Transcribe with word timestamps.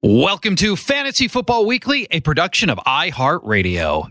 Welcome 0.00 0.54
to 0.56 0.76
Fantasy 0.76 1.26
Football 1.26 1.66
Weekly, 1.66 2.06
a 2.12 2.20
production 2.20 2.70
of 2.70 2.78
iHeartRadio. 2.78 4.08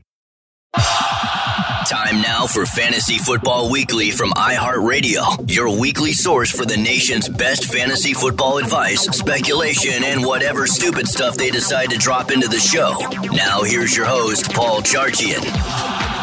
Time 0.76 2.22
now 2.22 2.46
for 2.46 2.66
Fantasy 2.66 3.18
Football 3.18 3.72
Weekly 3.72 4.12
from 4.12 4.32
iHeartRadio, 4.32 5.50
your 5.50 5.80
weekly 5.80 6.12
source 6.12 6.52
for 6.52 6.66
the 6.66 6.76
nation's 6.76 7.30
best 7.30 7.72
fantasy 7.72 8.14
football 8.14 8.58
advice, 8.58 9.04
speculation, 9.04 10.04
and 10.04 10.26
whatever 10.26 10.68
stupid 10.68 11.08
stuff 11.08 11.38
they 11.38 11.52
decide 11.52 11.90
to 11.92 11.98
drop 11.98 12.32
into 12.32 12.50
the 12.50 12.60
show. 12.60 12.94
Now, 13.34 13.64
here's 13.64 13.96
your 13.96 14.08
host, 14.08 14.54
Paul 14.54 14.82
Charchian. 14.82 16.17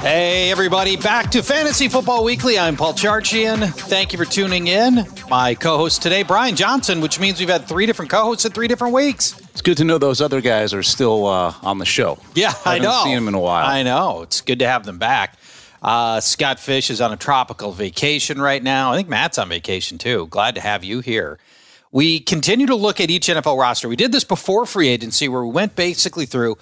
Hey, 0.00 0.50
everybody, 0.50 0.96
back 0.96 1.30
to 1.32 1.42
Fantasy 1.42 1.86
Football 1.88 2.24
Weekly. 2.24 2.58
I'm 2.58 2.74
Paul 2.74 2.94
Charchian. 2.94 3.68
Thank 3.68 4.14
you 4.14 4.18
for 4.18 4.24
tuning 4.24 4.66
in. 4.66 5.06
My 5.28 5.54
co 5.54 5.76
host 5.76 6.00
today, 6.00 6.22
Brian 6.22 6.56
Johnson, 6.56 7.02
which 7.02 7.20
means 7.20 7.38
we've 7.38 7.50
had 7.50 7.68
three 7.68 7.84
different 7.84 8.10
co 8.10 8.22
hosts 8.24 8.46
in 8.46 8.52
three 8.52 8.66
different 8.66 8.94
weeks. 8.94 9.38
It's 9.50 9.60
good 9.60 9.76
to 9.76 9.84
know 9.84 9.98
those 9.98 10.22
other 10.22 10.40
guys 10.40 10.72
are 10.72 10.82
still 10.82 11.26
uh, 11.26 11.52
on 11.62 11.76
the 11.76 11.84
show. 11.84 12.18
Yeah, 12.34 12.54
I, 12.64 12.70
I 12.70 12.74
haven't 12.76 12.88
know. 12.88 13.04
seen 13.04 13.14
them 13.14 13.28
in 13.28 13.34
a 13.34 13.40
while. 13.40 13.66
I 13.66 13.82
know. 13.82 14.22
It's 14.22 14.40
good 14.40 14.60
to 14.60 14.66
have 14.66 14.86
them 14.86 14.96
back. 14.96 15.36
Uh, 15.82 16.20
Scott 16.20 16.58
Fish 16.58 16.88
is 16.88 17.02
on 17.02 17.12
a 17.12 17.16
tropical 17.18 17.72
vacation 17.72 18.40
right 18.40 18.62
now. 18.62 18.92
I 18.92 18.96
think 18.96 19.10
Matt's 19.10 19.36
on 19.36 19.50
vacation 19.50 19.98
too. 19.98 20.28
Glad 20.28 20.54
to 20.54 20.62
have 20.62 20.82
you 20.82 21.00
here. 21.00 21.38
We 21.92 22.20
continue 22.20 22.66
to 22.68 22.74
look 22.74 23.02
at 23.02 23.10
each 23.10 23.26
NFL 23.26 23.60
roster. 23.60 23.86
We 23.86 23.96
did 23.96 24.12
this 24.12 24.24
before 24.24 24.64
free 24.64 24.88
agency 24.88 25.28
where 25.28 25.44
we 25.44 25.50
went 25.50 25.76
basically 25.76 26.24
through 26.24 26.56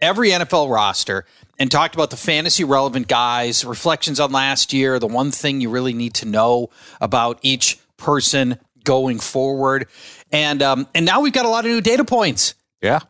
every 0.00 0.30
NFL 0.30 0.72
roster 0.72 1.26
and 1.58 1.70
talked 1.70 1.94
about 1.94 2.10
the 2.10 2.16
fantasy 2.16 2.64
relevant 2.64 3.08
guys, 3.08 3.64
reflections 3.64 4.20
on 4.20 4.30
last 4.32 4.72
year, 4.72 4.98
the 4.98 5.06
one 5.06 5.30
thing 5.30 5.60
you 5.60 5.70
really 5.70 5.92
need 5.92 6.14
to 6.14 6.26
know 6.26 6.70
about 7.00 7.38
each 7.42 7.78
person 7.96 8.58
going 8.84 9.18
forward. 9.18 9.86
And 10.32 10.62
um, 10.62 10.86
and 10.94 11.04
now 11.04 11.20
we've 11.20 11.32
got 11.32 11.46
a 11.46 11.48
lot 11.48 11.64
of 11.64 11.70
new 11.70 11.80
data 11.80 12.04
points. 12.04 12.54
Yeah. 12.80 13.00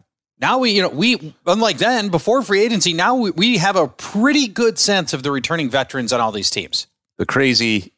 Now 0.40 0.58
we, 0.58 0.70
you 0.70 0.82
know, 0.82 0.88
we 0.88 1.34
unlike 1.46 1.78
then 1.78 2.08
before 2.10 2.42
free 2.42 2.62
agency, 2.62 2.92
now 2.92 3.16
we, 3.16 3.30
we 3.32 3.58
have 3.58 3.74
a 3.76 3.88
pretty 3.88 4.46
good 4.48 4.78
sense 4.78 5.12
of 5.12 5.22
the 5.24 5.30
returning 5.32 5.68
veterans 5.68 6.12
on 6.12 6.20
all 6.20 6.30
these 6.32 6.48
teams. 6.50 6.86
The 7.16 7.26
crazy 7.26 7.92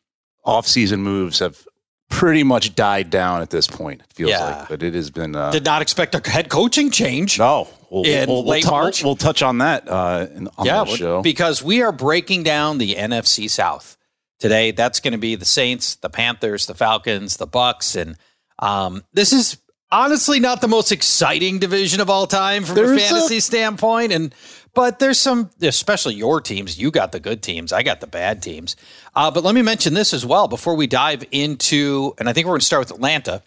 offseason 0.47 1.01
moves 1.01 1.41
have 1.41 1.67
pretty 2.09 2.43
much 2.43 2.75
died 2.75 3.11
down 3.11 3.43
at 3.43 3.51
this 3.51 3.67
point, 3.67 4.01
it 4.01 4.13
feels 4.15 4.31
Yeah. 4.31 4.45
like. 4.61 4.69
But 4.69 4.83
it 4.83 4.95
has 4.95 5.11
been. 5.11 5.37
Uh, 5.37 5.51
Did 5.51 5.65
not 5.67 5.83
expect 5.83 6.15
a 6.15 6.31
head 6.31 6.49
coaching 6.49 6.91
change. 6.91 7.39
no. 7.39 7.69
We'll, 7.91 8.05
In 8.07 8.29
we'll, 8.29 8.43
we'll 8.45 8.51
late 8.53 8.65
tou- 8.65 8.71
March? 8.71 9.03
We'll, 9.05 9.17
touch 9.17 9.43
on 9.43 9.59
that 9.59 9.89
uh, 9.89 10.27
in, 10.35 10.49
on 10.57 10.65
yeah, 10.67 10.85
the 10.85 10.97
show. 10.97 11.23
because 11.23 11.63
we 11.63 11.83
are 11.83 11.91
breaking 11.93 12.45
down 12.45 12.79
the 12.79 12.95
NFC 12.95 13.51
South 13.51 13.97
today. 14.39 14.71
That's 14.71 15.01
going 15.01 15.13
to 15.13 15.19
be 15.19 15.35
the 15.35 15.45
Saints, 15.45 15.97
the 15.97 16.09
Panthers, 16.09 16.67
the 16.67 16.75
Falcons, 16.75 17.37
the 17.37 17.47
Bucks, 17.47 17.97
and 17.97 18.17
um, 18.61 19.03
this 19.13 19.33
is 19.33 19.59
honestly 19.91 20.39
not 20.39 20.61
the 20.61 20.69
most 20.69 20.93
exciting 20.93 21.59
division 21.59 22.01
of 22.01 22.09
all 22.09 22.27
time 22.29 22.63
from 22.63 22.79
a 22.79 22.81
There's 22.83 23.03
a- 23.03 23.09
fantasy 23.09 23.41
standpoint. 23.41 24.13
And 24.13 24.33
but 24.73 25.01
there's 25.01 25.19
some, 25.19 25.51
especially 25.63 26.15
your 26.15 26.41
teams. 26.41 26.79
You 26.79 26.93
got 26.93 27.11
the 27.11 27.19
good 27.19 27.43
teams. 27.43 27.73
I 27.73 27.83
got 27.83 28.01
the 28.01 28.07
bad 28.07 28.41
teams. 28.41 28.77
Uh, 29.17 29.29
but 29.33 29.43
let 29.43 29.57
me 29.57 29.63
mention 29.63 29.95
this 29.95 30.15
as 30.15 30.25
well 30.25 30.47
before 30.47 30.77
we 30.77 30.87
dive 30.87 31.25
into, 31.33 32.15
and 32.19 32.29
I 32.29 32.33
think 32.33 32.47
we're 32.47 32.53
going 32.53 32.61
to 32.61 32.67
start 32.67 32.87
with 32.87 32.93
Atlanta. 32.93 33.43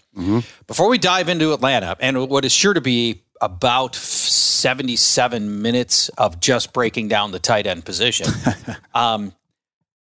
Before 0.67 0.89
we 0.89 0.97
dive 0.97 1.29
into 1.29 1.53
Atlanta, 1.53 1.95
and 2.01 2.27
what 2.29 2.43
is 2.43 2.51
sure 2.51 2.73
to 2.73 2.81
be 2.81 3.22
about 3.43 3.95
77 3.95 5.61
minutes 5.61 6.09
of 6.09 6.39
just 6.39 6.73
breaking 6.73 7.07
down 7.07 7.31
the 7.31 7.39
tight 7.39 7.67
end 7.67 7.85
position. 7.85 8.27
um, 8.93 9.33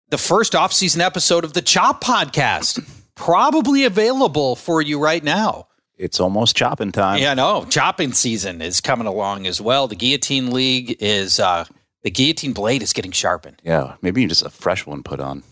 the 0.10 0.18
first 0.18 0.54
offseason 0.54 1.00
episode 1.00 1.44
of 1.44 1.54
the 1.54 1.62
Chop 1.62 2.04
podcast, 2.04 2.84
probably 3.16 3.86
available 3.86 4.56
for 4.56 4.82
you 4.82 5.00
right 5.02 5.24
now. 5.24 5.68
it's 5.98 6.20
almost 6.20 6.56
chopping 6.56 6.92
time. 6.92 7.20
Yeah, 7.20 7.34
no, 7.34 7.66
chopping 7.66 8.12
season 8.14 8.62
is 8.62 8.82
coming 8.82 9.08
along 9.08 9.48
as 9.48 9.62
well. 9.62 9.88
The 9.88 9.96
Guillotine 9.96 10.52
League 10.52 10.98
is, 11.00 11.40
uh, 11.40 11.66
the 12.04 12.12
Guillotine 12.12 12.54
Blade 12.54 12.82
is 12.82 12.94
getting 12.94 13.12
sharpened. 13.12 13.62
Yeah. 13.64 13.96
Maybe 14.02 14.26
just 14.26 14.44
a 14.44 14.50
fresh 14.50 14.86
one 14.86 15.04
put 15.04 15.20
on. 15.20 15.44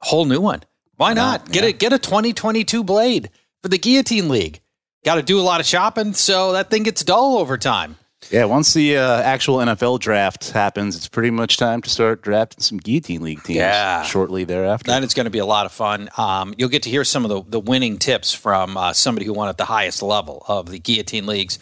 Whole 0.00 0.26
new 0.26 0.40
one. 0.40 0.62
Why 0.96 1.14
not? 1.14 1.46
not? 1.46 1.52
Get 1.52 1.64
a 1.64 1.72
get 1.72 1.92
a 1.92 1.98
2022 1.98 2.84
blade 2.84 3.30
for 3.62 3.68
the 3.68 3.78
Guillotine 3.78 4.28
League. 4.28 4.60
Got 5.04 5.16
to 5.16 5.22
do 5.22 5.38
a 5.38 5.42
lot 5.42 5.60
of 5.60 5.66
shopping, 5.66 6.14
so 6.14 6.52
that 6.52 6.70
thing 6.70 6.82
gets 6.82 7.04
dull 7.04 7.38
over 7.38 7.56
time. 7.58 7.96
Yeah. 8.30 8.46
Once 8.46 8.72
the 8.72 8.96
uh, 8.96 9.20
actual 9.20 9.58
NFL 9.58 10.00
draft 10.00 10.50
happens, 10.52 10.96
it's 10.96 11.08
pretty 11.08 11.30
much 11.30 11.58
time 11.58 11.82
to 11.82 11.90
start 11.90 12.22
drafting 12.22 12.62
some 12.62 12.78
Guillotine 12.78 13.20
League 13.20 13.42
teams 13.42 13.58
Yeah. 13.58 14.02
shortly 14.02 14.44
thereafter. 14.44 14.90
Then 14.90 15.04
it's 15.04 15.12
going 15.12 15.24
to 15.26 15.30
be 15.30 15.40
a 15.40 15.44
lot 15.46 15.66
of 15.66 15.72
fun. 15.72 16.08
Um, 16.16 16.54
you'll 16.56 16.70
get 16.70 16.84
to 16.84 16.90
hear 16.90 17.04
some 17.04 17.26
of 17.26 17.28
the, 17.28 17.42
the 17.46 17.60
winning 17.60 17.98
tips 17.98 18.32
from 18.32 18.78
uh, 18.78 18.94
somebody 18.94 19.26
who 19.26 19.34
won 19.34 19.50
at 19.50 19.58
the 19.58 19.66
highest 19.66 20.02
level 20.02 20.42
of 20.48 20.70
the 20.70 20.78
Guillotine 20.78 21.26
Leagues. 21.26 21.58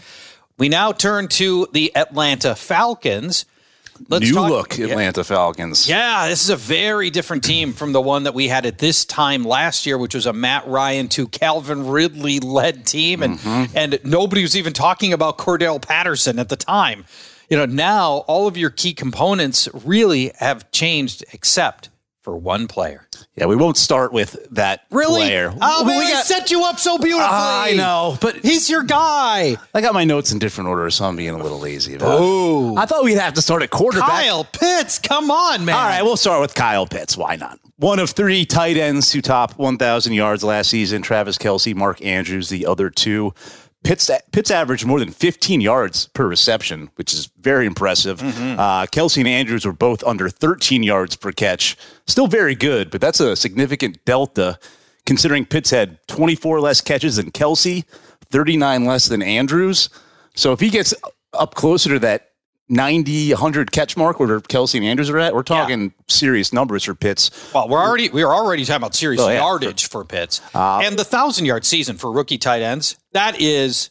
We 0.57 0.69
now 0.69 0.93
turn 0.93 1.27
to 1.29 1.67
the 1.73 1.91
Atlanta 1.97 2.55
Falcons. 2.55 3.45
Let's 4.09 4.25
New 4.25 4.35
talk- 4.35 4.51
look 4.51 4.79
Yeah. 4.79 4.87
Atlanta 4.87 5.25
Falcons. 5.25 5.89
Yeah, 5.89 6.29
this 6.29 6.43
is 6.43 6.51
a 6.51 6.57
very 6.57 7.11
different 7.11 7.45
team 7.45 7.73
from 7.73 7.93
the 7.93 8.01
one 8.01 8.25
that 8.25 8.35
we 8.35 8.49
had 8.49 8.67
at 8.67 8.79
this 8.79 9.05
time 9.05 9.45
last 9.45 9.87
year, 9.87 9.97
which 9.99 10.15
was 10.15 10.27
a 10.27 10.33
Matt 10.33 10.67
Ryan 10.67 11.09
to 11.11 11.29
Calvin 11.29 11.87
Ridley 11.87 12.41
led 12.41 12.87
team, 12.87 13.23
and 13.23 13.39
mm-hmm. 13.39 13.77
and 13.77 13.99
nobody 14.05 14.43
was 14.43 14.57
even 14.57 14.73
talking 14.73 15.13
about 15.13 15.39
Cordarrelle 15.39 15.81
Patterson 15.81 16.39
at 16.39 16.49
the 16.49 16.57
time. 16.57 17.05
You 17.49 17.59
know, 17.59 17.67
now 17.67 18.25
all 18.29 18.47
of 18.47 18.57
your 18.57 18.71
key 18.71 18.95
components 18.95 19.69
really 19.85 20.33
have 20.39 20.71
changed, 20.73 21.25
except 21.33 21.91
for 22.23 22.37
one 22.37 22.69
player. 22.69 23.07
Yeah, 23.35 23.47
we 23.47 23.57
won't 23.57 23.77
start 23.77 24.13
with 24.13 24.37
that 24.53 24.83
Really? 24.91 25.23
player. 25.23 25.53
Oh 25.61 25.83
We 25.85 25.93
man, 25.93 26.07
I 26.07 26.11
got- 26.13 26.27
set 26.27 26.51
you 26.51 26.65
up 26.65 26.79
so 26.79 26.99
beautifully. 26.99 27.25
I 27.27 27.75
know, 27.77 28.17
but 28.21 28.37
He's 28.37 28.69
your 28.71 28.83
guy. 28.85 29.57
I 29.75 29.81
got 29.81 29.95
my 29.95 30.05
notes 30.05 30.33
in 30.33 30.39
different 30.39 30.69
order, 30.69 30.89
so 30.91 31.05
I'm 31.07 31.17
being 31.17 31.31
a 31.31 31.39
little 31.43 31.59
lazy 31.59 31.95
about 31.95 32.13
it. 32.13 32.19
Oh, 32.21 32.77
I 32.77 32.87
thought 32.87 33.05
we'd 33.05 33.15
have 33.19 33.35
to 33.35 33.43
start 33.43 33.63
at 33.63 33.71
quarterback. 33.71 34.09
Kyle 34.09 34.45
Pitts, 34.45 34.99
come 34.99 35.31
on, 35.31 35.65
man. 35.65 35.75
All 35.75 35.83
right, 35.83 36.03
we'll 36.03 36.17
start 36.17 36.41
with 36.41 36.55
Kyle 36.55 36.87
Pitts. 36.87 37.17
Why 37.17 37.37
not? 37.37 37.59
One 37.79 37.99
of 37.99 38.11
three 38.11 38.45
tight 38.45 38.77
ends 38.77 39.11
to 39.11 39.21
top 39.21 39.59
1,000 39.59 40.13
yards 40.13 40.45
last 40.45 40.71
season. 40.71 41.03
Travis 41.03 41.37
Kelce, 41.39 41.75
Mark 41.75 42.05
Andrews, 42.05 42.49
the 42.49 42.67
other 42.67 42.91
two. 42.91 43.35
Pitts, 43.85 44.11
Pitts 44.31 44.51
averaged 44.51 44.87
more 44.87 45.01
than 45.01 45.11
15 45.11 45.61
yards 45.61 46.07
per 46.09 46.27
reception, 46.27 46.89
which 46.97 47.13
is 47.13 47.31
very 47.41 47.67
impressive. 47.67 48.23
Uh, 48.23 48.87
Kelce 48.87 49.19
and 49.19 49.29
Andrews 49.29 49.65
were 49.65 49.73
both 49.73 50.05
under 50.05 50.29
13 50.29 50.83
yards 50.83 51.17
per 51.17 51.33
catch. 51.33 51.77
Still 52.07 52.29
very 52.29 52.55
good, 52.55 52.91
but 52.91 53.01
that's 53.01 53.19
a 53.21 53.35
significant 53.35 54.05
delta 54.05 54.59
considering 55.05 55.45
Pitts 55.45 55.71
had 55.71 55.99
24 56.09 56.61
less 56.61 56.81
catches 56.81 57.17
than 57.17 57.33
Kelce, 57.33 57.85
39 58.31 58.85
less 58.85 59.07
than 59.07 59.23
Andrews. 59.23 59.89
So 60.35 60.53
if 60.53 60.61
he 60.61 60.71
gets 60.71 60.95
up 61.33 61.55
closer 61.55 61.91
to 61.91 61.99
that 62.01 62.32
90, 62.69 63.33
100 63.33 63.73
catch 63.73 63.97
mark 63.97 64.19
where 64.19 64.41
Kelce 64.41 64.77
and 64.77 64.85
Andrews 64.85 65.11
are 65.11 65.19
at, 65.19 65.35
we're 65.35 65.43
talking 65.43 65.93
serious 66.09 66.53
numbers 66.53 66.85
for 66.85 66.95
Pitts. 66.95 67.31
Well, 67.53 67.69
we're 67.69 67.81
already 67.83 68.09
we 68.09 68.23
are 68.23 68.33
already 68.33 68.65
talking 68.65 68.77
about 68.83 68.95
serious 68.95 69.21
Oh, 69.21 69.29
yeah. 69.29 69.41
yardage 69.41 69.89
for 69.89 70.05
Pitts, 70.05 70.41
and 70.55 70.99
the 70.99 71.05
thousand 71.05 71.47
yard 71.47 71.65
season 71.65 71.97
for 71.97 72.11
rookie 72.13 72.39
tight 72.39 72.63
ends. 72.63 72.97
That 73.13 73.41
is 73.41 73.91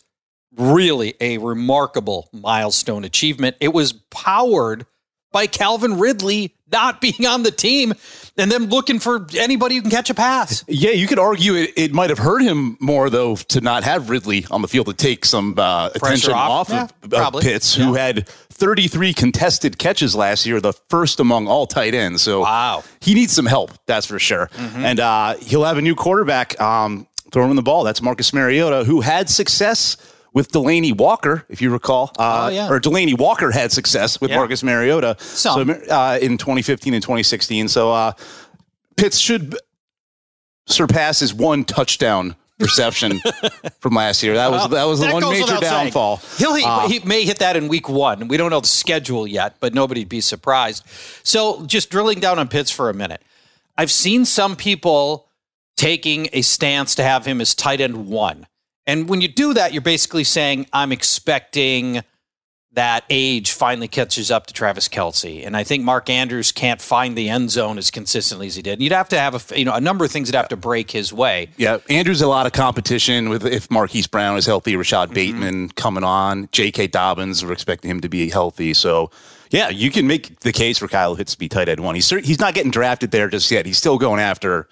really 0.58 1.14
a 1.22 1.38
remarkable 1.38 2.30
milestone 2.34 3.04
achievement. 3.04 3.56
It 3.60 3.70
was 3.74 3.94
powered 3.94 4.86
by 5.32 5.48
Calvin 5.48 5.98
Ridley 5.98 6.56
not 6.72 7.00
being 7.02 7.26
on 7.26 7.44
the 7.44 7.52
team 7.52 7.94
and 8.38 8.52
them 8.52 8.66
looking 8.66 9.00
for 9.00 9.28
anybody 9.38 9.76
who 9.76 9.82
can 9.82 9.92
catch 9.92 10.10
a 10.10 10.14
pass. 10.14 10.64
Yeah, 10.68 10.92
you 10.92 11.08
could 11.08 11.20
argue 11.20 11.56
it, 11.56 11.72
it 11.76 11.94
might 11.94 12.10
have 12.10 12.20
hurt 12.20 12.42
him 12.42 12.78
more 12.80 13.10
though 13.10 13.36
to 13.36 13.62
not 13.62 13.84
have 13.84 14.10
Ridley 14.10 14.46
on 14.52 14.62
the 14.62 14.68
field 14.68 14.88
to 14.88 14.94
take 14.94 15.26
some 15.26 15.58
uh, 15.58 15.90
attention 15.94 16.34
off? 16.34 16.70
off, 16.70 16.70
Yeah, 16.70 16.88
of, 17.04 17.10
probably. 17.10 17.44
Pitts, 17.44 17.76
who 17.76 17.94
had 17.94 18.28
33 18.62 19.14
contested 19.16 19.80
catches 19.80 20.16
last 20.16 20.46
year, 20.46 20.62
the 20.62 20.74
first 20.88 21.20
among 21.20 21.48
all 21.48 21.66
tight 21.66 21.96
ends. 21.96 22.22
So 22.22 22.42
Wow. 22.42 22.84
Mm-hmm. 22.84 22.96
he 23.02 23.14
needs 23.16 23.34
some 23.34 23.48
help, 23.48 23.72
that's 23.88 24.06
for 24.06 24.20
sure. 24.20 24.52
And 24.76 25.00
uh, 25.00 25.34
he'll 25.42 25.64
have 25.64 25.78
a 25.80 25.82
new 25.82 25.96
quarterback 25.96 26.60
um, 26.62 27.08
throw 27.32 27.50
him 27.50 27.56
the 27.56 27.64
ball. 27.64 27.84
That's 27.84 28.04
Marcus 28.04 28.32
Mariota, 28.34 28.84
who 28.84 29.02
had 29.02 29.30
success. 29.30 29.98
With 30.34 30.50
Delanie 30.54 30.96
Walker, 30.96 31.44
if 31.50 31.62
you 31.62 31.70
recall, 31.72 32.10
uh, 32.18 32.46
Oh, 32.46 32.48
yeah. 32.56 32.70
or 32.70 32.80
Delanie 32.80 33.18
Walker 33.20 33.52
had 33.52 33.70
success 33.74 34.22
with 34.22 34.30
Yeah. 34.32 34.38
Marcus 34.38 34.64
Mariota 34.64 35.18
Some. 35.20 35.68
so, 35.68 35.74
uh, 35.94 36.20
in 36.22 36.38
2015 36.38 36.94
and 36.94 37.04
2016. 37.04 37.68
So 37.68 37.92
uh, 37.92 38.14
Pitts 38.96 39.18
should 39.18 39.58
surpass 40.68 41.20
his 41.20 41.34
one 41.34 41.66
touchdown 41.66 42.38
reception 42.62 43.20
from 43.80 43.96
last 43.96 44.22
year. 44.24 44.36
That 44.36 44.52
was 44.52 44.70
that 44.70 44.84
was 44.86 45.00
the 45.00 45.08
That 45.08 45.14
one 45.14 45.30
major 45.30 45.48
saying. 45.48 45.62
downfall. 45.62 46.18
He'll 46.38 46.56
he, 46.56 46.64
Uh, 46.64 46.88
he 46.88 47.00
may 47.00 47.24
hit 47.26 47.40
that 47.40 47.58
in 47.58 47.68
week 47.68 47.90
one. 47.90 48.28
We 48.28 48.38
don't 48.38 48.50
know 48.52 48.60
the 48.62 48.68
schedule 48.68 49.28
yet, 49.28 49.56
but 49.60 49.74
nobody'd 49.74 50.10
be 50.10 50.22
surprised. 50.22 50.84
So 51.24 51.66
just 51.66 51.90
drilling 51.90 52.20
down 52.20 52.40
on 52.40 52.48
Pitts 52.48 52.72
for 52.72 52.90
a 52.90 52.94
minute. 52.94 53.22
I've 53.78 53.92
seen 53.92 54.26
some 54.26 54.56
people 54.56 55.28
taking 55.78 56.28
a 56.34 56.42
stance 56.42 56.96
to 56.96 57.04
have 57.04 57.26
him 57.26 57.42
as 57.42 57.56
tight 57.56 57.82
end 57.82 58.08
one. 58.08 58.46
And 58.86 59.08
when 59.10 59.22
you 59.22 59.28
do 59.28 59.54
that, 59.54 59.74
you're 59.74 59.82
basically 59.82 60.24
saying, 60.24 60.68
I'm 60.74 60.92
expecting 60.92 62.02
that 62.74 63.04
age 63.10 63.52
finally 63.52 63.90
catches 63.90 64.32
up 64.32 64.48
to 64.48 64.54
Travis 64.54 64.88
Kelce. 64.88 65.46
And 65.46 65.58
I 65.58 65.64
think 65.66 65.84
Mark 65.84 66.10
Andrews 66.10 66.54
can't 66.54 66.82
find 66.82 67.18
the 67.18 67.28
end 67.28 67.52
zone 67.52 67.78
as 67.78 67.92
consistently 67.92 68.48
as 68.48 68.56
he 68.56 68.62
did. 68.62 68.74
And 68.74 68.82
you'd 68.82 68.94
have 68.94 69.10
to 69.10 69.20
have 69.20 69.52
a, 69.52 69.60
you 69.60 69.66
know, 69.66 69.74
a 69.74 69.82
number 69.82 70.06
of 70.06 70.12
things 70.12 70.32
that 70.32 70.38
have 70.38 70.48
to 70.50 70.56
break 70.56 70.90
his 70.90 71.12
way. 71.12 71.50
yeah, 71.58 71.80
Andrews 71.90 72.22
a 72.22 72.28
lot 72.28 72.46
of 72.46 72.54
competition 72.54 73.28
with 73.28 73.46
if 73.46 73.70
Marquise 73.70 74.08
Brown 74.08 74.38
is 74.38 74.46
healthy, 74.46 74.76
Rashod 74.78 75.10
Mm-hmm. 75.10 75.16
Bateman 75.16 75.70
coming 75.70 76.06
on, 76.06 76.48
J.K. 76.54 76.88
Dobbins. 76.88 77.44
We're 77.44 77.52
expecting 77.52 77.92
him 77.92 78.00
to 78.02 78.10
be 78.10 78.30
healthy. 78.30 78.74
So 78.74 79.12
yeah, 79.50 79.68
you 79.68 79.92
can 79.92 80.08
make 80.08 80.40
the 80.40 80.54
case 80.54 80.78
for 80.78 80.88
Kyle 80.88 81.14
Pitts 81.18 81.34
to 81.34 81.40
be 81.40 81.50
tight 81.50 81.68
end 81.68 81.82
one. 81.84 81.96
He's 81.96 82.10
he's 82.10 82.40
not 82.40 82.54
getting 82.54 82.72
drafted 82.72 83.12
there 83.12 83.28
just 83.28 83.52
yet. 83.52 83.66
He's 83.66 83.78
still 83.78 83.98
going 83.98 84.22
after 84.22 84.70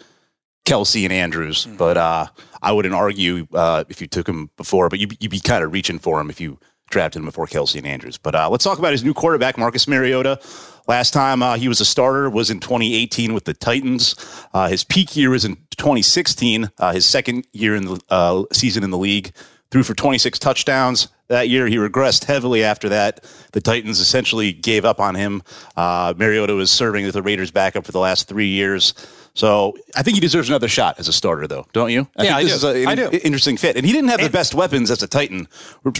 Kelce 0.66 1.04
and 1.04 1.12
Andrews, 1.12 1.66
Mm-hmm. 1.66 1.76
but 1.76 1.98
uh, 1.98 2.28
I 2.62 2.72
wouldn't 2.72 2.96
argue 2.96 3.46
uh, 3.54 3.84
if 3.90 4.00
you 4.00 4.08
took 4.08 4.28
him 4.30 4.50
before, 4.56 4.88
but 4.88 5.00
you, 5.00 5.08
you'd 5.20 5.32
be 5.32 5.40
kind 5.42 5.66
of 5.66 5.74
reaching 5.74 6.00
for 6.00 6.22
him 6.22 6.30
if 6.30 6.40
you 6.40 6.60
drafted 6.90 7.20
him 7.20 7.26
before 7.26 7.48
Kelce 7.48 7.78
and 7.78 7.88
Andrews. 7.88 8.18
But 8.18 8.36
uh, 8.36 8.50
let's 8.50 8.64
talk 8.64 8.80
about 8.80 8.92
his 8.92 9.04
new 9.04 9.14
quarterback, 9.14 9.58
Marcus 9.58 9.88
Mariota. 9.88 10.40
Last 10.88 11.14
time 11.14 11.44
uh, 11.44 11.56
he 11.56 11.68
was 11.68 11.80
a 11.80 11.86
starter 11.86 12.30
was 12.30 12.50
in 12.50 12.60
2018 12.60 13.34
with 13.34 13.46
the 13.46 13.54
Titans. 13.54 14.16
Uh, 14.54 14.68
his 14.70 14.84
peak 14.84 15.16
year 15.16 15.30
was 15.30 15.46
in 15.46 15.56
2016, 15.78 16.72
uh, 16.80 16.92
his 16.92 17.06
second 17.06 17.46
year 17.54 17.76
in 17.76 17.86
the 17.86 18.02
uh, 18.10 18.44
season 18.52 18.84
in 18.84 18.90
the 18.90 18.98
league. 18.98 19.32
Threw 19.72 19.84
for 19.84 19.94
26 19.94 20.40
touchdowns 20.40 21.10
that 21.28 21.48
year. 21.48 21.68
He 21.68 21.76
regressed 21.78 22.26
heavily 22.26 22.64
after 22.64 22.90
that. 22.90 23.24
The 23.52 23.62
Titans 23.62 24.00
essentially 24.00 24.52
gave 24.52 24.84
up 24.84 25.00
on 25.00 25.14
him. 25.14 25.44
Uh, 25.78 26.16
Mariota 26.18 26.56
was 26.56 26.72
serving 26.72 27.06
as 27.06 27.14
the 27.14 27.22
Raiders' 27.22 27.52
backup 27.52 27.86
for 27.86 27.92
the 27.92 28.00
last 28.00 28.28
three 28.28 28.48
years. 28.48 28.96
So 29.40 29.78
I 29.96 30.04
think 30.04 30.16
he 30.16 30.22
deserves 30.22 30.50
another 30.50 30.68
shot 30.68 31.00
as 31.00 31.08
a 31.08 31.14
starter, 31.14 31.48
though, 31.48 31.66
don't 31.72 31.92
you? 31.92 32.08
Yeah, 32.20 32.36
I 32.36 32.40
think 32.40 32.50
this 32.50 32.62
do. 32.62 32.68
a- 32.68 32.82
an 32.84 32.88
I 32.88 32.96
do. 32.96 33.10
interesting 33.24 33.56
fit. 33.58 33.78
And 33.78 33.86
he 33.86 33.92
didn't 33.94 34.10
have 34.10 34.20
the 34.22 34.30
best 34.30 34.54
weapons 34.54 34.92
as 34.92 35.02
a 35.02 35.08
Titan. 35.08 35.48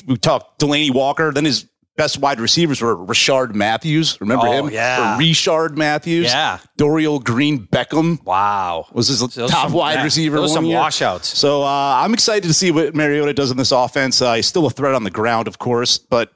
We, 0.08 0.18
talked 0.18 0.60
Delanie 0.60 0.94
Walker. 0.94 1.32
Then 1.32 1.46
his 1.46 1.66
best 1.96 2.18
wide 2.20 2.40
receivers 2.40 2.82
were 2.82 2.96
Rashard 2.98 3.54
Matthews. 3.54 4.18
Remember 4.22 4.48
Oh, 4.48 4.52
him? 4.52 4.70
yeah. 4.74 5.16
Or 5.16 5.20
Rishard 5.22 5.78
Matthews. 5.78 6.26
Yeah. 6.28 6.60
Dorial 6.78 7.24
Green 7.24 7.68
Beckham 7.68 8.24
Wow. 8.26 8.88
was 8.94 9.08
his 9.10 9.20
Those 9.20 9.36
top 9.52 9.64
some- 9.64 9.74
wide 9.74 9.96
yeah, 10.00 10.04
receiver. 10.04 10.38
those 10.38 10.54
some 10.54 10.66
year. 10.66 10.78
washouts. 10.78 11.38
So 11.38 11.64
uh, 11.64 12.02
I'm 12.04 12.14
excited 12.14 12.48
to 12.48 12.54
see 12.54 12.72
what 12.72 12.94
Mariota 12.96 13.34
does 13.34 13.52
in 13.52 13.58
this 13.58 13.72
offense. 13.72 14.22
Uh, 14.22 14.34
he's 14.36 14.48
still 14.48 14.66
a 14.66 14.70
threat 14.70 14.96
on 14.96 15.04
the 15.04 15.12
ground, 15.12 15.48
of 15.48 15.60
course, 15.60 15.98
but. 15.98 16.32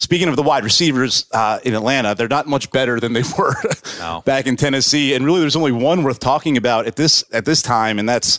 Speaking 0.00 0.28
of 0.28 0.36
the 0.36 0.42
wide 0.44 0.62
receivers 0.62 1.26
uh, 1.32 1.58
in 1.64 1.74
Atlanta, 1.74 2.14
they're 2.14 2.28
not 2.28 2.46
much 2.46 2.70
better 2.70 3.00
than 3.00 3.12
they 3.14 3.24
were 3.38 3.54
No. 3.98 4.22
back 4.24 4.46
in 4.46 4.56
Tennessee, 4.56 5.14
and 5.14 5.24
really, 5.24 5.40
there's 5.40 5.56
only 5.56 5.72
one 5.72 6.04
worth 6.04 6.20
talking 6.20 6.56
about 6.56 6.86
at 6.86 6.96
this 6.96 7.24
at 7.32 7.44
this 7.44 7.62
time, 7.62 7.98
and 7.98 8.08
that's 8.08 8.38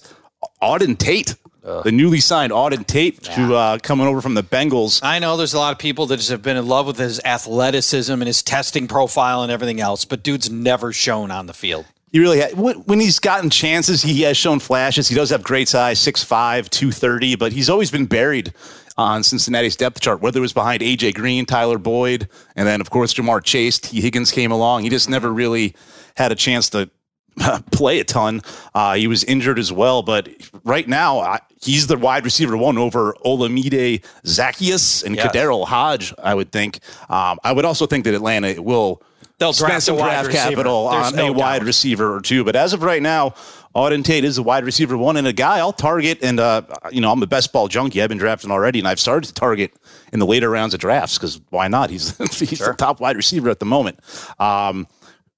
Auden 0.63 0.97
Tate, 0.97 1.35
the 1.83 1.91
newly 1.91 2.21
signed 2.21 2.53
Auden 2.53 2.87
Tate, 2.87 3.27
who 3.27 3.53
uh, 3.55 3.77
coming 3.79 4.07
over 4.07 4.21
from 4.21 4.33
the 4.35 4.41
Bengals. 4.43 5.01
I 5.03 5.19
know 5.19 5.35
there's 5.35 5.53
a 5.53 5.59
lot 5.59 5.73
of 5.73 5.77
people 5.79 6.05
that 6.07 6.17
just 6.17 6.29
have 6.29 6.41
been 6.41 6.55
in 6.57 6.65
love 6.67 6.87
with 6.87 6.97
his 6.97 7.19
athleticism 7.25 8.13
and 8.13 8.23
his 8.25 8.41
testing 8.41 8.87
profile 8.87 9.43
and 9.43 9.51
everything 9.51 9.81
else, 9.81 10.05
but 10.05 10.23
dude's 10.23 10.49
never 10.49 10.93
shown 10.93 11.29
on 11.29 11.45
the 11.47 11.53
field. 11.53 11.85
He 12.11 12.19
really 12.19 12.39
had, 12.39 12.57
when, 12.57 12.77
when 12.85 12.99
he's 12.99 13.19
gotten 13.19 13.51
chances, 13.51 14.01
he 14.01 14.21
has 14.23 14.35
shown 14.35 14.59
flashes. 14.59 15.07
He 15.09 15.13
does 15.13 15.29
have 15.29 15.43
great 15.43 15.67
size, 15.67 15.99
6'5", 15.99 16.69
230, 16.69 17.35
but 17.35 17.51
he's 17.53 17.69
always 17.69 17.91
been 17.91 18.07
buried 18.07 18.51
on 18.99 19.23
Cincinnati's 19.23 19.77
depth 19.77 20.01
chart, 20.01 20.21
whether 20.21 20.39
it 20.39 20.41
was 20.41 20.51
behind 20.53 20.83
A.J. 20.83 21.13
Green, 21.13 21.45
Tyler 21.45 21.77
Boyd, 21.77 22.27
and 22.57 22.67
then, 22.67 22.81
of 22.81 22.89
course, 22.89 23.13
Ja'Marr 23.13 23.41
Chase, 23.41 23.79
Tee 23.79 24.01
Higgins 24.01 24.29
came 24.31 24.51
along. 24.51 24.83
He 24.83 24.89
just 24.89 25.09
never 25.09 25.31
really 25.31 25.73
had 26.17 26.33
a 26.33 26.35
chance 26.35 26.69
to 26.71 26.89
play 27.71 28.01
a 28.01 28.03
ton. 28.03 28.41
Uh, 28.75 28.95
he 28.95 29.07
was 29.07 29.23
injured 29.23 29.57
as 29.57 29.71
well, 29.71 30.01
but 30.03 30.27
right 30.65 30.85
now 30.87 31.19
I, 31.19 31.39
he's 31.61 31.87
the 31.87 31.97
wide 31.97 32.25
receiver 32.25 32.57
one 32.57 32.77
over 32.77 33.15
Olamide 33.25 34.03
Zaccheaus 34.25 35.05
and 35.05 35.15
Yes. 35.15 35.33
KhaDarel 35.33 35.65
Hodge, 35.65 36.13
I 36.21 36.35
would 36.35 36.51
think. 36.51 36.79
Um, 37.09 37.39
I 37.43 37.53
would 37.53 37.63
also 37.63 37.85
think 37.85 38.03
that 38.03 38.13
Atlanta 38.13 38.61
will 38.61 39.01
They'll 39.37 39.53
spend 39.53 39.69
draft 39.71 39.83
some 39.83 39.95
draft 39.95 40.31
capital 40.31 40.89
There's 40.89 41.07
on 41.07 41.15
no 41.15 41.27
a 41.27 41.31
wide 41.31 41.63
receiver 41.63 42.13
or 42.13 42.19
two. 42.19 42.43
But 42.43 42.57
as 42.57 42.73
of 42.73 42.83
right 42.83 43.01
now, 43.01 43.35
Auden 43.75 44.03
Tate 44.03 44.23
is 44.23 44.37
a 44.37 44.43
wide 44.43 44.63
receiver 44.65 44.97
one 44.97 45.15
and 45.15 45.27
a 45.27 45.33
guy 45.33 45.59
I'll 45.59 45.71
target. 45.73 46.19
And, 46.23 46.39
uh, 46.39 46.63
you 46.91 47.01
know, 47.01 47.11
I'm 47.11 47.21
a 47.21 47.27
best 47.27 47.53
ball 47.53 47.67
junkie. 47.67 48.01
I've 48.01 48.09
been 48.09 48.17
drafting 48.17 48.51
already, 48.51 48.79
and 48.79 48.87
I've 48.87 48.99
started 48.99 49.27
to 49.27 49.33
target 49.33 49.73
in 50.11 50.19
the 50.19 50.25
later 50.25 50.49
rounds 50.49 50.73
of 50.73 50.79
drafts 50.79 51.17
because 51.17 51.39
why 51.49 51.67
not? 51.67 51.89
He's, 51.89 52.17
he's 52.39 52.59
the 52.59 52.73
top 52.73 52.99
wide 52.99 53.15
receiver 53.15 53.49
at 53.49 53.59
the 53.59 53.65
moment. 53.65 53.99
Um, 54.39 54.87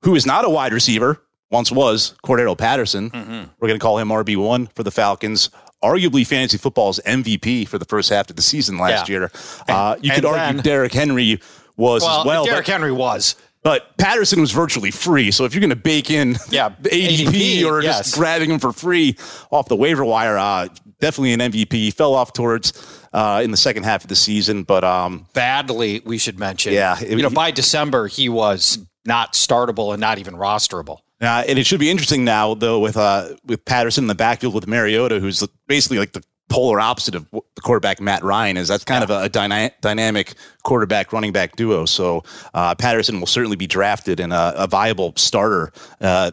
who 0.04 0.16
is 0.16 0.26
not 0.26 0.46
a 0.46 0.50
wide 0.50 0.74
receiver, 0.74 1.22
once 1.52 1.72
was 1.72 2.16
Cordarrelle 2.26 2.58
Patterson. 2.58 3.10
Mm-hmm. 3.12 3.52
We're 3.60 3.68
going 3.68 3.80
to 3.80 3.84
call 3.84 3.98
him 3.98 4.08
RB1 4.08 4.74
for 4.74 4.84
the 4.84 4.92
Falcons. 4.92 5.50
Arguably, 5.84 6.26
fantasy 6.26 6.58
football's 6.58 7.00
MVP 7.06 7.68
for 7.68 7.78
the 7.78 7.86
first 7.86 8.10
half 8.10 8.30
of 8.30 8.36
the 8.36 8.42
season 8.42 8.78
last 8.78 9.10
Yeah. 9.10 9.14
year. 9.14 9.32
Uh, 9.68 9.96
you 10.02 10.12
and 10.12 10.22
could 10.22 10.26
argue 10.26 10.62
Derrick 10.62 10.94
Henry 10.94 11.42
was 11.76 12.04
Well, 12.04 12.20
as 12.22 12.26
well. 12.26 12.46
Derrick 12.46 12.68
Henry 12.68 12.92
was. 12.92 13.36
But 13.64 13.98
Patterson 13.98 14.42
was 14.42 14.52
virtually 14.52 14.92
free. 14.92 15.32
So 15.32 15.46
if 15.46 15.54
you're 15.54 15.62
going 15.62 15.70
to 15.70 15.76
bake 15.76 16.10
in 16.10 16.36
Yeah, 16.50 16.70
ADP, 16.82 17.26
ADP, 17.28 17.66
or 17.66 17.82
yes. 17.82 18.00
just 18.00 18.16
grabbing 18.16 18.50
him 18.52 18.60
for 18.60 18.72
free 18.74 19.16
off 19.52 19.68
the 19.68 19.76
waiver 19.76 20.04
wire, 20.06 20.38
uh, 20.38 20.68
definitely 21.00 21.34
an 21.34 21.40
MVP. 21.40 21.74
He 21.74 21.92
fell 21.92 22.14
off 22.16 22.34
towards 22.34 22.74
uh, 23.14 23.42
in 23.44 23.52
the 23.52 23.58
second 23.58 23.84
half 23.84 24.04
of 24.04 24.08
the 24.10 24.16
season, 24.16 24.64
but 24.64 24.84
um, 24.84 25.28
Badly, 25.34 26.02
we 26.06 26.18
should 26.18 26.40
mention. 26.40 26.74
Yeah, 26.74 26.98
it- 27.02 27.10
you 27.18 27.22
know, 27.24 27.30
by 27.30 27.52
December, 27.52 28.08
he 28.08 28.30
was 28.30 28.80
not 29.06 29.34
startable 29.34 29.94
and 29.94 30.00
not 30.02 30.18
even 30.20 30.36
rosterable. 30.36 31.00
uh, 31.22 31.44
and 31.48 31.58
it 31.60 31.66
should 31.66 31.80
be 31.80 31.90
interesting 31.90 32.24
now 32.24 32.54
though 32.54 32.80
with 32.80 32.98
uh, 32.98 33.30
with 33.46 33.64
Patterson 33.66 34.04
in 34.04 34.08
the 34.08 34.16
backfield 34.16 34.54
with 34.54 34.68
Mariota, 34.68 35.20
who's 35.20 35.46
basically 35.68 35.98
like 36.00 36.14
the 36.14 36.24
polar 36.52 36.80
opposite 36.80 37.16
of 37.16 37.26
what 37.32 37.44
the 37.56 37.62
quarterback 37.62 38.00
Matt 38.02 38.24
Ryan 38.24 38.58
is. 38.58 38.68
That's 38.68 38.84
kind 38.84 39.04
of 39.04 39.10
a, 39.10 39.30
dyna- 39.30 39.72
dynamic 39.82 40.34
quarterback 40.64 41.14
running 41.14 41.32
back 41.32 41.56
duo. 41.56 41.86
So 41.86 42.24
uh, 42.54 42.76
Patterson 42.76 43.20
will 43.20 43.28
certainly 43.28 43.58
be 43.58 43.68
drafted 43.68 44.20
and 44.20 44.34
a, 44.34 44.64
a 44.64 44.68
viable 44.68 45.14
starter. 45.16 45.72
Uh, 46.00 46.32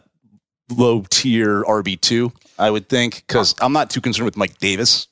low 0.71 1.03
tier 1.09 1.63
RB 1.63 1.99
two, 1.99 2.31
I 2.59 2.69
would 2.69 2.89
think, 2.89 3.23
because 3.27 3.55
I'm 3.59 3.73
not 3.73 3.89
too 3.89 4.01
concerned 4.01 4.25
with 4.25 4.37
Mike 4.37 4.59
Davis. 4.59 5.07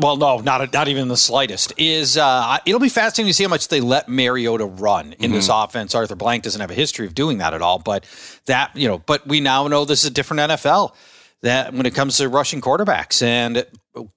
Well, 0.00 0.16
no, 0.18 0.38
not 0.40 0.72
not 0.74 0.88
even 0.88 1.08
the 1.08 1.16
slightest. 1.16 1.72
Is 1.78 2.18
uh, 2.18 2.58
it'll 2.66 2.80
be 2.80 2.90
fascinating 2.90 3.30
to 3.30 3.34
see 3.34 3.44
how 3.44 3.48
much 3.50 3.68
they 3.68 3.80
let 3.80 4.08
Mariota 4.10 4.66
run 4.66 5.14
in 5.14 5.32
this 5.32 5.48
Mm-hmm. 5.48 5.64
offense. 5.64 5.94
Arthur 5.94 6.16
Blank 6.16 6.44
doesn't 6.44 6.60
have 6.60 6.70
a 6.70 6.74
history 6.74 7.06
of 7.06 7.14
doing 7.14 7.38
that 7.38 7.54
at 7.54 7.62
all, 7.62 7.78
but 7.78 8.04
that 8.44 8.76
you 8.76 8.88
know, 8.88 8.98
but 8.98 9.26
we 9.26 9.40
now 9.40 9.66
know 9.68 9.86
this 9.86 10.02
is 10.02 10.10
a 10.10 10.12
different 10.12 10.50
NFL. 10.50 10.94
That 11.42 11.72
when 11.72 11.86
it 11.86 11.94
comes 11.94 12.16
to 12.18 12.28
rushing 12.28 12.60
quarterbacks 12.60 13.22
and 13.22 13.66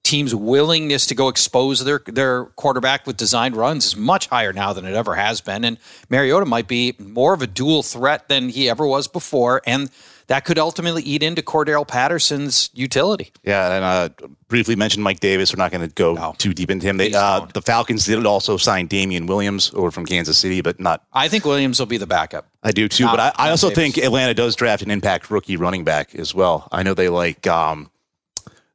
teams' 0.02 0.34
willingness 0.34 1.06
to 1.06 1.14
go 1.14 1.28
expose 1.28 1.84
their 1.84 2.00
their 2.06 2.44
quarterback 2.56 3.06
with 3.06 3.16
designed 3.16 3.56
runs 3.56 3.86
is 3.86 3.96
much 3.96 4.26
higher 4.28 4.52
now 4.52 4.72
than 4.72 4.84
it 4.84 4.94
ever 4.94 5.14
has 5.14 5.40
been. 5.40 5.64
And 5.64 5.78
Mariota 6.08 6.46
might 6.46 6.68
be 6.68 6.94
more 6.98 7.32
of 7.34 7.42
a 7.42 7.46
dual 7.46 7.82
threat 7.82 8.28
than 8.28 8.48
he 8.48 8.68
ever 8.68 8.86
was 8.86 9.08
before, 9.08 9.62
and 9.66 9.90
that 10.26 10.44
could 10.44 10.58
ultimately 10.60 11.02
eat 11.02 11.24
into 11.24 11.42
Cordarrelle 11.42 11.88
Patterson's 11.88 12.70
utility. 12.72 13.32
Yeah, 13.42 13.74
and 13.74 13.84
uh, 13.84 14.28
briefly 14.46 14.76
mentioned 14.76 15.02
Mike 15.02 15.18
Davis. 15.18 15.52
We're 15.52 15.60
not 15.60 15.72
going 15.72 15.88
to 15.88 15.92
go 15.92 16.14
No. 16.14 16.34
too 16.38 16.54
deep 16.54 16.70
into 16.70 16.86
him. 16.86 16.98
They, 16.98 17.12
uh, 17.12 17.46
the 17.52 17.60
Falcons 17.62 18.04
did 18.04 18.24
also 18.24 18.56
sign 18.56 18.86
Damien 18.86 19.26
Williams 19.26 19.72
over 19.74 19.90
from 19.90 20.06
Kansas 20.06 20.38
City, 20.38 20.60
but 20.60 20.78
not 20.78 21.02
I 21.12 21.26
think 21.26 21.44
Williams 21.44 21.80
will 21.80 21.86
be 21.86 21.96
the 21.96 22.06
backup. 22.06 22.46
I 22.62 22.70
do 22.70 22.86
too, 22.88 23.04
Not- 23.06 23.16
but 23.16 23.40
I, 23.40 23.48
I 23.48 23.50
also 23.50 23.70
Davis. 23.70 23.94
think 23.94 24.04
Atlanta 24.04 24.34
does 24.34 24.54
draft 24.54 24.82
an 24.82 24.90
impact 24.92 25.30
rookie 25.32 25.56
running 25.56 25.82
back 25.82 26.14
as 26.14 26.32
well. 26.32 26.68
I 26.70 26.84
know 26.84 26.94
they 26.94 27.08
like 27.08 27.48
um, 27.48 27.90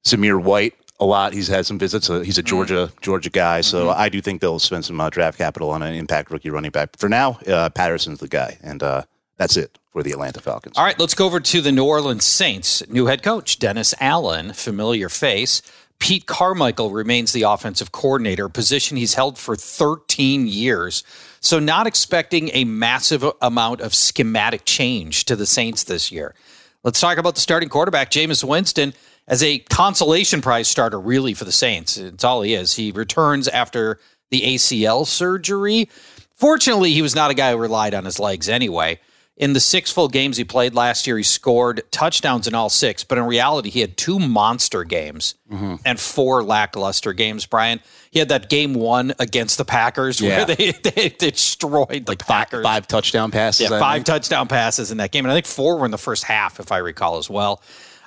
Zamir 0.04 0.42
White 0.42 0.74
a 1.00 1.06
lot. 1.06 1.34
He's 1.34 1.48
had 1.48 1.66
some 1.66 1.78
visits. 1.78 2.10
Uh, 2.10 2.22
he's 2.22 2.38
a 2.38 2.44
Georgia 2.44 2.92
Georgia 3.02 3.30
guy, 3.30 3.62
so 3.62 3.90
I 3.90 4.10
do 4.10 4.22
think 4.22 4.42
they'll 4.42 4.60
spend 4.60 4.86
some 4.86 5.00
uh, 5.00 5.10
draft 5.10 5.38
capital 5.38 5.72
on 5.72 5.82
an 5.82 5.94
impact 5.94 6.32
rookie 6.32 6.50
running 6.50 6.72
back. 6.72 6.98
For 6.98 7.10
now, 7.10 7.40
uh, 7.48 7.70
Patterson's 7.70 8.20
the 8.20 8.28
guy, 8.28 8.58
and 8.62 8.82
uh, 8.82 9.04
that's 9.38 9.58
it 9.58 9.78
for 9.92 10.04
the 10.04 10.12
Atlanta 10.12 10.42
Falcons. 10.42 10.78
All 10.78 10.86
right, 10.86 10.98
let's 11.00 11.14
go 11.14 11.26
over 11.26 11.40
to 11.40 11.62
the 11.62 11.72
New 11.72 11.86
Orleans 11.86 12.26
Saints. 12.26 12.88
New 12.90 13.08
head 13.08 13.24
coach 13.24 13.60
Dennis 13.60 13.94
Allen, 14.00 14.54
familiar 14.54 15.10
face. 15.10 15.62
Pete 16.00 16.26
Carmichael 16.26 16.92
remains 16.92 17.32
the 17.32 17.44
offensive 17.44 17.92
coordinator, 17.92 18.46
a 18.46 18.50
position 18.50 18.98
he's 18.98 19.14
held 19.14 19.38
for 19.38 19.56
13 19.56 20.46
years. 20.48 21.04
So, 21.40 21.60
not 21.60 21.88
expecting 21.88 22.50
a 22.54 22.66
massive 22.66 23.24
amount 23.42 23.82
of 23.82 23.94
schematic 23.94 24.66
change 24.66 25.26
to 25.26 25.36
the 25.36 25.46
Saints 25.46 25.84
this 25.84 26.12
year. 26.12 26.36
Let's 26.84 27.00
talk 27.00 27.18
about 27.18 27.36
the 27.36 27.42
starting 27.42 27.70
quarterback, 27.70 28.12
Jameis 28.12 28.44
Winston, 28.44 28.94
as 29.28 29.42
a 29.44 29.60
consolation 29.60 30.42
prize 30.42 30.68
starter, 30.68 31.00
really, 31.00 31.34
for 31.34 31.46
the 31.46 31.52
Saints. 31.52 31.98
It's 31.98 32.24
all 32.24 32.42
he 32.42 32.54
is. 32.54 32.74
He 32.76 32.92
returns 32.92 33.48
after 33.48 34.00
the 34.32 34.42
ACL 34.42 35.06
surgery. 35.08 35.90
Fortunately, 36.36 36.92
he 36.94 37.02
was 37.02 37.16
not 37.16 37.32
a 37.32 37.34
guy 37.34 37.52
who 37.52 37.58
relied 37.58 37.94
on 37.94 38.06
his 38.06 38.20
legs 38.20 38.50
anyway. 38.50 39.00
In 39.38 39.52
the 39.52 39.60
six 39.60 39.92
full 39.92 40.08
games 40.08 40.38
he 40.38 40.46
played 40.46 40.74
last 40.74 41.06
year, 41.08 41.18
he 41.18 41.24
scored 41.24 41.82
touchdowns 41.92 42.48
in 42.48 42.56
all 42.56 42.70
six, 42.70 43.04
but 43.04 43.18
in 43.18 43.26
reality, 43.26 43.70
he 43.70 43.82
had 43.82 43.98
two 43.98 44.18
monster 44.18 44.84
games 44.86 45.36
Mm-hmm. 45.52 45.76
and 45.86 46.00
four 46.00 46.42
lackluster 46.42 47.12
games, 47.14 47.46
Brian. 47.46 47.82
He 48.12 48.20
had 48.20 48.30
that 48.30 48.50
game 48.50 48.74
one 48.74 49.14
against 49.20 49.58
the 49.58 49.66
Packers 49.66 50.22
Yeah. 50.22 50.46
where 50.46 50.46
they, 50.56 50.72
they 50.72 51.10
destroyed 51.10 52.06
the 52.06 52.16
Packers. 52.16 52.64
Five 52.64 52.88
touchdown 52.88 53.32
passes. 53.32 53.70
Yeah, 53.70 53.76
I 53.76 53.80
five 53.80 53.96
think. 53.98 54.06
touchdown 54.06 54.48
passes 54.48 54.90
in 54.92 54.98
that 55.00 55.12
game. 55.12 55.26
And 55.26 55.32
I 55.32 55.36
think 55.36 55.46
four 55.46 55.78
were 55.80 55.86
in 55.86 55.92
the 55.92 55.98
first 55.98 56.24
half, 56.24 56.60
if 56.62 56.72
I 56.72 56.78
recall 56.78 57.18
as 57.18 57.30
well. 57.30 57.62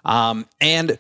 Um, 0.07 0.47
and 0.63 0.99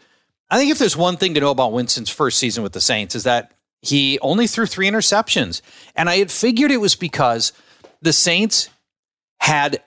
I 0.50 0.59
think 0.59 0.71
if 0.71 0.78
there's 0.78 0.97
one 0.97 1.17
thing 1.17 1.35
to 1.35 1.40
know 1.40 1.50
about 1.50 1.73
Winston's 1.73 2.11
first 2.11 2.38
season 2.38 2.62
with 2.62 2.73
the 2.73 2.81
Saints 2.81 3.14
is 3.14 3.25
that 3.25 3.52
he 3.83 4.19
only 4.21 4.47
threw 4.47 4.67
three 4.67 4.88
interceptions. 4.88 5.61
And 5.95 6.09
I 6.09 6.17
had 6.17 6.31
figured 6.31 6.71
it 6.71 6.78
was 6.78 6.97
because 6.97 7.52
the 8.00 8.12
Saints 8.12 8.71
had 9.40 9.83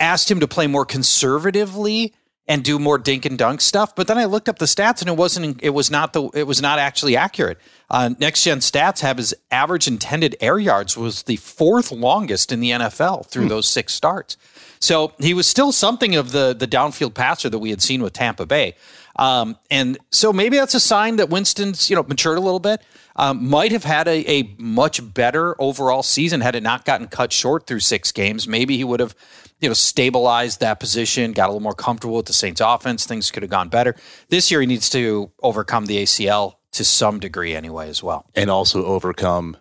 asked 0.00 0.30
him 0.30 0.40
to 0.40 0.48
play 0.48 0.66
more 0.66 0.84
conservatively 0.84 2.14
and 2.48 2.64
do 2.64 2.78
more 2.78 2.96
dink 2.96 3.26
and 3.26 3.36
dunk 3.36 3.60
stuff. 3.60 3.94
But 3.94 4.06
then 4.06 4.16
I 4.16 4.24
looked 4.24 4.48
up 4.48 4.58
the 4.58 4.64
stats 4.64 5.00
and 5.00 5.08
it 5.10 5.16
wasn't 5.16 5.62
it 5.62 5.70
was 5.70 5.90
not 5.90 6.14
the 6.14 6.30
it 6.32 6.46
was 6.46 6.62
not 6.62 6.78
actually 6.78 7.16
accurate. 7.16 7.58
Uh, 7.90 8.10
Next 8.18 8.42
gen 8.42 8.60
stats 8.60 9.00
have 9.00 9.18
his 9.18 9.34
average 9.50 9.86
intended 9.86 10.34
air 10.40 10.58
yards 10.58 10.96
was 10.96 11.24
the 11.24 11.36
fourth 11.36 11.92
longest 11.92 12.50
in 12.50 12.60
the 12.60 12.70
NFL 12.70 13.26
through 13.26 13.48
those 13.48 13.68
six 13.68 13.92
starts. 13.92 14.38
So 14.80 15.12
he 15.18 15.34
was 15.34 15.46
still 15.46 15.72
something 15.72 16.16
of 16.16 16.32
the 16.32 16.54
the 16.58 16.66
downfield 16.66 17.14
passer 17.14 17.50
that 17.50 17.58
we 17.58 17.70
had 17.70 17.82
seen 17.82 18.02
with 18.02 18.14
Tampa 18.14 18.46
Bay. 18.46 18.74
Um, 19.18 19.56
and 19.70 19.98
so 20.10 20.32
maybe 20.32 20.56
that's 20.56 20.74
a 20.74 20.80
sign 20.80 21.16
that 21.16 21.28
Winston's 21.28 21.90
you 21.90 21.96
know 21.96 22.04
matured 22.04 22.38
a 22.38 22.40
little 22.40 22.60
bit. 22.60 22.80
Um, 23.16 23.48
might 23.50 23.72
have 23.72 23.82
had 23.82 24.06
a, 24.06 24.30
a 24.30 24.54
much 24.58 25.12
better 25.12 25.60
overall 25.60 26.04
season 26.04 26.40
had 26.40 26.54
it 26.54 26.62
not 26.62 26.84
gotten 26.84 27.08
cut 27.08 27.32
short 27.32 27.66
through 27.66 27.80
six 27.80 28.12
games. 28.12 28.46
Maybe 28.46 28.76
he 28.76 28.84
would 28.84 29.00
have 29.00 29.14
you 29.60 29.68
know 29.68 29.74
stabilized 29.74 30.60
that 30.60 30.78
position, 30.80 31.32
got 31.32 31.46
a 31.46 31.52
little 31.52 31.60
more 31.60 31.74
comfortable 31.74 32.16
with 32.16 32.26
the 32.26 32.32
Saints 32.32 32.60
offense. 32.64 33.06
Things 33.06 33.30
could 33.30 33.42
have 33.42 33.50
gone 33.50 33.68
better. 33.68 33.96
This 34.28 34.50
year 34.50 34.60
he 34.60 34.66
needs 34.66 34.88
to 34.90 35.32
overcome 35.42 35.86
the 35.86 36.02
ACL 36.02 36.54
to 36.72 36.84
some 36.84 37.18
degree 37.18 37.54
anyway 37.54 37.88
as 37.88 38.02
well. 38.02 38.26
and 38.34 38.50
also 38.50 38.84
overcome 38.84 39.56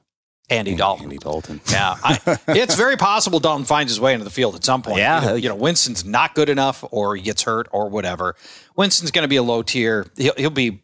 Andy 0.49 0.75
Dalton. 0.75 1.05
Andy 1.05 1.17
Dalton. 1.17 1.59
Yeah, 1.69 1.95
I, 2.01 2.19
it's 2.47 2.75
very 2.75 2.95
possible 2.95 3.39
Dalton 3.39 3.65
finds 3.65 3.91
his 3.91 3.99
way 3.99 4.13
into 4.13 4.23
the 4.23 4.29
field 4.31 4.55
at 4.55 4.63
some 4.63 4.81
point. 4.81 4.99
Yeah. 4.99 5.21
you 5.21 5.27
know, 5.27 5.35
you 5.35 5.49
know, 5.49 5.55
Winston's 5.55 6.05
not 6.05 6.35
good 6.35 6.47
enough, 6.49 6.83
or 6.91 7.15
he 7.15 7.21
gets 7.21 7.43
hurt, 7.43 7.67
or 7.71 7.89
whatever. 7.89 8.35
Winston's 8.75 9.11
going 9.11 9.23
to 9.23 9.27
be 9.27 9.35
a 9.35 9.43
low 9.43 9.61
tier. 9.61 10.07
He'll, 10.15 10.33
he'll 10.37 10.49
be. 10.49 10.83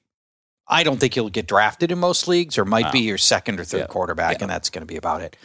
I 0.67 0.83
don't 0.83 0.97
think 0.97 1.13
he'll 1.13 1.29
get 1.29 1.47
drafted 1.47 1.91
in 1.91 1.99
most 1.99 2.27
leagues, 2.27 2.57
or 2.57 2.65
might 2.65 2.91
be 2.91 2.99
your 2.99 3.17
second 3.17 3.59
or 3.59 3.63
third 3.65 3.79
Yeah. 3.79 3.87
quarterback, 3.87 4.41
and 4.41 4.49
that's 4.49 4.69
going 4.69 4.81
to 4.81 4.85
be 4.85 4.95
about 4.97 5.21
it. 5.21 5.35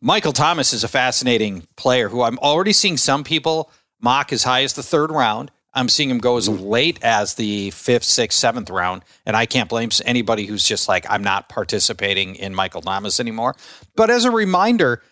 Michael 0.00 0.32
Thomas 0.32 0.72
is 0.72 0.84
a 0.84 0.88
fascinating 0.88 1.66
player 1.76 2.08
who 2.08 2.22
I'm 2.22 2.38
already 2.40 2.72
seeing 2.72 2.96
some 2.96 3.24
people 3.24 3.70
mock 4.00 4.32
as 4.32 4.42
high 4.44 4.62
as 4.62 4.74
the 4.74 4.82
third 4.82 5.10
round. 5.10 5.50
I'm 5.76 5.90
seeing 5.90 6.10
him 6.10 6.18
go 6.18 6.38
as 6.38 6.48
late 6.48 6.98
as 7.02 7.34
the 7.34 7.70
fifth, 7.70 8.04
sixth, 8.04 8.38
seventh 8.38 8.70
round, 8.70 9.02
and 9.26 9.36
I 9.36 9.44
can't 9.46 9.68
blame 9.68 9.90
anybody 10.04 10.46
who's 10.46 10.64
just 10.64 10.88
like, 10.88 11.06
I'm 11.08 11.22
not 11.22 11.48
participating 11.48 12.34
in 12.36 12.54
Michael 12.54 12.80
Thomas 12.80 13.20
anymore. 13.20 13.54
But 13.94 14.10
as 14.10 14.24
a 14.24 14.30
reminder, 14.30 15.02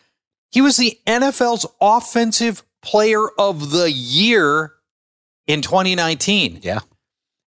he 0.50 0.62
was 0.62 0.78
the 0.78 0.98
NFL's 1.06 1.66
offensive 1.80 2.64
player 2.82 3.28
of 3.38 3.70
the 3.70 3.90
year 3.90 4.72
in 5.46 5.60
2019. 5.60 6.60
Yeah. 6.62 6.80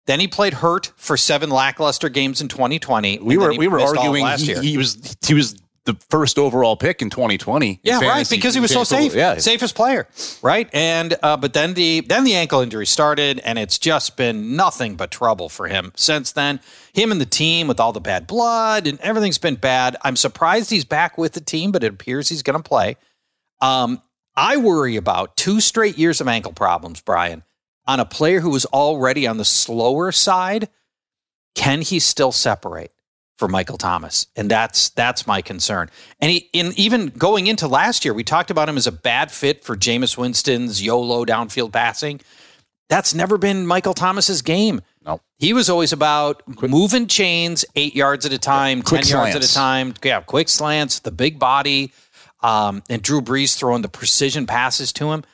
Then 0.06 0.20
he 0.20 0.28
played 0.28 0.56
hurt 0.56 0.92
for 0.98 1.16
seven 1.16 1.50
lackluster 1.50 2.10
games 2.10 2.42
in 2.42 2.50
2020. 2.50 3.20
We 3.20 3.38
were 3.38 3.54
we 3.54 3.68
were 3.68 3.78
missed 3.78 3.88
all 3.88 3.94
of 3.94 4.00
arguing 4.00 4.24
last 4.24 4.42
he, 4.42 4.48
year. 4.48 4.62
he 4.62 4.78
was 4.78 5.16
he 5.26 5.34
was 5.34 5.56
the 5.86 5.96
first 6.10 6.40
overall 6.40 6.78
pick 6.78 7.02
in 7.02 7.10
2020. 7.10 7.70
in 7.72 7.80
Yeah, 7.84 8.00
right. 8.00 8.30
Because 8.30 8.54
he 8.54 8.62
was 8.62 8.72
so 8.72 8.84
safe. 8.84 9.14
Yeah, 9.14 9.38
safest 9.38 9.76
player. 9.76 10.08
Right. 10.42 10.70
And 10.74 11.16
uh, 11.22 11.38
but 11.38 11.54
then 11.54 11.74
the 11.74 12.02
then 12.02 12.24
the 12.24 12.36
ankle 12.36 12.62
injury 12.62 12.86
started, 12.86 13.40
and 13.40 13.60
it's 13.60 13.78
just 13.78 14.16
been 14.16 14.56
nothing 14.56 14.96
but 14.96 15.12
trouble 15.12 15.50
for 15.50 15.68
him 15.68 15.92
since 15.96 16.32
then. 16.32 16.62
Him 16.94 17.12
and 17.12 17.20
the 17.20 17.26
team 17.26 17.68
with 17.68 17.80
all 17.80 17.92
the 17.92 18.00
bad 18.00 18.28
blood 18.28 18.88
and 18.88 19.00
everything's 19.02 19.40
been 19.40 19.56
bad. 19.56 19.98
I'm 20.04 20.16
surprised 20.16 20.70
he's 20.70 20.86
back 20.86 21.18
with 21.18 21.34
the 21.34 21.42
team, 21.42 21.72
but 21.72 21.84
it 21.84 21.92
appears 21.92 22.30
he's 22.30 22.44
going 22.44 22.62
to 22.62 22.64
play. 22.68 22.98
Um, 23.62 24.02
I 24.36 24.58
worry 24.58 24.96
about 24.96 25.36
two 25.36 25.60
straight 25.60 25.98
years 25.98 26.22
of 26.22 26.28
ankle 26.28 26.54
problems, 26.54 27.02
Brian, 27.02 27.44
on 27.86 28.00
a 28.00 28.06
player 28.06 28.40
who 28.40 28.52
was 28.52 28.66
already 28.66 29.28
on 29.28 29.38
the 29.38 29.46
slower 29.46 30.12
side. 30.12 30.70
Can 31.56 31.82
he 31.82 32.00
still 32.00 32.32
separate? 32.32 32.93
For 33.44 33.50
Michael 33.50 33.78
Thomas, 33.78 34.28
and 34.38 34.50
that's 34.50 34.92
that's 34.92 35.28
my 35.28 35.42
concern. 35.42 35.90
And 36.22 36.32
he, 36.32 36.50
in 36.54 36.72
even 36.78 37.08
going 37.08 37.48
into 37.48 37.68
last 37.68 38.06
year, 38.06 38.14
we 38.14 38.24
talked 38.24 38.50
about 38.50 38.70
him 38.70 38.78
as 38.78 38.88
a 38.88 38.92
bad 38.94 39.34
fit 39.34 39.66
for 39.66 39.76
Jameis 39.76 40.18
Winston's 40.18 40.82
YOLO 40.82 41.26
downfield 41.26 41.74
passing. 41.74 42.22
That's 42.88 43.14
never 43.14 43.38
been 43.38 43.68
Michael 43.68 43.94
Thomas's 43.94 44.42
game. 44.42 44.80
No. 45.06 45.20
He 45.40 45.52
was 45.52 45.70
always 45.70 45.92
about 45.92 46.42
moving 46.62 47.08
chains 47.08 47.66
eight 47.76 47.96
yards 47.96 48.26
at 48.26 48.32
a 48.32 48.38
time, 48.38 48.82
Quick 48.82 49.02
ten 49.02 49.10
yards 49.10 49.36
at 49.36 49.44
a 49.44 49.54
time. 49.54 49.94
Yeah, 50.02 50.22
quick 50.22 50.48
slants, 50.48 51.00
the 51.00 51.12
big 51.12 51.38
body, 51.38 51.92
um, 52.40 52.82
and 52.90 53.02
Drew 53.02 53.20
Brees 53.20 53.58
throwing 53.58 53.82
the 53.82 53.90
precision 53.90 54.48
passes 54.48 54.94
to 54.94 55.12
him. 55.12 55.26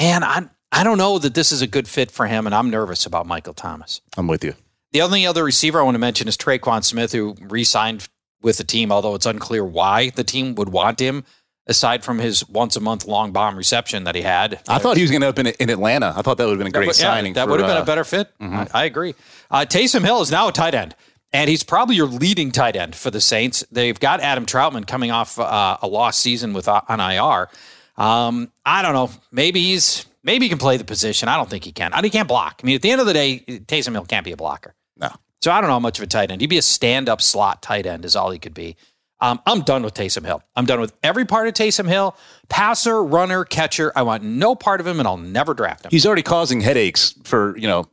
Man, 0.00 0.24
I 0.24 0.48
I 0.72 0.82
don't 0.82 0.98
know 0.98 1.20
that 1.20 1.34
this 1.34 1.52
is 1.52 1.62
a 1.62 1.68
good 1.68 1.86
fit 1.86 2.10
for 2.10 2.26
him, 2.26 2.44
and 2.44 2.52
I'm 2.56 2.70
nervous 2.70 3.06
about 3.06 3.24
Michael 3.24 3.54
Thomas. 3.54 4.00
I'm 4.16 4.26
with 4.26 4.42
you. 4.42 4.54
The 4.92 5.02
only 5.02 5.26
other 5.26 5.44
receiver 5.44 5.80
I 5.80 5.82
want 5.82 5.94
to 5.94 5.98
mention 6.00 6.28
is 6.28 6.36
Tre'Quan 6.36 6.84
Smith, 6.84 7.12
who 7.12 7.34
re-signed 7.40 8.08
with 8.42 8.58
the 8.58 8.64
team, 8.64 8.92
although 8.92 9.14
it's 9.14 9.26
unclear 9.26 9.64
why 9.64 10.10
the 10.10 10.24
team 10.24 10.54
would 10.54 10.68
want 10.68 11.00
him, 11.00 11.24
aside 11.66 12.04
from 12.04 12.18
his 12.18 12.48
once 12.48 12.76
a 12.76 12.80
month 12.80 13.06
long 13.06 13.32
bomb 13.32 13.56
reception 13.56 14.04
that 14.04 14.14
he 14.14 14.22
had. 14.22 14.60
I 14.68 14.78
thought 14.78 14.96
he 14.96 15.02
was 15.02 15.10
going 15.10 15.22
to 15.22 15.26
end 15.28 15.38
up 15.48 15.56
in, 15.60 15.70
Atlanta. 15.70 16.14
I 16.16 16.22
thought 16.22 16.38
that 16.38 16.44
would 16.46 16.52
have 16.52 16.58
been 16.58 16.68
a 16.68 16.70
That 16.70 16.78
great 16.78 16.86
yeah, 16.86 16.92
signing. 16.92 17.32
that 17.34 17.44
for, 17.44 17.50
would 17.50 17.60
have 17.60 17.68
been 17.68 17.76
uh, 17.78 17.82
a 17.82 17.86
better 17.86 18.04
fit. 18.04 18.30
I, 18.40 18.68
I 18.72 18.84
agree. 18.84 19.14
Uh, 19.50 19.64
Taysom 19.68 20.04
Hill 20.04 20.20
is 20.22 20.30
now 20.30 20.48
a 20.48 20.52
tight 20.52 20.74
end, 20.74 20.94
and 21.32 21.50
he's 21.50 21.64
probably 21.64 21.96
your 21.96 22.06
leading 22.06 22.52
tight 22.52 22.76
end 22.76 22.94
for 22.94 23.10
the 23.10 23.20
Saints. 23.20 23.64
They've 23.72 23.98
got 23.98 24.20
Adam 24.20 24.46
Trautman 24.46 24.86
coming 24.86 25.10
off 25.10 25.38
uh, 25.38 25.78
a 25.82 25.88
lost 25.88 26.20
season 26.20 26.52
with 26.52 26.68
uh, 26.68 26.82
on 26.88 27.00
IR. 27.00 27.48
Um, 27.96 28.52
I 28.64 28.82
don't 28.82 28.92
know. 28.92 29.10
Maybe 29.32 29.60
he's 29.62 30.06
maybe 30.26 30.44
he 30.44 30.48
can 30.50 30.58
play 30.58 30.76
the 30.76 30.84
position. 30.84 31.28
I 31.28 31.36
don't 31.36 31.48
think 31.48 31.64
he 31.64 31.72
can. 31.72 31.92
I, 31.94 32.02
he 32.02 32.10
can't 32.10 32.28
block. 32.28 32.60
I 32.62 32.66
mean, 32.66 32.76
at 32.76 32.82
the 32.82 32.90
end 32.90 33.00
of 33.00 33.06
the 33.06 33.14
day, 33.14 33.38
Taysom 33.46 33.92
Hill 33.92 34.04
can't 34.04 34.24
be 34.24 34.32
a 34.32 34.36
blocker. 34.36 34.74
No. 34.98 35.08
So 35.40 35.52
I 35.52 35.60
don't 35.60 35.68
know 35.68 35.74
how 35.74 35.80
much 35.80 35.98
of 35.98 36.02
a 36.02 36.06
tight 36.06 36.30
end. 36.30 36.40
He'd 36.40 36.48
be 36.50 36.58
a 36.58 36.62
stand-up 36.62 37.22
slot 37.22 37.62
tight 37.62 37.86
end 37.86 38.04
is 38.04 38.16
all 38.16 38.30
he 38.30 38.38
could 38.38 38.54
be. 38.54 38.76
Um, 39.20 39.40
I'm 39.46 39.62
done 39.62 39.82
with 39.82 39.94
Taysom 39.94 40.26
Hill. 40.26 40.42
I'm 40.56 40.66
done 40.66 40.80
with 40.80 40.92
every 41.02 41.24
part 41.24 41.48
of 41.48 41.54
Taysom 41.54 41.88
Hill. 41.88 42.16
Passer, 42.50 43.02
runner, 43.02 43.44
catcher. 43.44 43.90
I 43.96 44.02
want 44.02 44.22
no 44.22 44.54
part 44.54 44.80
of 44.80 44.86
him, 44.86 44.98
and 44.98 45.08
I'll 45.08 45.16
never 45.16 45.54
draft 45.54 45.86
him. 45.86 45.90
He's 45.90 46.04
already 46.04 46.22
causing 46.22 46.60
headaches 46.60 47.14
for 47.24 47.56
you 47.56 47.66
know 47.66 47.86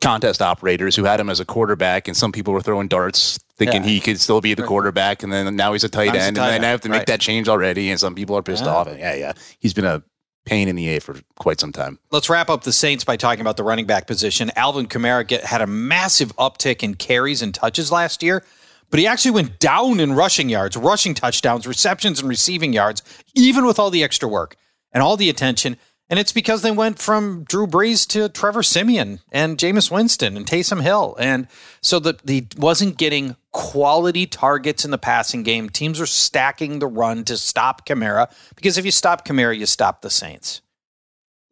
contest 0.00 0.40
operators 0.40 0.94
who 0.94 1.02
had 1.04 1.18
him 1.18 1.28
as 1.30 1.40
a 1.40 1.44
quarterback, 1.44 2.06
and 2.06 2.16
some 2.16 2.30
people 2.30 2.52
were 2.54 2.60
throwing 2.60 2.86
darts 2.86 3.38
thinking 3.56 3.82
Yeah. 3.82 3.88
he 3.88 4.00
could 4.00 4.20
still 4.20 4.40
be 4.40 4.54
the 4.54 4.62
quarterback, 4.62 5.24
and 5.24 5.32
then 5.32 5.56
now 5.56 5.72
he's 5.72 5.82
a 5.82 5.88
tight 5.88 6.12
he's 6.12 6.22
a 6.22 6.26
end, 6.26 6.36
tight 6.36 6.42
and 6.44 6.52
then 6.52 6.54
end, 6.58 6.66
I 6.66 6.68
have 6.70 6.80
to 6.82 6.88
make 6.88 6.98
right. 6.98 7.06
that 7.08 7.20
change 7.20 7.48
already, 7.48 7.90
and 7.90 7.98
some 7.98 8.14
people 8.14 8.36
are 8.36 8.42
pissed 8.42 8.64
Yeah. 8.64 8.70
off. 8.70 8.86
Yeah, 8.96 9.14
yeah, 9.14 9.32
he's 9.58 9.74
been 9.74 9.84
a 9.84 10.02
pain 10.48 10.66
in 10.66 10.76
the 10.76 10.88
a 10.88 11.00
for 11.00 11.20
quite 11.36 11.60
some 11.60 11.72
time. 11.72 11.98
Let's 12.10 12.30
wrap 12.30 12.48
up 12.48 12.64
the 12.64 12.72
Saints 12.72 13.04
by 13.04 13.16
talking 13.16 13.42
about 13.42 13.56
the 13.58 13.64
running 13.64 13.86
back 13.86 14.06
position. 14.06 14.50
Alvin 14.56 14.86
Kamara 14.86 15.26
get, 15.26 15.44
had 15.44 15.60
a 15.60 15.66
massive 15.66 16.34
uptick 16.36 16.82
in 16.82 16.94
carries 16.94 17.42
and 17.42 17.54
touches 17.54 17.92
last 17.92 18.22
year, 18.22 18.42
but 18.90 18.98
he 18.98 19.06
actually 19.06 19.32
went 19.32 19.58
down 19.58 20.00
in 20.00 20.14
rushing 20.14 20.48
yards, 20.48 20.76
rushing 20.76 21.12
touchdowns, 21.12 21.66
receptions, 21.66 22.20
and 22.20 22.28
receiving 22.28 22.72
yards, 22.72 23.02
even 23.34 23.66
with 23.66 23.78
all 23.78 23.90
the 23.90 24.02
extra 24.02 24.28
work 24.28 24.56
and 24.92 25.02
all 25.02 25.18
the 25.18 25.28
attention. 25.28 25.76
And 26.10 26.18
it's 26.18 26.32
because 26.32 26.62
they 26.62 26.70
went 26.70 26.98
from 26.98 27.44
Drew 27.44 27.66
Brees 27.66 28.06
to 28.08 28.30
Trevor 28.30 28.62
Siemian 28.62 29.20
and 29.30 29.58
Jameis 29.58 29.90
Winston 29.90 30.38
and 30.38 30.46
Taysom 30.46 30.82
Hill. 30.82 31.14
And 31.18 31.48
so 31.82 31.98
that 32.00 32.20
he 32.26 32.48
wasn't 32.56 32.96
getting 32.96 33.36
quality 33.52 34.26
targets 34.26 34.86
in 34.86 34.90
the 34.90 34.98
passing 34.98 35.42
game. 35.42 35.68
Teams 35.68 36.00
are 36.00 36.06
stacking 36.06 36.78
the 36.78 36.86
run 36.86 37.24
to 37.24 37.36
stop 37.36 37.86
Kamara 37.86 38.32
because 38.56 38.78
if 38.78 38.86
you 38.86 38.90
stop 38.90 39.26
Kamara, 39.26 39.56
you 39.56 39.66
stop 39.66 40.00
the 40.00 40.08
Saints. 40.08 40.62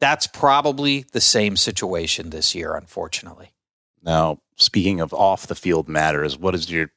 That's 0.00 0.26
probably 0.26 1.04
the 1.12 1.20
same 1.20 1.56
situation 1.56 2.30
this 2.30 2.54
year, 2.54 2.74
unfortunately. 2.74 3.52
Now, 4.02 4.38
speaking 4.56 5.00
of 5.00 5.12
off 5.12 5.46
the 5.46 5.54
field 5.54 5.88
matters, 5.88 6.38
what 6.38 6.54
is 6.54 6.70
your 6.70 6.90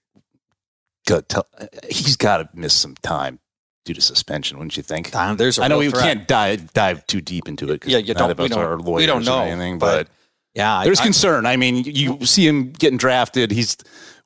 gut? 1.08 1.28
Tell, 1.28 1.48
he's 1.90 2.16
got 2.16 2.38
to 2.38 2.50
miss 2.54 2.74
some 2.74 2.96
time 2.96 3.40
due 3.90 3.96
to 3.96 4.02
suspension, 4.02 4.58
wouldn't 4.60 4.78
you 4.78 4.84
think? 4.84 5.10
Time, 5.10 5.36
there's 5.38 5.58
a 5.58 5.64
I 5.64 5.68
know 5.68 5.80
we 5.80 5.90
threat. 5.90 6.04
can't 6.04 6.28
dive 6.28 6.72
dive 6.74 7.06
too 7.08 7.22
deep 7.22 7.48
into 7.48 7.72
it. 7.72 7.84
Yeah, 7.88 7.98
you 7.98 8.14
don't- 8.14 8.38
we 8.38 8.48
don't- 8.48 8.84
we 8.86 9.06
don't 9.08 9.26
know, 9.26 9.40
or 9.40 9.48
anything, 9.48 9.80
but- 9.80 10.06
but 10.08 10.14
Yeah, 10.54 10.84
there's 10.84 11.00
I- 11.00 11.04
concern. 11.04 11.46
I 11.48 11.58
mean, 11.58 11.84
you 11.86 12.24
see 12.26 12.46
him 12.48 12.72
getting 12.72 12.98
drafted. 12.98 13.50
He's 13.52 13.78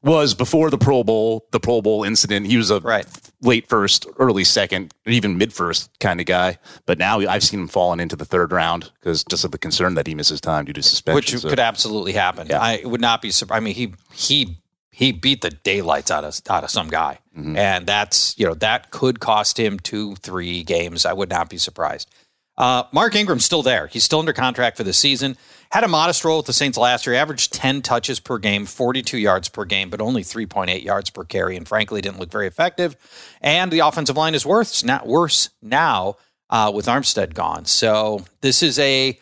was 0.01 0.33
before 0.33 0.69
the 0.69 0.77
Pro 0.77 1.01
Bowl, 1.01 1.45
the 1.51 1.61
Pro 1.61 1.81
Bowl 1.81 2.03
incident. 2.03 2.45
He 2.47 2.57
was 2.57 2.69
a 2.69 2.81
Right. 2.81 3.05
late 3.41 3.69
first, 3.69 4.05
early 4.19 4.43
second, 4.43 4.93
even 5.05 5.37
mid 5.37 5.53
first 5.53 5.89
kind 6.01 6.19
of 6.19 6.25
guy. 6.25 6.57
But 6.85 6.97
now 6.99 7.21
I've 7.21 7.41
seen 7.43 7.61
him 7.61 7.67
falling 7.69 8.01
into 8.01 8.17
the 8.17 8.25
third 8.25 8.51
round 8.51 8.91
because 8.99 9.23
just 9.23 9.45
of 9.45 9.51
the 9.51 9.57
concern 9.57 9.95
that 9.95 10.05
he 10.07 10.13
misses 10.13 10.41
time 10.41 10.65
due 10.65 10.73
to 10.73 10.83
suspension. 10.83 11.15
which 11.15 11.41
So- 11.41 11.47
could 11.47 11.59
absolutely 11.59 12.11
happen. 12.13 12.47
Yeah. 12.49 12.59
I 12.59 12.81
would 12.83 12.99
not 12.99 13.21
be 13.21 13.31
surprised. 13.31 13.61
I 13.61 13.63
mean, 13.63 13.75
he 13.75 13.93
he 14.13 14.57
he 14.95 15.11
beat 15.11 15.41
the 15.41 15.49
daylights 15.49 16.11
out 16.11 16.23
of 16.23 16.39
out 16.49 16.63
of 16.63 16.69
some 16.69 16.87
guy, 16.87 17.19
Mm-hmm. 17.37 17.57
and 17.57 17.87
that's 17.87 18.37
you 18.37 18.45
know 18.45 18.53
that 18.53 18.91
could 18.91 19.19
cost 19.19 19.59
him 19.59 19.79
two 19.79 20.15
three 20.17 20.61
games. 20.63 21.03
I 21.05 21.13
would 21.13 21.29
not 21.31 21.49
be 21.49 21.57
surprised. 21.57 22.09
Uh, 22.55 22.83
Mark 22.91 23.15
Ingram's 23.15 23.43
still 23.43 23.63
there. 23.63 23.87
He's 23.87 24.03
still 24.03 24.19
under 24.19 24.33
contract 24.33 24.77
for 24.77 24.83
the 24.83 24.93
season. 24.93 25.35
Had 25.71 25.83
a 25.83 25.87
modest 25.87 26.23
role 26.23 26.37
with 26.37 26.45
the 26.45 26.53
Saints 26.53 26.77
last 26.77 27.07
year. 27.07 27.15
Averaged 27.15 27.51
ten 27.51 27.81
touches 27.81 28.19
per 28.19 28.37
game, 28.37 28.67
forty 28.67 29.01
two 29.01 29.17
yards 29.17 29.49
per 29.49 29.65
game, 29.65 29.89
but 29.89 29.99
only 29.99 30.21
three 30.21 30.45
point 30.45 30.69
eight 30.69 30.83
yards 30.83 31.09
per 31.09 31.23
carry, 31.23 31.57
and 31.57 31.67
frankly 31.67 31.99
didn't 32.01 32.19
look 32.19 32.31
very 32.31 32.45
effective. 32.45 32.95
And 33.41 33.71
the 33.71 33.79
offensive 33.79 34.15
line 34.15 34.35
is 34.35 34.45
worse 34.45 34.83
not 34.83 35.07
worse 35.07 35.49
now 35.63 36.17
uh, 36.51 36.71
with 36.73 36.85
Armstead 36.85 37.33
gone. 37.33 37.65
So 37.65 38.23
this 38.41 38.61
is 38.61 38.77
a 38.77 39.17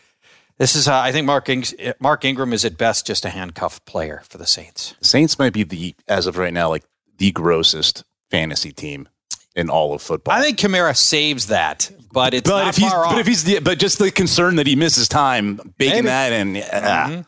this 0.62 0.76
is, 0.76 0.86
uh, 0.86 0.96
I 0.96 1.10
think, 1.10 1.26
Mark 1.26 1.48
Ing- 1.48 1.64
Mark 1.98 2.24
Ingram 2.24 2.52
is 2.52 2.64
at 2.64 2.78
best 2.78 3.04
just 3.04 3.24
a 3.24 3.30
handcuffed 3.30 3.84
player 3.84 4.22
for 4.28 4.38
the 4.38 4.46
Saints. 4.46 4.94
Saints 5.00 5.36
might 5.36 5.52
be 5.52 5.64
the 5.64 5.96
as 6.06 6.28
of 6.28 6.38
right 6.38 6.52
now 6.52 6.68
like 6.68 6.84
the 7.18 7.32
grossest 7.32 8.04
fantasy 8.30 8.70
team 8.70 9.08
in 9.56 9.68
all 9.68 9.92
of 9.92 10.00
football. 10.00 10.32
I 10.32 10.40
think 10.40 10.60
Kamara 10.60 10.96
saves 10.96 11.48
that, 11.48 11.90
but 12.12 12.32
it's 12.32 12.48
but 12.48 12.60
not 12.62 12.68
if 12.68 12.76
he's 12.76 12.92
but 12.92 13.18
if 13.18 13.26
he's 13.26 13.42
the, 13.42 13.58
but 13.58 13.80
just 13.80 13.98
the 13.98 14.12
concern 14.12 14.54
that 14.56 14.68
he 14.68 14.76
misses 14.76 15.08
time, 15.08 15.56
baking 15.78 16.04
Maybe. 16.04 16.06
that 16.06 16.32
in. 16.32 16.62
ah. 16.72 17.24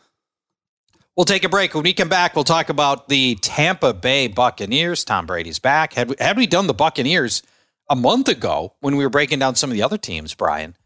we'll 1.17 1.25
take 1.25 1.43
a 1.43 1.49
break. 1.49 1.73
When 1.73 1.83
we 1.83 1.91
come 1.91 2.07
back, 2.07 2.35
we'll 2.35 2.45
talk 2.45 2.69
about 2.69 3.09
the 3.09 3.35
Tampa 3.41 3.93
Bay 3.93 4.29
Buccaneers. 4.29 5.03
Tom 5.03 5.25
Brady's 5.25 5.59
back. 5.59 5.91
Had 5.91 6.07
we, 6.07 6.15
had 6.19 6.37
we 6.37 6.47
done 6.47 6.67
the 6.67 6.73
Buccaneers 6.73 7.43
a 7.89 7.97
month 7.97 8.29
ago 8.29 8.75
when 8.79 8.95
we 8.95 9.03
were 9.03 9.09
breaking 9.09 9.39
down 9.39 9.55
some 9.55 9.69
of 9.69 9.73
the 9.73 9.83
other 9.83 9.97
teams, 9.97 10.33
Brian? 10.33 10.77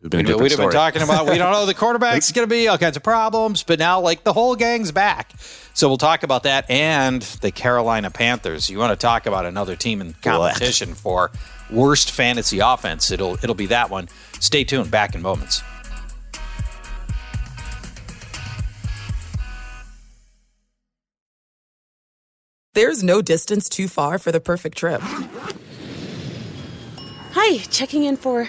It'd 0.00 0.10
been 0.10 0.20
We'd, 0.20 0.26
different 0.28 0.42
we'd 0.42 0.50
have 0.52 0.60
been 0.60 0.70
talking 0.70 1.02
about 1.02 1.28
we 1.28 1.36
don't 1.36 1.52
know 1.52 1.66
the 1.66 1.74
quarterback's 1.74 2.32
going 2.32 2.48
to 2.48 2.50
be 2.50 2.68
all 2.68 2.78
kinds 2.78 2.96
of 2.96 3.02
problems, 3.02 3.62
but 3.62 3.78
now 3.78 4.00
like 4.00 4.24
the 4.24 4.32
whole 4.32 4.56
gang's 4.56 4.92
back. 4.92 5.32
So 5.74 5.88
we'll 5.88 5.98
talk 5.98 6.22
about 6.22 6.44
that 6.44 6.70
and 6.70 7.20
the 7.20 7.50
Carolina 7.50 8.10
Panthers. 8.10 8.70
You 8.70 8.78
want 8.78 8.92
to 8.92 8.96
talk 8.96 9.26
about 9.26 9.44
another 9.44 9.76
team 9.76 10.00
in 10.00 10.14
competition 10.14 10.94
for 10.94 11.30
worst 11.70 12.12
fantasy 12.12 12.60
offense? 12.60 13.10
It'll 13.10 13.34
it'll 13.34 13.54
be 13.54 13.66
that 13.66 13.90
one. 13.90 14.08
Stay 14.40 14.64
tuned. 14.64 14.90
Back 14.90 15.14
in 15.14 15.20
moments. 15.20 15.62
There's 22.72 23.02
no 23.02 23.20
distance 23.20 23.68
too 23.68 23.88
far 23.88 24.18
for 24.18 24.32
the 24.32 24.40
perfect 24.40 24.78
trip 24.78 25.02
Hi, 27.32 27.58
checking 27.58 28.04
in 28.04 28.16
for. 28.16 28.48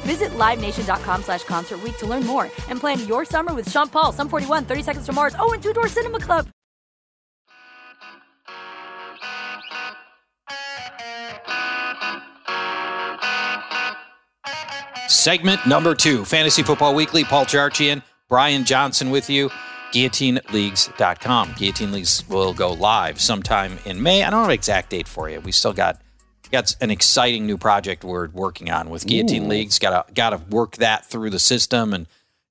Visit 0.00 0.30
LiveNation.com 0.30 1.22
slash 1.22 1.44
Concert 1.44 1.80
to 1.98 2.06
learn 2.06 2.26
more 2.26 2.44
and 2.68 2.80
plan 2.80 3.06
your 3.06 3.24
summer 3.24 3.54
with 3.54 3.70
Sean 3.70 3.88
Paul, 3.88 4.12
Sum 4.12 4.28
41, 4.28 4.64
30 4.64 4.82
Seconds 4.82 5.06
to 5.06 5.12
Mars, 5.12 5.34
oh, 5.38 5.52
and 5.52 5.62
Two 5.62 5.72
Door 5.72 5.88
Cinema 5.88 6.18
Club. 6.18 6.48
Segment 15.08 15.66
number 15.66 15.94
two, 15.94 16.24
Fantasy 16.24 16.62
Football 16.62 16.94
Weekly. 16.94 17.24
Paul 17.24 17.44
Charchian, 17.44 18.02
Brian 18.28 18.64
Johnson 18.64 19.10
with 19.10 19.28
you. 19.28 19.50
GuillotineLeagues.com. 19.92 21.54
Guillotine 21.58 21.92
Leagues 21.92 22.26
will 22.28 22.54
go 22.54 22.72
live 22.72 23.20
sometime 23.20 23.78
in 23.84 24.02
May. 24.02 24.22
I 24.22 24.30
don't 24.30 24.40
have 24.40 24.48
an 24.48 24.54
exact 24.54 24.90
date 24.90 25.08
for 25.08 25.28
you. 25.28 25.40
We 25.40 25.52
still 25.52 25.72
got 25.72 26.00
got 26.52 26.74
an 26.80 26.90
exciting 26.90 27.46
new 27.46 27.56
project 27.58 28.04
we're 28.04 28.28
working 28.28 28.70
on 28.70 28.90
with 28.90 29.06
Guillotine 29.06 29.48
Leagues. 29.48 29.78
Got 29.78 30.06
to 30.08 30.12
got 30.12 30.30
to 30.30 30.38
work 30.54 30.76
that 30.76 31.06
through 31.06 31.30
the 31.30 31.38
system, 31.38 31.92
and 31.94 32.06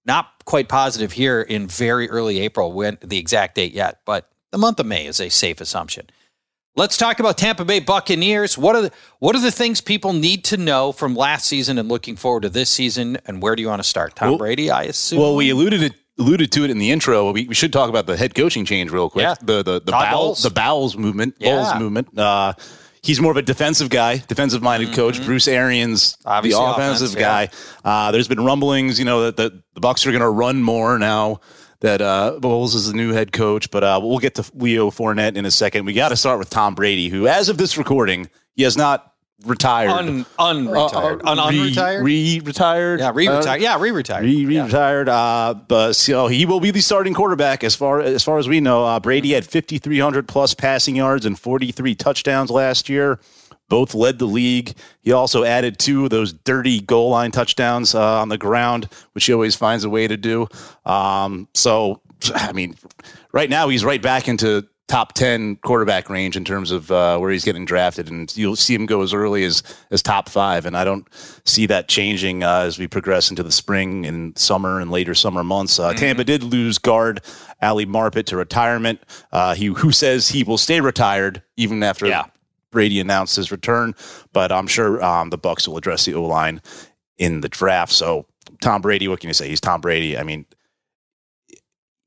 not 0.06 0.28
quite 0.46 0.68
positive 0.68 1.12
here 1.12 1.42
in 1.42 1.68
very 1.68 2.10
early 2.10 2.40
April 2.40 2.72
when 2.72 2.98
the 3.02 3.18
exact 3.18 3.56
date 3.56 3.74
yet, 3.74 4.02
but 4.06 4.30
the 4.52 4.58
month 4.58 4.80
of 4.80 4.86
May 4.86 5.06
is 5.06 5.20
a 5.20 5.30
safe 5.30 5.62
assumption. 5.62 6.08
Let's 6.76 6.98
talk 6.98 7.20
about 7.20 7.38
Tampa 7.38 7.66
Bay 7.66 7.80
Buccaneers. 7.82 8.58
What 8.58 8.76
are 8.76 8.84
the, 8.84 8.92
what 9.20 9.36
are 9.36 9.42
the 9.42 9.52
things 9.52 9.82
people 9.82 10.14
need 10.14 10.46
to 10.46 10.58
know 10.58 10.92
from 10.92 11.14
last 11.16 11.46
season 11.46 11.78
and 11.78 11.90
looking 11.90 12.16
forward 12.16 12.44
to 12.44 12.50
this 12.50 12.70
season? 12.70 13.18
And 13.26 13.42
where 13.42 13.56
do 13.56 13.62
you 13.62 13.68
want 13.68 13.84
to 13.84 13.88
start? 13.88 14.16
Tom 14.16 14.30
Well- 14.30 14.38
Brady, 14.38 14.72
I 14.72 14.84
assume. 14.84 15.20
Well, 15.20 15.36
we 15.36 15.50
alluded 15.50 15.84
it, 15.84 15.94
alluded 16.18 16.52
to 16.54 16.64
it 16.64 16.70
in 16.72 16.78
the 16.78 16.92
intro. 16.92 17.32
We, 17.34 17.48
we 17.48 17.54
should 17.56 17.74
talk 17.74 17.90
about 17.90 18.06
the 18.06 18.16
head 18.16 18.34
coaching 18.34 18.64
change 18.66 18.92
real 18.92 19.10
quick. 19.10 19.24
Yeah. 19.24 19.36
The 19.42 19.62
the 19.62 19.82
the 19.82 19.92
Todd 19.92 20.06
bowels 20.10 20.12
Bowles. 20.12 20.44
the 20.44 20.50
bowels 20.52 20.98
movement. 20.98 21.36
Yeah. 21.40 21.56
Bowles 21.64 21.80
movement. 21.82 22.18
Uh, 22.18 22.54
he's 23.10 23.20
more 23.20 23.32
of 23.32 23.38
a 23.38 23.42
defensive 23.42 23.90
guy, 23.90 24.18
defensive 24.18 24.62
minded 24.62 24.94
coach. 24.94 25.24
Bruce 25.26 25.48
Arians, 25.48 26.14
Mm-hmm. 26.14 26.30
Obviously 26.30 26.64
the 26.64 26.72
offensive 26.72 27.10
offense, 27.10 27.20
yeah. 27.20 27.46
guy. 27.46 27.50
Uh, 27.84 28.12
there's 28.12 28.28
been 28.28 28.46
rumblings, 28.46 29.00
you 29.00 29.06
know, 29.06 29.24
that 29.24 29.36
the, 29.36 29.64
the 29.74 29.80
Bucks 29.80 30.06
are 30.06 30.12
going 30.12 30.22
to 30.22 30.30
run 30.30 30.62
more 30.62 31.00
now. 31.00 31.42
That 31.82 32.02
uh, 32.02 32.38
Bowles 32.40 32.76
is 32.76 32.88
the 32.88 32.94
new 32.94 33.14
head 33.14 33.32
coach, 33.32 33.72
but 33.72 33.84
uh, 33.84 34.00
we'll 34.04 34.20
get 34.20 34.36
to 34.36 34.46
Leo 34.54 34.92
Fournette 34.92 35.38
in 35.38 35.46
a 35.46 35.52
second. 35.52 35.86
We 35.86 35.94
got 35.94 36.10
to 36.10 36.18
start 36.18 36.38
with 36.38 36.50
Tom 36.50 36.76
Brady, 36.76 37.08
who, 37.08 37.26
as 37.26 37.50
of 37.50 37.58
this 37.58 37.78
recording, 37.78 38.30
he 38.54 38.64
has 38.64 38.76
not 38.78 39.09
retired. 39.46 39.90
Un, 39.90 40.26
unretired. 40.38 41.24
Uh, 41.24 41.32
Un, 41.32 41.38
re- 41.54 41.72
unretired? 41.72 42.04
Re-retired. 42.04 43.00
yeah, 43.00 43.12
re-retired. 43.14 43.48
Uh, 43.48 43.64
yeah, 43.64 43.80
re-retired. 43.80 44.24
Re- 44.26 44.62
retired. 44.62 45.10
Uh, 45.10 45.54
but 45.68 45.94
so 45.94 46.28
he 46.28 46.46
will 46.46 46.60
be 46.60 46.72
the 46.72 46.82
starting 46.82 47.14
quarterback 47.14 47.64
as 47.64 47.76
far 47.76 48.02
as 48.02 48.24
far 48.24 48.38
as 48.38 48.48
we 48.48 48.60
know. 48.60 48.84
Uh, 48.86 49.00
Brady 49.00 49.32
had 49.34 49.46
5,300 49.46 50.28
plus 50.28 50.54
passing 50.54 50.96
yards 50.96 51.26
and 51.26 51.40
43 51.40 51.96
touchdowns 51.96 52.52
last 52.52 52.90
year. 52.90 53.20
Both 53.70 53.94
led 53.94 54.18
the 54.18 54.26
league. 54.26 54.74
He 55.02 55.12
also 55.12 55.44
added 55.44 55.78
two 55.78 56.04
of 56.06 56.10
those 56.10 56.34
dirty 56.34 56.80
goal 56.82 57.12
line 57.12 57.30
touchdowns 57.32 57.94
uh, 57.94 58.20
on 58.22 58.30
the 58.30 58.38
ground, 58.38 58.90
which 59.14 59.26
he 59.26 59.34
always 59.34 59.56
finds 59.56 59.84
a 59.84 59.90
way 59.92 60.08
to 60.08 60.18
do. 60.18 60.48
Um, 60.86 61.48
so, 61.54 62.02
I 62.34 62.52
mean, 62.52 62.76
right 63.32 63.48
now 63.50 63.70
he's 63.70 63.86
right 63.86 64.02
back 64.02 64.28
into 64.28 64.68
top 64.90 65.14
10 65.14 65.58
quarterback 65.58 66.10
range 66.10 66.36
in 66.36 66.44
terms 66.44 66.72
of 66.72 66.92
uh, 66.92 67.18
where 67.20 67.32
he's 67.32 67.46
getting 67.46 67.64
drafted. 67.64 68.10
And 68.10 68.36
you'll 68.36 68.56
see 68.56 68.74
him 68.74 68.88
go 68.88 69.02
as 69.04 69.14
early 69.14 69.44
as, 69.46 69.62
as 69.92 70.02
top 70.02 70.28
five. 70.28 70.66
And 70.66 70.76
I 70.76 70.84
don't 70.84 71.08
see 71.46 71.68
that 71.68 71.88
changing 71.88 72.44
uh, 72.44 72.62
as 72.62 72.80
we 72.80 72.88
progress 72.88 73.30
into 73.30 73.44
the 73.44 73.52
spring 73.52 74.06
and 74.08 74.38
summer 74.38 74.82
and 74.82 74.90
later 74.90 75.14
summer 75.14 75.44
months. 75.44 75.80
Uh, 75.80 75.90
mm-hmm. 75.90 76.00
Tampa 76.00 76.24
did 76.24 76.42
lose 76.42 76.80
guard 76.80 77.22
Ali 77.62 77.86
Marpet 77.86 78.26
to 78.26 78.36
retirement. 78.36 79.00
Uh, 79.32 79.54
he 79.54 79.68
Who 79.68 79.92
says 79.92 80.28
he 80.28 80.44
will 80.44 80.58
stay 80.58 80.82
retired 80.82 81.44
even 81.56 81.84
after 81.84 82.08
yeah. 82.08 82.26
Brady 82.72 83.00
announced 83.00 83.36
his 83.36 83.52
return. 83.52 83.94
But 84.34 84.52
I'm 84.52 84.68
sure 84.68 85.04
um, 85.04 85.30
the 85.30 85.38
bucks 85.38 85.68
will 85.68 85.78
address 85.78 86.06
the 86.06 86.16
O 86.16 86.26
line 86.26 86.62
in 87.20 87.42
the 87.42 87.50
draft. 87.50 87.94
So 87.94 88.26
Tom 88.60 88.82
Brady, 88.82 89.08
what 89.08 89.20
can 89.20 89.28
you 89.28 89.36
say? 89.36 89.50
He's 89.50 89.62
Tom 89.62 89.82
Brady. 89.82 90.18
I 90.18 90.24
mean, 90.24 90.48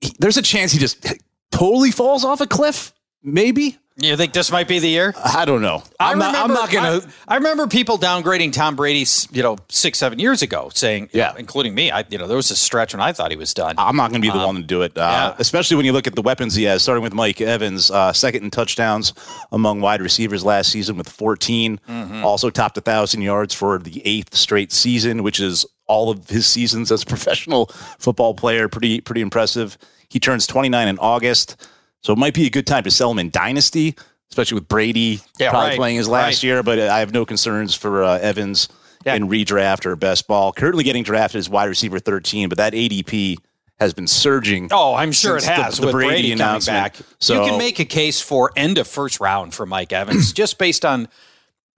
he, 0.01 0.13
there's 0.19 0.37
a 0.37 0.43
chance 0.43 0.73
he 0.73 0.81
just 0.81 1.07
totally 1.53 1.93
falls 1.93 2.25
off 2.25 2.41
a 2.41 2.47
cliff. 2.47 2.93
Maybe. 3.23 3.79
You 3.97 4.17
think 4.17 4.33
this 4.33 4.51
might 4.51 4.69
be 4.69 4.79
the 4.79 4.89
year? 4.89 5.15
I 5.23 5.45
don't 5.45 5.61
know. 5.61 5.83
I'm, 6.01 6.15
remember, 6.15 6.39
not, 6.39 6.45
I'm 6.51 6.55
not 6.55 6.71
gonna. 6.71 7.07
I, 7.29 7.35
I, 7.35 7.37
remember 7.37 7.67
people 7.67 7.99
downgrading 7.99 8.55
Tom 8.55 8.75
Brady, 8.75 9.05
you 9.33 9.43
know, 9.43 9.59
six, 9.69 9.99
seven 9.99 10.19
years 10.19 10.41
ago, 10.41 10.71
saying, 10.75 11.11
yeah, 11.13 11.33
know, 11.33 11.37
including 11.37 11.75
me. 11.75 11.91
I, 11.91 12.05
you 12.09 12.17
know, 12.17 12.27
there 12.27 12.37
was 12.37 12.51
a 12.51 12.57
stretch 12.57 12.95
when 12.95 13.03
I 13.03 13.13
thought 13.13 13.31
he 13.31 13.37
was 13.37 13.53
done. 13.53 13.75
I'm 13.77 13.95
not 13.95 14.11
going 14.11 14.23
to 14.23 14.27
be 14.27 14.33
the 14.33 14.41
um, 14.41 14.47
one 14.47 14.57
to 14.57 14.63
do 14.63 14.81
it, 14.81 14.97
uh, 14.97 15.01
yeah. 15.01 15.37
especially 15.39 15.77
when 15.77 15.85
you 15.85 15.93
look 15.93 16.07
at 16.07 16.15
the 16.15 16.23
weapons 16.23 16.55
he 16.55 16.65
has. 16.65 16.83
Starting 16.83 17.03
with 17.03 17.13
Mike 17.13 17.43
Evans, 17.43 17.91
uh, 17.91 18.15
second 18.15 18.45
in 18.45 18.51
touchdowns 18.51 19.13
among 19.53 19.83
wide 19.83 20.01
receivers 20.01 20.43
last 20.43 20.73
season 20.73 20.97
with 20.97 21.09
14. 21.09 21.79
Mm-hmm. 21.87 22.25
Also 22.25 22.49
topped 22.49 22.79
a 22.79 22.81
thousand 22.81 23.21
yards 23.21 23.53
for 23.53 23.79
the 23.79 24.01
eighth 24.07 24.35
straight 24.35 24.73
season, 24.73 25.23
which 25.23 25.39
is 25.39 25.67
all 25.87 26.09
of 26.09 26.31
his 26.31 26.47
seasons 26.47 26.91
as 26.91 27.03
a 27.03 27.07
professional 27.15 27.67
football 27.99 28.33
player. 28.33 28.69
Pretty, 28.69 29.03
pretty 29.03 29.21
impressive. 29.21 29.77
He 30.13 30.21
turns 30.21 30.47
29 30.47 30.89
in 30.89 30.99
August. 30.99 31.57
So 32.03 32.13
it 32.13 32.19
might 32.19 32.35
be 32.35 32.47
a 32.47 32.51
good 32.51 32.67
time 32.67 32.85
to 32.85 32.91
sell 32.91 33.11
him 33.11 33.19
in 33.19 33.31
Dynasty, 33.31 33.97
especially 34.31 34.57
with 34.57 34.69
Brady 34.69 35.21
yeah, 35.39 35.49
probably 35.49 35.71
right, 35.71 35.77
playing 35.79 35.97
his 35.97 36.09
last 36.09 36.37
right. 36.37 36.43
year. 36.43 36.63
But 36.63 36.79
I 36.79 36.99
have 36.99 37.15
no 37.15 37.25
concerns 37.25 37.75
for 37.75 38.05
uh, 38.05 38.19
Evans 38.19 38.69
yeah. 39.07 39.15
in 39.15 39.29
redraft 39.29 39.87
or 39.87 39.97
best 39.97 40.27
ball. 40.27 40.53
Currently 40.53 40.85
getting 40.85 41.03
drafted 41.03 41.39
as 41.39 41.49
wide 41.49 41.71
receiver 41.71 41.99
13, 41.99 42.51
but 42.51 42.59
that 42.59 42.75
ADP 42.75 43.39
has 43.81 43.95
been 43.95 44.07
surging. 44.07 44.69
Oh, 44.71 44.95
I'm 44.95 45.13
sure 45.13 45.39
it 45.39 45.45
has 45.45 45.77
the, 45.77 45.81
the 45.81 45.87
with 45.87 45.93
Brady, 45.95 46.11
Brady 46.11 46.33
announcement. 46.33 46.95
Back. 46.95 46.97
So 47.19 47.43
you 47.43 47.49
can 47.49 47.59
make 47.59 47.79
a 47.79 47.87
case 47.87 48.21
for 48.21 48.53
end 48.55 48.77
of 48.77 48.87
first 48.87 49.19
round 49.19 49.55
for 49.55 49.65
Mike 49.65 49.95
Evans 49.95 50.33
just 50.35 50.59
based 50.59 50.85
on 50.85 51.09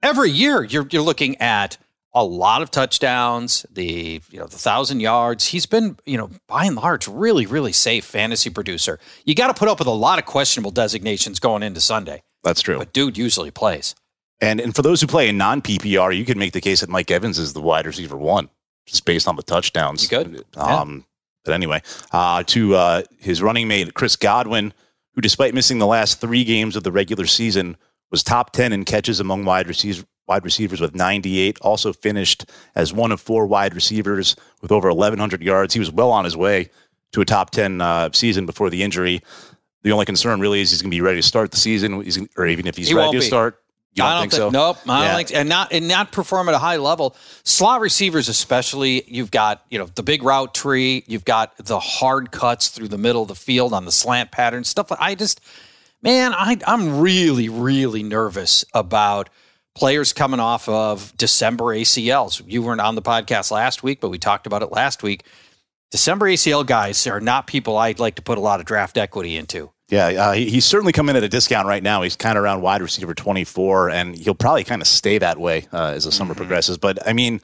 every 0.02 0.30
year 0.30 0.64
you're 0.64 0.86
you're 0.90 1.02
looking 1.02 1.40
at 1.40 1.78
a 2.14 2.24
lot 2.24 2.62
of 2.62 2.70
touchdowns, 2.70 3.66
the 3.70 4.22
you 4.30 4.38
know 4.38 4.46
the 4.46 4.56
thousand 4.56 5.00
yards. 5.00 5.48
He's 5.48 5.66
been 5.66 5.96
you 6.06 6.16
know 6.16 6.30
by 6.46 6.64
and 6.64 6.76
large 6.76 7.08
really 7.08 7.44
really 7.46 7.72
safe 7.72 8.04
fantasy 8.04 8.50
producer. 8.50 8.98
You 9.24 9.34
got 9.34 9.48
to 9.48 9.54
put 9.54 9.68
up 9.68 9.78
with 9.78 9.88
a 9.88 9.92
lot 9.92 10.18
of 10.18 10.24
questionable 10.24 10.70
designations 10.70 11.40
going 11.40 11.62
into 11.62 11.80
Sunday. 11.80 12.22
That's 12.44 12.62
true. 12.62 12.78
But 12.78 12.92
dude 12.92 13.18
usually 13.18 13.50
plays. 13.50 13.94
And 14.40 14.60
and 14.60 14.74
for 14.74 14.82
those 14.82 15.00
who 15.00 15.06
play 15.06 15.28
in 15.28 15.36
non 15.36 15.60
PPR, 15.60 16.16
you 16.16 16.24
can 16.24 16.38
make 16.38 16.52
the 16.52 16.60
case 16.60 16.80
that 16.80 16.88
Mike 16.88 17.10
Evans 17.10 17.38
is 17.38 17.52
the 17.52 17.60
wide 17.60 17.86
receiver 17.86 18.16
one, 18.16 18.48
just 18.86 19.04
based 19.04 19.26
on 19.26 19.36
the 19.36 19.42
touchdowns. 19.42 20.02
You 20.02 20.08
could. 20.08 20.44
Um, 20.56 20.96
yeah. 20.96 21.02
But 21.44 21.54
anyway, 21.54 21.82
uh, 22.12 22.42
to 22.44 22.74
uh, 22.74 23.02
his 23.18 23.42
running 23.42 23.68
mate 23.68 23.92
Chris 23.94 24.16
Godwin, 24.16 24.72
who 25.14 25.20
despite 25.20 25.52
missing 25.54 25.78
the 25.78 25.86
last 25.86 26.20
three 26.20 26.44
games 26.44 26.76
of 26.76 26.84
the 26.84 26.92
regular 26.92 27.26
season, 27.26 27.76
was 28.10 28.22
top 28.22 28.52
ten 28.52 28.72
in 28.72 28.84
catches 28.84 29.18
among 29.18 29.44
wide 29.44 29.66
receivers 29.66 30.04
wide 30.26 30.44
receivers 30.44 30.80
with 30.80 30.94
98. 30.94 31.58
Also 31.60 31.92
finished 31.92 32.46
as 32.74 32.92
one 32.92 33.12
of 33.12 33.20
four 33.20 33.46
wide 33.46 33.74
receivers 33.74 34.36
with 34.60 34.72
over 34.72 34.88
1,100 34.88 35.42
yards. 35.42 35.74
He 35.74 35.80
was 35.80 35.90
well 35.90 36.10
on 36.10 36.24
his 36.24 36.36
way 36.36 36.70
to 37.12 37.20
a 37.20 37.24
top 37.24 37.50
10 37.50 37.80
uh, 37.80 38.10
season 38.12 38.46
before 38.46 38.70
the 38.70 38.82
injury. 38.82 39.22
The 39.82 39.92
only 39.92 40.06
concern 40.06 40.40
really 40.40 40.60
is 40.60 40.70
he's 40.70 40.82
going 40.82 40.90
to 40.90 40.94
be 40.94 41.00
ready 41.00 41.18
to 41.18 41.26
start 41.26 41.50
the 41.50 41.58
season, 41.58 42.02
he's, 42.02 42.18
or 42.36 42.46
even 42.46 42.66
if 42.66 42.76
he's 42.76 42.88
he 42.88 42.94
ready 42.94 43.12
to 43.12 43.18
be. 43.18 43.24
start. 43.24 43.60
You 43.92 44.02
don't, 44.02 44.06
I 44.06 44.12
don't 44.14 44.20
think, 44.22 44.32
think 44.32 44.40
so? 44.40 44.50
Nope. 44.50 44.78
I 44.88 45.06
don't 45.06 45.16
think, 45.16 45.34
and 45.34 45.48
not 45.48 45.72
and 45.72 45.86
not 45.86 46.10
perform 46.10 46.48
at 46.48 46.54
a 46.54 46.58
high 46.58 46.78
level. 46.78 47.14
Slot 47.44 47.80
receivers, 47.80 48.28
especially, 48.28 49.04
you've 49.06 49.30
got 49.30 49.62
you 49.70 49.78
know 49.78 49.86
the 49.86 50.02
big 50.02 50.24
route 50.24 50.52
tree. 50.52 51.04
You've 51.06 51.24
got 51.24 51.56
the 51.58 51.78
hard 51.78 52.32
cuts 52.32 52.70
through 52.70 52.88
the 52.88 52.98
middle 52.98 53.22
of 53.22 53.28
the 53.28 53.36
field 53.36 53.72
on 53.72 53.84
the 53.84 53.92
slant 53.92 54.32
pattern 54.32 54.64
stuff. 54.64 54.90
I 54.98 55.14
just, 55.14 55.40
man, 56.02 56.34
I 56.34 56.58
I'm 56.66 56.98
really 56.98 57.48
really 57.48 58.02
nervous 58.02 58.64
about 58.74 59.30
players 59.74 60.12
coming 60.12 60.40
off 60.40 60.68
of 60.68 61.16
December 61.16 61.64
ACLs. 61.64 62.42
You 62.46 62.62
weren't 62.62 62.80
on 62.80 62.94
the 62.94 63.02
podcast 63.02 63.50
last 63.50 63.82
week, 63.82 64.00
but 64.00 64.08
we 64.08 64.18
talked 64.18 64.46
about 64.46 64.62
it 64.62 64.70
last 64.72 65.02
week. 65.02 65.24
December 65.90 66.26
ACL 66.26 66.66
guys 66.66 67.06
are 67.06 67.20
not 67.20 67.46
people 67.46 67.76
I'd 67.76 67.98
like 67.98 68.16
to 68.16 68.22
put 68.22 68.38
a 68.38 68.40
lot 68.40 68.60
of 68.60 68.66
draft 68.66 68.96
equity 68.96 69.36
into. 69.36 69.70
Yeah, 69.90 70.06
uh, 70.06 70.32
he's 70.32 70.64
certainly 70.64 70.92
coming 70.92 71.14
at 71.14 71.22
a 71.22 71.28
discount 71.28 71.68
right 71.68 71.82
now. 71.82 72.02
He's 72.02 72.16
kind 72.16 72.38
of 72.38 72.44
around 72.44 72.62
wide 72.62 72.80
receiver 72.80 73.14
24, 73.14 73.90
and 73.90 74.16
he'll 74.16 74.34
probably 74.34 74.64
kind 74.64 74.80
of 74.80 74.88
stay 74.88 75.18
that 75.18 75.38
way 75.38 75.68
uh, 75.72 75.92
as 75.94 76.04
the 76.04 76.12
summer 76.12 76.32
mm-hmm. 76.32 76.38
progresses. 76.38 76.78
But 76.78 77.06
I 77.06 77.12
mean, 77.12 77.40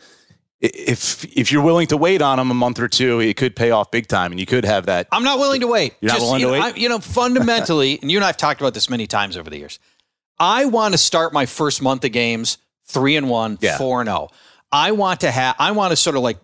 if 0.61 1.25
if 1.37 1.53
you're 1.53 1.63
willing 1.63 1.87
to 1.89 1.97
wait 1.97 2.23
on 2.23 2.39
him 2.39 2.51
a 2.51 2.55
month 2.55 2.81
or 2.81 2.89
two, 2.89 3.21
it 3.21 3.37
could 3.37 3.55
pay 3.55 3.71
off 3.71 3.91
big 3.91 4.07
time, 4.07 4.33
and 4.33 4.41
you 4.41 4.47
could 4.47 4.65
have 4.65 4.87
that. 4.87 5.07
I'm 5.13 5.23
not 5.23 5.39
willing 5.39 5.61
to 5.61 5.67
wait. 5.67 5.95
You're 6.01 6.11
Just, 6.11 6.21
not 6.21 6.27
willing 6.27 6.41
to 6.41 6.47
know, 6.47 6.53
wait. 6.53 6.63
I, 6.63 6.77
you 6.77 6.89
know, 6.89 6.99
fundamentally, 6.99 7.99
and 8.03 8.11
you 8.11 8.19
and 8.19 8.25
I've 8.25 8.37
talked 8.39 8.61
about 8.61 8.75
this 8.75 8.89
many 8.89 9.07
times 9.07 9.37
over 9.37 9.49
the 9.49 9.59
years. 9.59 9.79
I 10.41 10.65
want 10.65 10.95
to 10.95 10.99
start 10.99 11.33
my 11.33 11.47
first 11.47 11.83
month 11.83 12.05
of 12.05 12.13
games 12.13 12.59
three 12.87 13.17
and 13.17 13.29
one, 13.29 13.59
yeah. 13.61 13.79
four 13.79 14.01
and 14.01 14.09
zero. 14.09 14.29
Oh. 14.31 14.37
I 14.73 14.93
want 14.93 15.21
to 15.21 15.31
have. 15.31 15.55
I 15.59 15.73
want 15.73 15.91
to 15.91 15.97
sort 15.97 16.17
of 16.17 16.23
like 16.23 16.39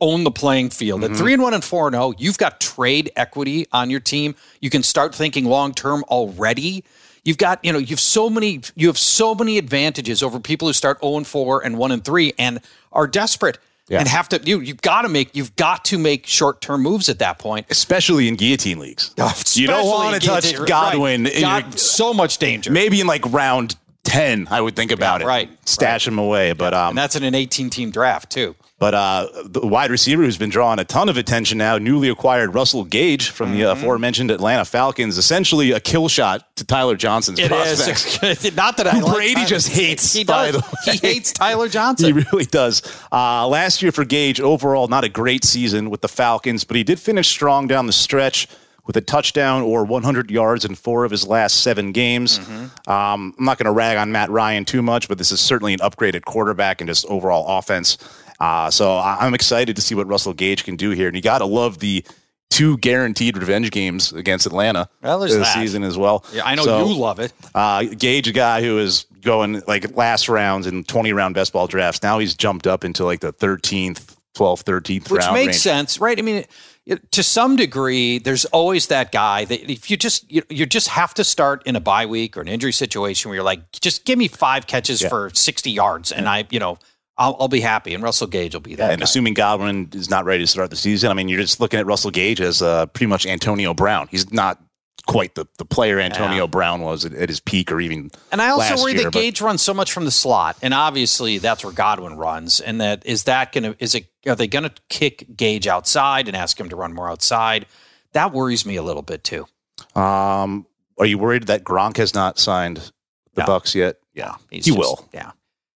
own 0.00 0.24
the 0.24 0.30
playing 0.30 0.70
field. 0.70 1.02
Mm-hmm. 1.02 1.12
At 1.12 1.18
three 1.18 1.34
and 1.34 1.42
one 1.42 1.54
and 1.54 1.62
four 1.62 1.86
and 1.86 1.94
zero, 1.94 2.06
oh, 2.06 2.14
you've 2.18 2.38
got 2.38 2.60
trade 2.60 3.10
equity 3.14 3.66
on 3.70 3.90
your 3.90 4.00
team. 4.00 4.34
You 4.60 4.70
can 4.70 4.82
start 4.82 5.14
thinking 5.14 5.44
long 5.44 5.74
term 5.74 6.04
already. 6.08 6.84
You've 7.24 7.36
got, 7.36 7.62
you 7.62 7.72
know, 7.72 7.78
you've 7.78 8.00
so 8.00 8.30
many, 8.30 8.62
you 8.74 8.86
have 8.86 8.96
so 8.96 9.34
many 9.34 9.58
advantages 9.58 10.22
over 10.22 10.40
people 10.40 10.68
who 10.68 10.72
start 10.72 11.00
0 11.00 11.18
and 11.18 11.26
4 11.26 11.62
and 11.62 11.76
1 11.76 11.92
and 11.92 12.02
3 12.02 12.32
and 12.38 12.60
are 12.90 13.06
desperate 13.06 13.58
yeah. 13.88 13.98
and 13.98 14.08
have 14.08 14.28
to 14.30 14.40
you 14.44 14.60
you've 14.60 14.82
got 14.82 15.02
to 15.02 15.08
make 15.08 15.34
you've 15.34 15.54
got 15.56 15.84
to 15.86 15.98
make 15.98 16.26
short 16.26 16.60
term 16.60 16.82
moves 16.82 17.08
at 17.08 17.18
that 17.18 17.38
point, 17.38 17.66
especially 17.70 18.28
in 18.28 18.36
guillotine 18.36 18.78
leagues. 18.78 19.14
Oh, 19.18 19.32
you 19.52 19.66
don't 19.66 19.86
want 19.86 20.20
to 20.20 20.26
touch 20.26 20.54
Godwin. 20.66 21.24
Right. 21.24 21.40
God, 21.40 21.78
so 21.78 22.12
much 22.14 22.38
danger. 22.38 22.70
Maybe 22.70 23.00
in 23.00 23.06
like 23.06 23.24
round 23.32 23.76
ten, 24.04 24.48
I 24.50 24.60
would 24.60 24.76
think 24.76 24.90
about 24.90 25.20
yeah, 25.20 25.26
it. 25.26 25.28
Right, 25.28 25.68
stash 25.68 26.06
right. 26.06 26.12
him 26.12 26.18
away. 26.18 26.52
But 26.52 26.74
um, 26.74 26.90
and 26.90 26.98
that's 26.98 27.16
in 27.16 27.24
an 27.24 27.34
eighteen 27.34 27.70
team 27.70 27.90
draft 27.90 28.30
too. 28.30 28.54
But 28.78 28.94
uh, 28.94 29.28
the 29.44 29.66
wide 29.66 29.90
receiver 29.90 30.22
who's 30.22 30.38
been 30.38 30.50
drawing 30.50 30.78
a 30.78 30.84
ton 30.84 31.08
of 31.08 31.16
attention 31.16 31.58
now, 31.58 31.78
newly 31.78 32.08
acquired 32.08 32.54
Russell 32.54 32.84
Gage 32.84 33.30
from 33.30 33.48
mm-hmm. 33.48 33.58
the 33.58 33.72
aforementioned 33.72 34.30
Atlanta 34.30 34.64
Falcons, 34.64 35.18
essentially 35.18 35.72
a 35.72 35.80
kill 35.80 36.06
shot 36.06 36.54
to 36.56 36.64
Tyler 36.64 36.94
Johnson's 36.94 37.40
it 37.40 37.48
prospects. 37.48 38.22
Is. 38.22 38.56
Not 38.56 38.76
that 38.76 38.86
I 38.86 39.00
like 39.00 39.14
Brady 39.14 39.34
Tyler. 39.34 39.46
just 39.48 39.68
hates. 39.70 40.12
He 40.12 40.22
does. 40.22 40.62
He 40.84 40.96
hates 40.96 41.32
Tyler 41.32 41.68
Johnson. 41.68 42.06
He 42.06 42.24
really 42.30 42.44
does. 42.44 42.82
Uh, 43.10 43.48
last 43.48 43.82
year 43.82 43.90
for 43.90 44.04
Gage, 44.04 44.40
overall, 44.40 44.86
not 44.86 45.02
a 45.02 45.08
great 45.08 45.44
season 45.44 45.90
with 45.90 46.00
the 46.00 46.08
Falcons, 46.08 46.62
but 46.62 46.76
he 46.76 46.84
did 46.84 47.00
finish 47.00 47.26
strong 47.26 47.66
down 47.66 47.86
the 47.86 47.92
stretch 47.92 48.46
with 48.86 48.96
a 48.96 49.00
touchdown 49.00 49.62
or 49.62 49.84
100 49.84 50.30
yards 50.30 50.64
in 50.64 50.74
four 50.74 51.04
of 51.04 51.10
his 51.10 51.26
last 51.26 51.62
seven 51.62 51.92
games. 51.92 52.38
Mm-hmm. 52.38 52.90
Um, 52.90 53.34
I'm 53.38 53.44
not 53.44 53.58
going 53.58 53.66
to 53.66 53.72
rag 53.72 53.98
on 53.98 54.12
Matt 54.12 54.30
Ryan 54.30 54.64
too 54.64 54.82
much, 54.82 55.08
but 55.08 55.18
this 55.18 55.30
is 55.30 55.40
certainly 55.40 55.74
an 55.74 55.80
upgraded 55.80 56.24
quarterback 56.24 56.80
and 56.80 56.88
just 56.88 57.04
overall 57.06 57.58
offense. 57.58 57.98
Uh, 58.40 58.70
so 58.70 58.98
I'm 58.98 59.34
excited 59.34 59.76
to 59.76 59.82
see 59.82 59.94
what 59.94 60.06
Russell 60.06 60.32
Gage 60.32 60.64
can 60.64 60.76
do 60.76 60.90
here. 60.90 61.08
And 61.08 61.16
you 61.16 61.22
got 61.22 61.38
to 61.38 61.46
love 61.46 61.78
the 61.78 62.04
two 62.50 62.78
guaranteed 62.78 63.36
revenge 63.36 63.70
games 63.70 64.12
against 64.12 64.46
Atlanta 64.46 64.88
well, 65.02 65.20
this 65.20 65.34
that. 65.34 65.54
season 65.54 65.82
as 65.82 65.98
well. 65.98 66.24
Yeah, 66.32 66.42
I 66.44 66.54
know 66.54 66.64
so, 66.64 66.86
you 66.86 66.94
love 66.96 67.20
it. 67.20 67.32
Uh, 67.54 67.84
Gage, 67.84 68.28
a 68.28 68.32
guy 68.32 68.62
who 68.62 68.78
is 68.78 69.06
going 69.20 69.62
like 69.66 69.96
last 69.96 70.28
rounds 70.28 70.66
in 70.66 70.84
20 70.84 71.12
round 71.12 71.34
best 71.34 71.52
ball 71.52 71.66
drafts, 71.66 72.02
now 72.02 72.18
he's 72.18 72.34
jumped 72.34 72.66
up 72.66 72.84
into 72.84 73.04
like 73.04 73.20
the 73.20 73.32
13th, 73.32 74.16
12th, 74.36 74.64
13th 74.64 75.10
Which 75.10 75.24
makes 75.32 75.46
range. 75.46 75.56
sense, 75.56 76.00
right? 76.00 76.18
I 76.18 76.22
mean, 76.22 76.44
it, 76.86 77.12
to 77.12 77.22
some 77.22 77.56
degree, 77.56 78.18
there's 78.18 78.46
always 78.46 78.86
that 78.86 79.12
guy 79.12 79.44
that 79.44 79.70
if 79.70 79.90
you 79.90 79.96
just 79.96 80.30
you, 80.32 80.42
you 80.48 80.64
just 80.64 80.88
have 80.88 81.12
to 81.14 81.24
start 81.24 81.62
in 81.66 81.76
a 81.76 81.80
bye 81.80 82.06
week 82.06 82.36
or 82.36 82.40
an 82.40 82.48
injury 82.48 82.72
situation 82.72 83.28
where 83.28 83.36
you're 83.36 83.44
like, 83.44 83.70
just 83.72 84.06
give 84.06 84.18
me 84.18 84.26
five 84.26 84.66
catches 84.66 85.02
yeah. 85.02 85.10
for 85.10 85.30
60 85.34 85.70
yards, 85.70 86.12
and 86.12 86.26
I, 86.26 86.46
you 86.50 86.58
know, 86.58 86.78
I'll, 87.18 87.36
I'll, 87.40 87.48
be 87.48 87.60
happy. 87.60 87.94
And 87.94 88.02
Russell 88.02 88.28
Gage 88.28 88.54
will 88.54 88.60
be 88.60 88.74
there. 88.74 88.86
Yeah, 88.86 88.92
and 88.92 89.00
guy. 89.00 89.04
assuming 89.04 89.34
Godwin 89.34 89.90
is 89.92 90.08
not 90.08 90.24
ready 90.24 90.44
to 90.44 90.46
start 90.46 90.70
the 90.70 90.76
season, 90.76 91.10
I 91.10 91.14
mean, 91.14 91.28
you're 91.28 91.40
just 91.40 91.60
looking 91.60 91.80
at 91.80 91.86
Russell 91.86 92.10
Gage 92.10 92.40
as 92.40 92.62
uh, 92.62 92.86
pretty 92.86 93.08
much 93.08 93.26
Antonio 93.26 93.74
Brown. 93.74 94.08
He's 94.10 94.32
not 94.32 94.62
quite 95.08 95.34
the, 95.34 95.46
the 95.56 95.64
player 95.64 95.98
Antonio 95.98 96.44
yeah. 96.44 96.46
Brown 96.46 96.82
was 96.82 97.04
at, 97.04 97.14
at, 97.14 97.28
his 97.28 97.40
peak 97.40 97.72
or 97.72 97.80
even. 97.80 98.10
And 98.30 98.40
I 98.40 98.50
also 98.50 98.76
worry 98.76 98.92
year, 98.92 99.04
that 99.04 99.12
Gage 99.12 99.40
runs 99.40 99.62
so 99.62 99.74
much 99.74 99.90
from 99.90 100.04
the 100.04 100.10
slot, 100.10 100.56
and 100.62 100.72
obviously 100.72 101.38
that's 101.38 101.64
where 101.64 101.72
Godwin 101.72 102.16
runs. 102.16 102.60
And 102.60 102.80
that 102.80 103.04
is 103.04 103.24
that 103.24 103.52
going 103.52 103.64
to 103.64 103.76
is 103.82 103.94
it 103.96 104.06
are 104.26 104.36
they 104.36 104.46
going 104.46 104.64
to 104.64 104.72
kick 104.88 105.26
Gage 105.34 105.66
outside 105.66 106.28
and 106.28 106.36
ask 106.36 106.60
him 106.60 106.68
to 106.68 106.76
run 106.76 106.94
more 106.94 107.10
outside? 107.10 107.66
That 108.12 108.32
worries 108.32 108.64
me 108.64 108.76
a 108.76 108.82
little 108.82 109.02
bit 109.02 109.24
too. 109.24 109.46
Um, 109.94 110.66
are 110.98 111.06
you 111.06 111.18
worried 111.18 111.44
that 111.44 111.64
Gronk 111.64 111.96
has 111.96 112.14
not 112.14 112.38
signed 112.38 112.92
the 113.34 113.42
no. 113.42 113.46
Bucs 113.46 113.74
yet? 113.74 113.96
Yeah, 114.14 114.34
he 114.50 114.60
just, 114.60 114.78
will. 114.78 115.08
Yeah, 115.12 115.32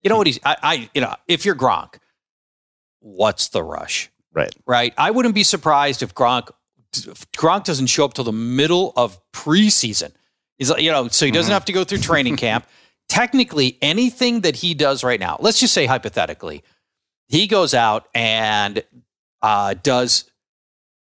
you 0.08 0.14
know 0.14 0.16
what 0.16 0.26
he's 0.26 0.40
I, 0.42 0.56
I 0.62 0.90
you 0.94 1.02
know 1.02 1.14
if 1.26 1.44
you're 1.44 1.54
Gronk, 1.54 1.96
what's 3.00 3.48
the 3.48 3.62
rush? 3.62 4.10
Right. 4.32 4.54
Right. 4.66 4.94
I 4.96 5.10
wouldn't 5.10 5.34
be 5.34 5.42
surprised 5.42 6.02
if 6.02 6.14
Gronk 6.14 6.48
Gronk 7.36 7.64
doesn't 7.64 7.88
show 7.88 8.06
up 8.06 8.14
till 8.14 8.24
the 8.24 8.32
middle 8.32 8.94
of 8.96 9.20
preseason. 9.32 10.12
He's 10.56 10.70
like, 10.70 10.82
you 10.82 10.90
know, 10.90 11.08
so 11.08 11.26
he 11.26 11.30
doesn't 11.30 11.52
have 11.52 11.66
to 11.66 11.72
go 11.72 11.84
through 11.84 11.98
training 11.98 12.36
camp. 12.36 12.66
Technically, 13.10 13.76
anything 13.82 14.40
that 14.40 14.56
he 14.56 14.74
does 14.74 15.04
right 15.04 15.20
now, 15.20 15.36
let's 15.40 15.60
just 15.60 15.72
say 15.74 15.86
hypothetically, 15.86 16.62
he 17.26 17.46
goes 17.46 17.74
out 17.74 18.08
and 18.14 18.82
uh, 19.42 19.74
does 19.82 20.30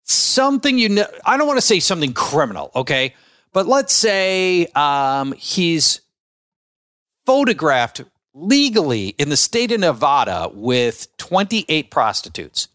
something 0.02 0.78
you 0.78 0.88
know. 0.88 1.06
I 1.24 1.36
don't 1.36 1.46
want 1.46 1.58
to 1.58 1.66
say 1.66 1.78
something 1.78 2.12
criminal, 2.12 2.72
okay, 2.74 3.14
but 3.52 3.66
let's 3.66 3.92
say 3.92 4.66
um, 4.74 5.32
he's 5.32 6.00
photographed 7.24 8.02
legally 8.37 9.09
in 9.18 9.31
the 9.31 9.37
state 9.37 9.72
of 9.72 9.81
Nevada 9.81 10.51
with 10.53 11.09
28 11.16 11.90
prostitutes. 11.90 12.68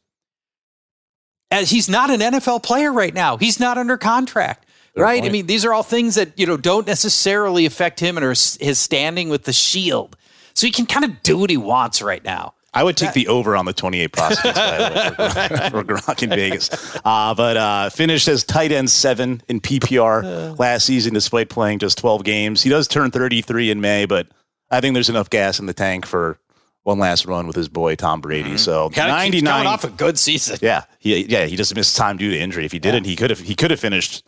As 1.51 1.69
he's 1.69 1.87
not 1.87 2.09
an 2.09 2.19
NFL 2.19 2.63
player 2.63 2.91
right 2.91 3.13
now, 3.13 3.37
he's 3.37 3.59
not 3.59 3.77
under 3.77 3.97
contract. 3.97 4.65
Good 4.95 5.01
right? 5.01 5.21
point. 5.21 5.29
I 5.29 5.31
mean, 5.31 5.45
these 5.45 5.63
are 5.63 5.73
all 5.73 5.83
things 5.83 6.15
that 6.15 6.37
you 6.37 6.45
know 6.45 6.57
don't 6.57 6.87
necessarily 6.87 7.65
affect 7.65 7.99
him 7.99 8.17
and 8.17 8.25
his 8.25 8.57
his 8.59 8.79
standing 8.79 9.29
with 9.29 9.43
the 9.43 9.53
Shield. 9.53 10.17
So 10.53 10.65
he 10.65 10.71
can 10.71 10.85
kind 10.85 11.05
of 11.05 11.23
do 11.23 11.37
what 11.37 11.49
he 11.49 11.57
wants 11.57 12.01
right 12.01 12.23
now. 12.23 12.55
I 12.73 12.83
would 12.83 12.95
take 12.95 13.11
the 13.11 13.27
over 13.27 13.57
on 13.57 13.65
the 13.65 13.73
28 13.73 14.13
prostitutes 14.13 14.57
by 14.57 14.77
the 14.77 14.93
way, 14.93 15.09
for, 15.11 15.69
for 15.71 15.83
Gronk 15.83 16.23
in 16.23 16.29
Vegas. 16.29 16.69
Uh, 17.03 17.33
but 17.33 17.57
uh, 17.57 17.89
finished 17.89 18.29
as 18.29 18.45
tight 18.45 18.71
end 18.71 18.89
seven 18.89 19.41
in 19.49 19.59
PPR 19.59 20.57
last 20.57 20.85
season, 20.85 21.13
despite 21.13 21.49
playing 21.49 21.79
just 21.79 21.97
12 21.97 22.23
games. 22.23 22.61
He 22.61 22.69
does 22.69 22.87
turn 22.87 23.11
33 23.11 23.71
in 23.71 23.81
May, 23.81 24.05
but 24.05 24.27
I 24.71 24.81
think 24.81 24.93
there's 24.93 25.09
enough 25.09 25.29
gas 25.29 25.59
in 25.59 25.65
the 25.67 25.73
tank 25.73 26.05
for 26.05 26.39
one 26.83 26.97
last 26.97 27.25
run 27.25 27.45
with 27.45 27.55
his 27.55 27.69
boy 27.69 27.95
Tom 27.95 28.21
Brady. 28.21 28.57
So 28.57 28.89
Kinda 28.89 29.11
99 29.11 29.51
coming 29.51 29.67
off 29.67 29.83
a 29.83 29.89
good 29.89 30.17
season. 30.17 30.57
Yeah, 30.61 30.85
he 30.99 31.23
yeah 31.25 31.45
he 31.45 31.55
just 31.55 31.75
missed 31.75 31.95
time 31.97 32.17
due 32.17 32.31
to 32.31 32.39
injury. 32.39 32.65
If 32.65 32.71
he 32.71 32.79
didn't, 32.79 33.03
he 33.05 33.15
could 33.15 33.29
have 33.29 33.39
he 33.39 33.53
could 33.53 33.69
have 33.71 33.79
finished 33.79 34.25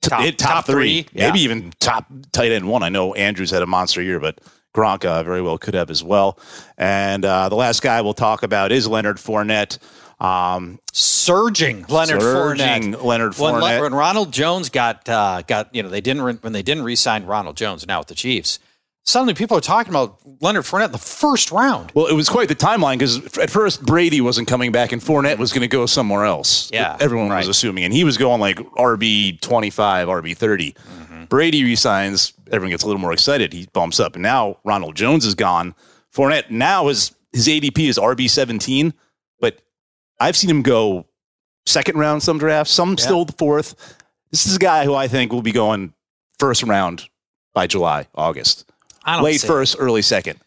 t- 0.00 0.08
Top- 0.08 0.24
top, 0.24 0.36
top 0.38 0.66
three, 0.66 1.02
three, 1.02 1.20
yeah. 1.20 1.28
maybe 1.28 1.40
even 1.40 1.72
top 1.78 2.06
tight 2.32 2.50
end 2.50 2.68
one. 2.68 2.82
I 2.82 2.88
know 2.88 3.14
Andrews 3.14 3.50
had 3.50 3.62
a 3.62 3.66
monster 3.66 4.02
year, 4.02 4.18
but 4.18 4.40
Gronk 4.74 5.04
uh, 5.04 5.22
very 5.22 5.42
well 5.42 5.58
could 5.58 5.74
have 5.74 5.90
as 5.90 6.02
well. 6.02 6.38
And 6.78 7.24
uh, 7.24 7.48
the 7.50 7.56
last 7.56 7.82
guy 7.82 8.00
we'll 8.00 8.14
talk 8.14 8.42
about 8.42 8.72
is 8.72 8.88
Leonard 8.88 9.18
Fournette. 9.18 9.78
Um, 10.18 10.78
surging 10.92 11.84
Leonard 11.88 12.20
Surging 12.22 12.92
Fournette. 12.94 13.02
Leonard 13.04 13.38
When, 13.38 13.54
Fournette. 13.54 13.80
when 13.80 13.92
Ronald 13.94 14.32
Jones 14.32 14.70
got 14.70 15.08
uh, 15.08 15.42
got 15.46 15.74
you 15.74 15.82
know 15.82 15.88
they 15.88 16.00
didn't 16.00 16.22
re- 16.22 16.38
when 16.40 16.52
they 16.52 16.62
didn't 16.62 16.84
re-sign 16.84 17.26
Ronald 17.26 17.56
Jones 17.56 17.86
now 17.86 17.98
with 17.98 18.08
the 18.08 18.14
Chiefs. 18.14 18.58
Suddenly, 19.04 19.34
people 19.34 19.56
are 19.56 19.60
talking 19.60 19.92
about 19.92 20.18
Leonard 20.40 20.64
Fournette 20.64 20.86
in 20.86 20.92
the 20.92 20.98
first 20.98 21.50
round. 21.50 21.90
well, 21.94 22.06
it 22.06 22.12
was 22.14 22.28
quite 22.28 22.48
the 22.48 22.54
timeline 22.54 22.94
because 22.98 23.36
at 23.38 23.50
first 23.50 23.84
Brady 23.84 24.20
wasn't 24.20 24.46
coming 24.46 24.70
back 24.70 24.92
and 24.92 25.02
Fournette 25.02 25.38
was 25.38 25.52
going 25.52 25.62
to 25.62 25.68
go 25.68 25.86
somewhere 25.86 26.24
else. 26.24 26.70
Yeah, 26.72 26.96
everyone 27.00 27.28
right. 27.28 27.38
was 27.38 27.48
assuming, 27.48 27.82
and 27.84 27.92
he 27.92 28.04
was 28.04 28.16
going 28.16 28.40
like 28.40 28.58
RB 28.58 29.40
twenty 29.40 29.70
five, 29.70 30.08
RB 30.08 30.36
30 30.36 30.72
Mm-hmm. 30.72 31.24
Brady 31.24 31.64
resigns, 31.64 32.32
everyone 32.48 32.70
gets 32.70 32.82
a 32.84 32.86
little 32.86 33.00
more 33.00 33.12
excited. 33.12 33.52
He 33.52 33.66
bumps 33.72 33.98
up, 33.98 34.14
and 34.14 34.22
now 34.22 34.58
Ronald 34.64 34.94
Jones 34.96 35.24
is 35.24 35.34
gone. 35.34 35.74
Fournette 36.14 36.50
now 36.50 36.88
is 36.88 37.12
his 37.32 37.48
ADP 37.48 37.88
is 37.88 37.98
RB 37.98 38.30
seventeen, 38.30 38.94
but 39.40 39.60
I've 40.20 40.36
seen 40.36 40.50
him 40.50 40.62
go 40.62 41.06
second 41.66 41.98
round 41.98 42.22
some 42.22 42.38
drafts, 42.38 42.72
some 42.72 42.96
still 42.98 43.24
the 43.24 43.32
fourth. 43.32 43.96
This 44.30 44.46
is 44.46 44.56
a 44.56 44.58
guy 44.60 44.84
who 44.84 44.94
I 44.94 45.08
think 45.08 45.32
will 45.32 45.42
be 45.42 45.52
going 45.52 45.92
first 46.38 46.62
round 46.62 47.08
by 47.54 47.66
July, 47.66 48.08
August, 48.14 48.70
I 49.04 49.16
don't 49.16 49.24
late 49.24 49.40
first, 49.40 49.76
early 49.78 50.02
second. 50.02 50.38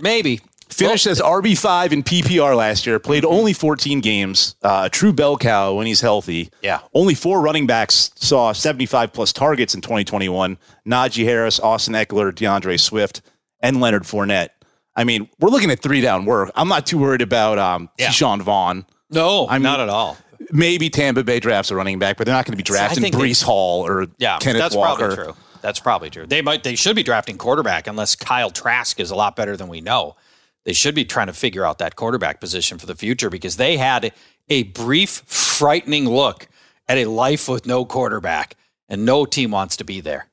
maybe 0.00 0.40
Finished 0.70 1.06
as 1.06 1.20
RB 1.20 1.56
five 1.56 1.92
in 1.92 2.02
PPR 2.02 2.56
last 2.56 2.84
year. 2.84 2.98
Played 2.98 3.24
only 3.24 3.52
14 3.52 4.00
games. 4.00 4.56
Uh, 4.60 4.82
a 4.86 4.90
true 4.90 5.12
bell 5.12 5.36
cow 5.36 5.74
when 5.74 5.86
he's 5.86 6.00
healthy. 6.00 6.50
Yeah. 6.62 6.80
Only 6.94 7.14
four 7.14 7.40
running 7.42 7.66
backs 7.68 8.10
saw 8.16 8.50
75 8.52 9.12
plus 9.12 9.32
targets 9.32 9.74
in 9.76 9.82
2021. 9.82 10.58
Najee 10.84 11.24
Harris, 11.24 11.60
Austin 11.60 11.94
Ekeler, 11.94 12.34
D'Andre 12.34 12.76
Swift, 12.76 13.20
and 13.60 13.80
Leonard 13.80 14.02
Fournette. 14.02 14.48
I 14.96 15.04
mean, 15.04 15.28
we're 15.38 15.50
looking 15.50 15.70
at 15.70 15.80
three 15.80 16.00
down 16.00 16.24
work. 16.24 16.50
I'm 16.56 16.68
not 16.68 16.86
too 16.86 16.98
worried 16.98 17.22
about 17.22 17.58
um, 17.58 17.88
Yeah. 17.98 18.08
Ke'Shawn 18.08 18.42
Vaughn. 18.42 18.84
no, 19.10 19.46
I 19.48 19.58
mean- 19.58 19.62
not 19.64 19.78
at 19.80 19.88
all. 19.90 20.16
Maybe 20.50 20.90
Tampa 20.90 21.22
Bay 21.22 21.38
drafts 21.40 21.70
a 21.70 21.76
running 21.76 21.98
back, 22.00 22.16
but 22.16 22.24
they're 22.26 22.34
not 22.34 22.44
going 22.46 22.52
to 22.52 22.56
be 22.56 22.62
drafting 22.64 23.02
think 23.02 23.14
they- 23.14 23.20
Breece 23.20 23.42
Hall 23.44 23.86
or 23.86 24.08
Yeah, 24.18 24.38
Kenneth 24.38 24.60
that's 24.60 24.74
Walker. 24.74 25.14
probably 25.14 25.24
true. 25.24 25.36
That's 25.64 25.80
probably 25.80 26.10
true. 26.10 26.26
They 26.26 26.42
might 26.42 26.62
they 26.62 26.74
should 26.74 26.94
be 26.94 27.02
drafting 27.02 27.38
quarterback 27.38 27.86
unless 27.86 28.14
Kyle 28.14 28.50
Trask 28.50 29.00
is 29.00 29.10
a 29.10 29.14
lot 29.14 29.34
better 29.34 29.56
than 29.56 29.68
we 29.68 29.80
know. 29.80 30.14
They 30.66 30.74
should 30.74 30.94
be 30.94 31.06
trying 31.06 31.28
to 31.28 31.32
figure 31.32 31.64
out 31.64 31.78
that 31.78 31.96
quarterback 31.96 32.38
position 32.38 32.76
for 32.76 32.84
the 32.84 32.94
future 32.94 33.30
because 33.30 33.56
they 33.56 33.78
had 33.78 34.12
a 34.50 34.64
brief, 34.64 35.22
frightening 35.26 36.06
look 36.06 36.48
at 36.86 36.98
a 36.98 37.06
life 37.06 37.48
with 37.48 37.64
no 37.64 37.86
quarterback, 37.86 38.56
and 38.90 39.06
no 39.06 39.24
team 39.24 39.50
wants 39.52 39.78
to 39.78 39.84
be 39.84 40.02
there. 40.02 40.26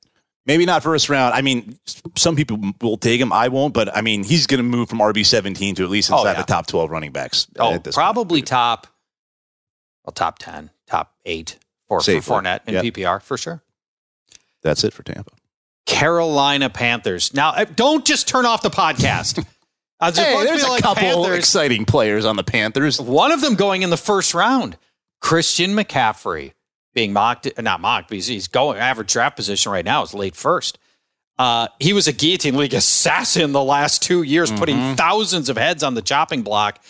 Maybe 0.46 0.66
not 0.66 0.84
first 0.84 1.08
round. 1.10 1.34
I 1.34 1.42
mean, 1.42 1.78
some 2.18 2.36
people 2.36 2.60
will 2.82 2.98
take 2.98 3.22
him. 3.22 3.32
I 3.32 3.48
won't, 3.48 3.74
but 3.74 3.96
I 3.96 4.02
mean, 4.02 4.26
he's 4.26 4.48
going 4.48 4.58
to 4.58 4.64
move 4.64 4.90
from 4.90 5.00
RB 5.00 5.26
17 5.26 5.76
to 5.76 5.84
at 5.86 5.90
least 5.90 6.12
Oh, 6.12 6.18
inside 6.18 6.34
yeah. 6.34 6.42
the 6.42 6.48
top 6.48 6.68
12 6.68 6.90
running 6.90 7.14
backs. 7.14 7.48
Oh, 7.58 7.74
at 7.74 7.86
this 7.86 7.96
point. 7.96 8.04
probably 8.04 8.42
top, 8.42 8.88
well, 10.04 10.12
top 10.12 10.40
ten, 10.40 10.72
top 10.88 11.16
eight 11.26 11.58
for, 11.88 12.02
for 12.02 12.12
Fournette 12.12 12.62
and 12.68 12.74
Yep. 12.84 12.84
PPR 12.96 13.22
for 13.22 13.38
sure. 13.38 13.64
That's 14.62 14.84
it 14.84 14.94
for 14.94 15.04
Tampa. 15.04 15.32
Carolina 15.86 16.70
Panthers. 16.70 17.34
Now, 17.34 17.50
uh, 17.50 17.66
don't 17.66 18.06
just 18.06 18.28
turn 18.28 18.46
off 18.46 18.62
the 18.62 18.70
podcast. 18.70 19.44
I 20.00 20.10
was 20.10 20.18
Hey, 20.18 20.44
there's 20.44 20.64
a 20.64 20.70
like, 20.70 20.82
couple 20.82 21.04
Panthers. 21.04 21.38
exciting 21.38 21.86
players 21.86 22.26
on 22.26 22.36
the 22.36 22.44
Panthers. 22.44 23.00
One 23.00 23.32
of 23.32 23.42
them 23.42 23.56
going 23.56 23.84
in 23.84 23.90
the 23.90 23.98
first 23.98 24.34
round. 24.34 24.78
Christian 25.22 25.72
McCaffrey 25.72 26.54
being 26.94 27.14
mocked, 27.14 27.48
not 27.62 27.80
mocked, 27.80 28.10
but 28.10 28.18
he's, 28.18 28.48
going 28.48 28.78
average 28.80 29.14
draft 29.14 29.36
position 29.36 29.72
right 29.72 29.86
now 29.86 30.02
is 30.02 30.14
late 30.14 30.36
first. 30.36 30.80
Uh, 31.38 31.68
he 31.80 31.94
was 31.94 32.08
a 32.08 32.14
guillotine 32.14 32.56
league 32.56 32.74
assassin 32.74 33.52
the 33.52 33.64
last 33.64 34.02
two 34.02 34.24
years, 34.24 34.52
putting 34.52 34.96
thousands 34.96 35.50
of 35.50 35.58
heads 35.58 35.84
on 35.84 35.94
the 35.94 36.02
chopping 36.02 36.42
block. 36.42 36.84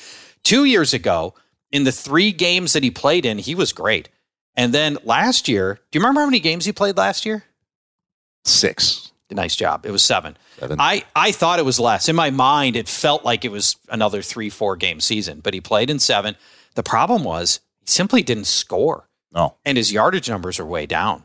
Two 0.44 0.66
years 0.66 0.94
ago, 0.94 1.36
in 1.72 1.84
the 1.84 1.92
three 1.92 2.32
games 2.32 2.74
that 2.74 2.84
he 2.84 2.92
played 2.92 3.26
in, 3.26 3.38
he 3.38 3.56
was 3.56 3.72
great. 3.72 4.10
And 4.56 4.74
then 4.74 4.98
last 5.04 5.48
year, 5.48 5.80
do 5.92 6.00
you 6.00 6.02
remember 6.02 6.22
how 6.22 6.28
many 6.28 6.40
games 6.40 6.66
he 6.66 6.72
played 6.74 6.98
last 6.98 7.26
year? 7.26 7.44
Six. 8.46 9.12
Nice 9.30 9.56
job. 9.56 9.86
It 9.86 9.92
was 9.92 10.04
seven. 10.04 10.36
Seven. 10.60 10.82
I, 10.82 11.06
I 11.16 11.32
thought 11.32 11.60
it 11.60 11.64
was 11.66 11.80
less. 11.80 12.10
In 12.10 12.18
my 12.18 12.32
mind, 12.32 12.76
it 12.76 12.90
felt 12.90 13.24
like 13.24 13.46
it 13.46 13.52
was 13.52 13.78
another 13.88 14.22
three, 14.22 14.50
four 14.50 14.76
game 14.76 15.00
season, 15.00 15.40
but 15.40 15.54
he 15.54 15.62
played 15.62 15.90
in 15.90 16.00
seven. 16.00 16.36
The 16.76 16.84
problem 16.84 17.24
was 17.24 17.62
he 17.80 17.86
simply 17.88 18.24
didn't 18.24 18.44
score, 18.48 19.08
No. 19.32 19.56
and 19.64 19.78
his 19.78 19.94
yardage 19.94 20.30
numbers 20.30 20.60
are 20.60 20.66
way 20.66 20.86
down. 20.86 21.24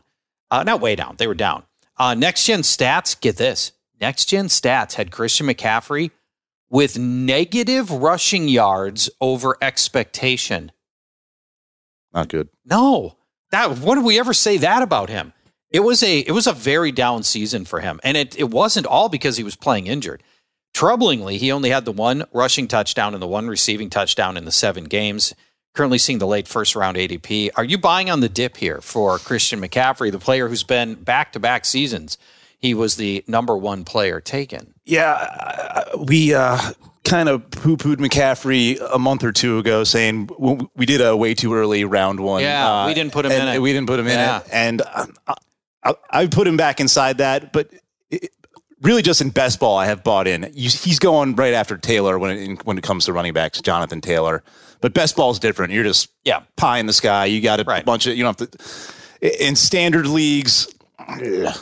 Uh, 0.49 0.63
not 0.63 0.79
way 0.79 0.95
down, 0.95 1.15
they 1.17 1.27
were 1.27 1.33
down. 1.33 1.63
Uh, 1.97 2.13
next 2.13 2.45
gen 2.45 2.61
stats, 2.61 3.19
get 3.19 3.35
this. 3.35 3.73
Next 3.99 4.25
gen 4.25 4.45
stats 4.47 4.93
had 4.93 5.11
Christian 5.11 5.47
McCaffrey 5.47 6.11
with 6.69 6.97
negative 6.97 7.91
rushing 7.91 8.47
yards 8.47 9.09
over 9.19 9.57
expectation. 9.61 10.71
Not 12.13 12.29
good. 12.29 12.47
No, 12.63 13.17
that 13.51 13.79
when 13.79 13.97
did 13.97 14.05
we 14.05 14.17
ever 14.19 14.33
say 14.33 14.57
that 14.59 14.81
about 14.81 15.09
him? 15.09 15.33
It 15.69 15.81
was 15.81 16.01
a 16.03 16.19
it 16.19 16.31
was 16.31 16.47
a 16.47 16.53
very 16.53 16.91
down 16.91 17.23
season 17.23 17.65
for 17.65 17.79
him, 17.81 17.99
and 18.03 18.15
it 18.17 18.37
it 18.39 18.49
wasn't 18.49 18.85
all 18.85 19.09
because 19.09 19.37
he 19.37 19.43
was 19.43 19.55
playing 19.55 19.87
injured. 19.87 20.23
Troublingly, 20.73 21.37
he 21.37 21.51
only 21.51 21.69
had 21.71 21.85
the 21.85 21.91
one 21.91 22.23
rushing 22.31 22.67
touchdown 22.67 23.13
and 23.13 23.21
the 23.21 23.27
one 23.27 23.47
receiving 23.47 23.89
touchdown 23.89 24.37
in 24.37 24.45
the 24.45 24.51
seven 24.51 24.85
games. 24.85 25.33
Currently 25.73 25.97
seeing 25.99 26.19
the 26.19 26.27
late 26.27 26.47
first 26.47 26.75
round 26.75 26.97
ADP. 26.97 27.49
Are 27.55 27.63
you 27.63 27.77
buying 27.77 28.09
on 28.09 28.19
the 28.19 28.29
dip 28.29 28.57
here 28.57 28.81
for 28.81 29.19
Christian 29.19 29.61
McCaffrey, 29.61 30.11
the 30.11 30.17
player 30.19 30.47
who's 30.47 30.63
been 30.63 30.95
back 30.95 31.33
to 31.33 31.39
back 31.39 31.65
seasons? 31.65 32.17
He 32.59 32.73
was 32.73 32.95
the 32.95 33.23
number 33.27 33.55
one 33.55 33.85
player 33.85 34.19
taken. 34.19 34.73
Yeah, 34.85 35.11
uh, 35.13 35.97
we 36.07 36.33
uh, 36.33 36.57
kind 37.03 37.29
of 37.29 37.49
poo 37.51 37.77
pooed 37.77 37.97
McCaffrey 37.97 38.79
a 38.91 38.97
month 38.97 39.23
or 39.23 39.31
two 39.31 39.59
ago, 39.59 39.83
saying 39.83 40.29
we 40.75 40.85
did 40.87 41.01
a 41.01 41.15
way 41.15 41.35
too 41.35 41.53
early 41.53 41.85
round 41.85 42.19
one. 42.19 42.41
Yeah, 42.41 42.83
uh, 42.83 42.87
we 42.87 42.95
didn't 42.95 43.13
put 43.13 43.25
him 43.25 43.31
in 43.31 43.47
it. 43.47 43.61
We 43.61 43.71
didn't 43.73 43.87
put 43.87 43.99
him 43.99 44.07
Yeah. 44.07 44.37
in 44.37 44.41
it. 44.41 44.47
And 44.51 44.81
um, 44.95 45.13
I, 45.87 45.93
I, 46.11 46.27
put 46.27 46.47
him 46.47 46.57
back 46.57 46.79
inside 46.79 47.19
that, 47.19 47.53
but. 47.53 47.69
It, 48.09 48.31
Really, 48.83 49.01
just 49.01 49.21
in 49.21 49.31
best 49.31 49.59
ball, 49.59 49.75
I 49.75 49.87
have 49.87 50.03
bought 50.03 50.27
in. 50.27 50.43
You- 50.53 50.69
He's 50.69 50.99
going 50.99 51.35
right 51.35 51.55
after 51.55 51.77
Taylor 51.77 52.19
when 52.19 52.37
it, 52.37 52.63
when 52.63 52.77
it 52.77 52.83
comes 52.83 53.05
to 53.05 53.13
running 53.13 53.33
backs, 53.33 53.59
Jonathan 53.59 54.01
Taylor. 54.01 54.43
But 54.81 54.93
best 54.93 55.15
ball 55.15 55.31
is 55.31 55.39
different. 55.39 55.73
You're 55.73 55.83
just 55.83 56.09
Yeah. 56.23 56.41
pie 56.57 56.77
in 56.77 56.85
the 56.85 56.93
sky. 56.93 57.25
You 57.25 57.41
got 57.41 57.59
a 57.59 57.63
Right. 57.63 57.83
bunch 57.83 58.05
of 58.05 58.15
you 58.15 58.23
don't 58.23 58.39
have 58.39 58.51
to. 58.51 59.47
In 59.47 59.55
standard 59.55 60.05
leagues, 60.05 60.71
I, 60.99 61.55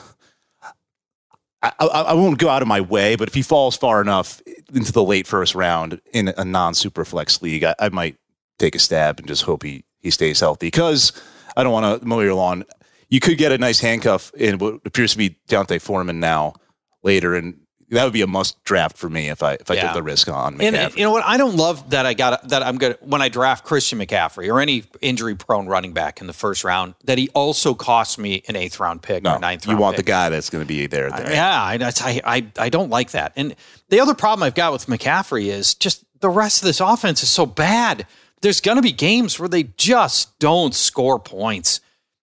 I, 1.63 1.71
I 1.85 2.13
won't 2.13 2.37
go 2.37 2.49
out 2.49 2.61
of 2.61 2.67
my 2.67 2.81
way, 2.81 3.15
but 3.15 3.29
if 3.29 3.33
he 3.33 3.41
falls 3.41 3.77
far 3.77 4.01
enough 4.01 4.41
into 4.73 4.91
the 4.91 5.03
late 5.03 5.25
first 5.25 5.55
round 5.55 6.01
in 6.13 6.33
a 6.37 6.43
non 6.43 6.73
super 6.73 7.05
flex 7.05 7.41
league, 7.41 7.63
I, 7.63 7.75
I 7.79 7.89
might 7.89 8.17
take 8.59 8.75
a 8.75 8.79
stab 8.79 9.19
and 9.19 9.27
just 9.27 9.43
hope 9.43 9.63
he, 9.63 9.85
he 10.01 10.11
stays 10.11 10.41
healthy 10.41 10.67
because 10.67 11.13
I 11.55 11.63
don't 11.63 11.71
want 11.71 12.01
to 12.01 12.05
mow 12.05 12.19
your 12.19 12.33
lawn. 12.33 12.65
You 13.15 13.21
could 13.21 13.37
get 13.37 13.53
a 13.53 13.57
nice 13.57 13.79
handcuff 13.79 14.33
in 14.33 14.57
what 14.57 14.81
appears 14.83 15.13
to 15.13 15.17
be 15.17 15.37
D'Onta 15.47 15.79
Foreman 15.81 16.19
now 16.19 16.55
later, 17.01 17.33
and 17.33 17.57
that 17.91 18.03
would 18.03 18.11
be 18.11 18.23
a 18.23 18.27
must 18.27 18.61
draft 18.65 18.97
for 18.97 19.09
me 19.09 19.29
if 19.29 19.41
I 19.41 19.53
if 19.53 19.71
I 19.71 19.75
Yeah. 19.75 19.83
took 19.83 19.93
the 19.93 20.03
risk 20.03 20.27
on 20.27 20.59
And 20.59 20.75
you 20.97 21.03
know 21.05 21.11
what? 21.11 21.23
I 21.25 21.37
don't 21.37 21.55
love 21.55 21.91
that 21.91 22.05
I 22.05 22.13
got 22.13 22.49
that 22.49 22.61
I'm 22.61 22.77
gonna 22.77 22.97
when 22.99 23.21
I 23.21 23.29
draft 23.29 23.63
Christian 23.63 23.99
McCaffrey 23.99 24.51
or 24.51 24.59
any 24.59 24.83
injury 24.99 25.33
prone 25.33 25.65
running 25.65 25.93
back 25.93 26.19
in 26.19 26.27
the 26.27 26.33
first 26.33 26.65
round 26.65 26.95
that 27.05 27.17
he 27.17 27.29
also 27.29 27.73
costs 27.73 28.17
me 28.17 28.43
an 28.49 28.57
eighth 28.57 28.81
round 28.81 29.01
pick 29.01 29.23
no, 29.23 29.35
or 29.35 29.39
ninth 29.39 29.65
you 29.65 29.77
want 29.77 29.95
pick. 29.95 30.05
the 30.05 30.11
guy 30.11 30.27
that's 30.27 30.49
going 30.49 30.63
to 30.65 30.67
be 30.67 30.85
there. 30.85 31.09
there. 31.09 31.31
Yeah, 31.31 31.63
I, 31.63 31.77
that's- 31.77 32.01
I, 32.01 32.19
I, 32.25 32.45
I 32.59 32.67
don't 32.67 32.89
like 32.89 33.11
that. 33.11 33.31
And 33.37 33.55
the 33.87 34.01
other 34.01 34.13
problem 34.13 34.43
I've 34.43 34.55
got 34.55 34.73
with 34.73 34.87
McCaffrey 34.87 35.45
is 35.45 35.73
just 35.73 36.03
the 36.19 36.27
rest 36.27 36.61
of 36.63 36.65
this 36.65 36.81
offense 36.81 37.23
is 37.23 37.29
so 37.29 37.45
bad. 37.45 38.07
There's 38.41 38.59
going 38.59 38.75
to 38.75 38.81
be 38.83 38.91
games 38.91 39.39
where 39.39 39.47
they 39.47 39.63
just 39.63 40.37
don't 40.39 40.75
score 40.75 41.17
points. 41.17 41.79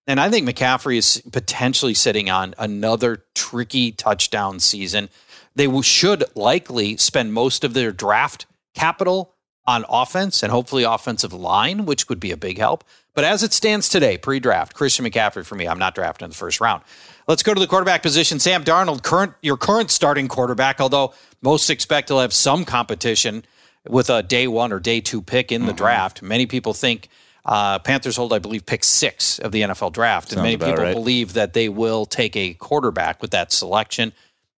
And 0.07 0.19
I 0.19 0.31
think 0.31 0.49
McCaffrey 0.49 0.97
is 0.97 1.23
potentially 1.33 1.95
sitting 1.95 2.29
on 2.29 2.55
another 2.59 3.25
tricky 3.35 3.93
touchdown 3.93 4.59
season. 4.59 5.09
They 5.55 5.83
should 5.83 6.25
likely 6.35 6.97
spend 6.97 7.33
most 7.33 7.62
of 7.62 7.75
their 7.75 7.93
draft 7.93 8.47
capital 8.75 9.35
on 9.65 9.85
offense 9.88 10.43
and 10.43 10.51
hopefully 10.51 10.83
offensive 10.83 11.33
line, 11.33 11.87
which 11.87 12.09
would 12.09 12.19
be 12.19 12.33
a 12.33 12.37
big 12.37 12.59
help. 12.59 12.83
But 13.15 13.25
as 13.25 13.43
it 13.43 13.53
stands 13.53 13.88
today, 13.88 14.19
pre 14.19 14.41
draft, 14.41 14.75
Christian 14.75 15.05
McCaffrey 15.05 15.45
for 15.45 15.55
me, 15.55 15.69
I'm 15.69 15.79
not 15.79 15.95
drafting 15.95 16.25
in 16.25 16.31
the 16.31 16.37
first 16.37 16.61
round. 16.61 16.83
Let's 17.29 17.43
go 17.43 17.55
to 17.55 17.61
the 17.61 17.67
quarterback 17.67 18.03
position. 18.03 18.41
Sam 18.41 18.65
Darnold, 18.65 19.03
current 19.03 19.35
your 19.43 19.57
current 19.57 19.91
starting 19.91 20.27
quarterback, 20.27 20.81
although 20.81 21.15
most 21.43 21.71
expect 21.71 22.09
he'll 22.09 22.21
have 22.21 22.33
some 22.33 22.65
competition 22.65 23.45
with 23.88 24.11
a 24.11 24.23
day 24.23 24.49
one 24.49 24.73
or 24.73 24.81
day 24.81 25.01
two 25.01 25.23
pick 25.23 25.53
in 25.53 25.62
the 25.62 25.69
mm-hmm. 25.69 25.77
draft. 25.77 26.23
Many 26.23 26.47
people 26.47 26.73
think 26.73 27.09
uh, 27.44 27.78
Panthers 27.81 28.16
hold, 28.16 28.33
I 28.33 28.38
believe, 28.38 28.64
pick 28.64 28.85
six 28.85 29.38
of 29.38 29.52
the 29.52 29.62
NFL 29.62 29.92
draft, 29.92 30.33
and 30.33 30.42
many 30.42 30.57
people 30.57 30.74
right. 30.74 30.94
believe 30.94 31.33
that 31.35 31.52
they 31.55 31.68
will 31.68 32.07
take 32.07 32.37
a 32.37 32.55
quarterback 32.55 33.20
with 33.20 33.33
that 33.33 33.52
selection. 33.52 34.12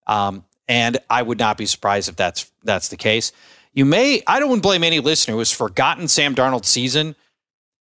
Um, 0.07 0.45
and 0.69 0.99
I 1.09 1.23
would 1.23 1.39
not 1.39 1.57
be 1.57 1.67
surprised 1.67 2.09
if 2.09 2.17
that's 2.17 2.51
that's 2.63 2.89
the 2.89 2.97
case. 2.97 3.33
You 3.73 3.85
may 3.85 4.23
I 4.27 4.39
don't 4.39 4.61
blame 4.61 4.85
any 4.85 5.01
listener 5.01 5.33
who 5.33 5.39
has 5.39 5.51
forgotten 5.51 6.09
Sam 6.09 6.35
Darnold's 6.35 6.69
season. 6.69 7.17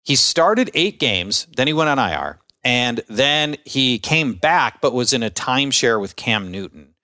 He 0.04 0.16
started 0.16 0.70
eight 0.74 0.98
games, 0.98 1.46
then 1.56 1.66
he 1.66 1.72
went 1.72 1.88
on 1.88 1.98
IR, 1.98 2.38
and 2.64 3.02
then 3.08 3.56
he 3.64 3.98
came 3.98 4.34
back, 4.34 4.80
but 4.80 4.92
was 4.92 5.12
in 5.12 5.22
a 5.22 5.30
timeshare 5.30 6.00
with 6.00 6.16
Cam 6.16 6.50
Newton. 6.50 6.94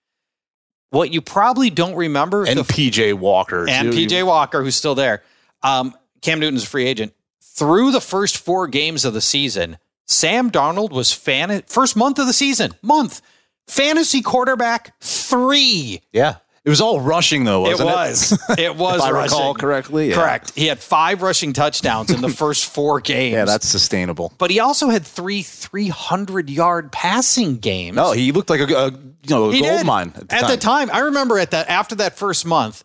What 0.90 1.12
you 1.12 1.20
probably 1.20 1.70
don't 1.70 1.94
remember 1.94 2.46
and 2.46 2.59
the- 2.59 2.64
PJ 2.64 3.14
Walker 3.14 3.68
and 3.68 3.92
too. 3.92 3.98
PJ 3.98 4.27
Walker, 4.27 4.62
who's 4.62 4.77
still 4.77 4.94
there. 4.94 5.22
Um, 5.62 5.94
Cam 6.22 6.40
Newton's 6.40 6.64
a 6.64 6.66
free 6.66 6.87
agent. 6.87 7.12
Through 7.59 7.90
the 7.90 8.01
first 8.01 8.37
four 8.38 8.68
games 8.68 9.05
of 9.05 9.14
the 9.14 9.21
season, 9.21 9.79
Sam 10.07 10.51
Darnold 10.51 10.90
was 10.90 11.12
fan 11.12 11.62
first 11.66 11.97
month 11.97 12.18
of 12.21 12.27
the 12.29 12.33
season, 12.33 12.73
month 12.83 13.21
fantasy 13.66 14.23
quarterback 14.23 14.94
three. 15.01 16.01
Yeah, 16.12 16.37
it 16.64 16.71
was 16.71 16.81
all 16.81 17.01
rushing 17.01 17.42
though. 17.44 17.66
It 17.66 17.81
Wasn't 17.81 17.88
it? 17.88 17.92
was. 17.92 18.49
It 18.59 18.77
was. 18.77 18.97
If 19.01 19.03
I 19.03 19.11
rushing. 19.11 19.37
recall 19.37 19.55
correctly, 19.55 20.11
yeah. 20.11 20.14
Correct. 20.14 20.53
He 20.55 20.66
had 20.66 20.79
five 20.79 21.21
rushing 21.21 21.53
touchdowns 21.53 22.11
in 22.11 22.21
the 22.21 22.29
first 22.42 22.66
four 22.66 23.01
games. 23.01 23.33
Yeah, 23.33 23.44
that's 23.44 23.66
sustainable. 23.68 24.33
But 24.38 24.51
he 24.53 24.61
also 24.61 24.88
had 24.88 25.05
three 25.05 25.42
300 25.42 26.49
yard 26.49 26.92
passing 26.92 27.57
games. 27.57 27.97
No, 27.97 28.12
he 28.12 28.31
looked 28.33 28.51
like 28.51 28.61
a, 28.61 28.64
a 28.73 28.90
you 28.92 29.31
know 29.31 29.51
a 29.51 29.53
gold 29.53 29.62
did. 29.62 29.85
mine 29.87 30.12
at 30.14 30.29
the 30.29 30.35
at 30.35 30.40
time. 30.42 30.51
the 30.51 30.57
time. 30.57 30.90
I 30.92 31.01
remember 31.01 31.38
at 31.38 31.51
that 31.51 31.68
after 31.68 31.97
that 31.97 32.16
first 32.16 32.47
month, 32.47 32.85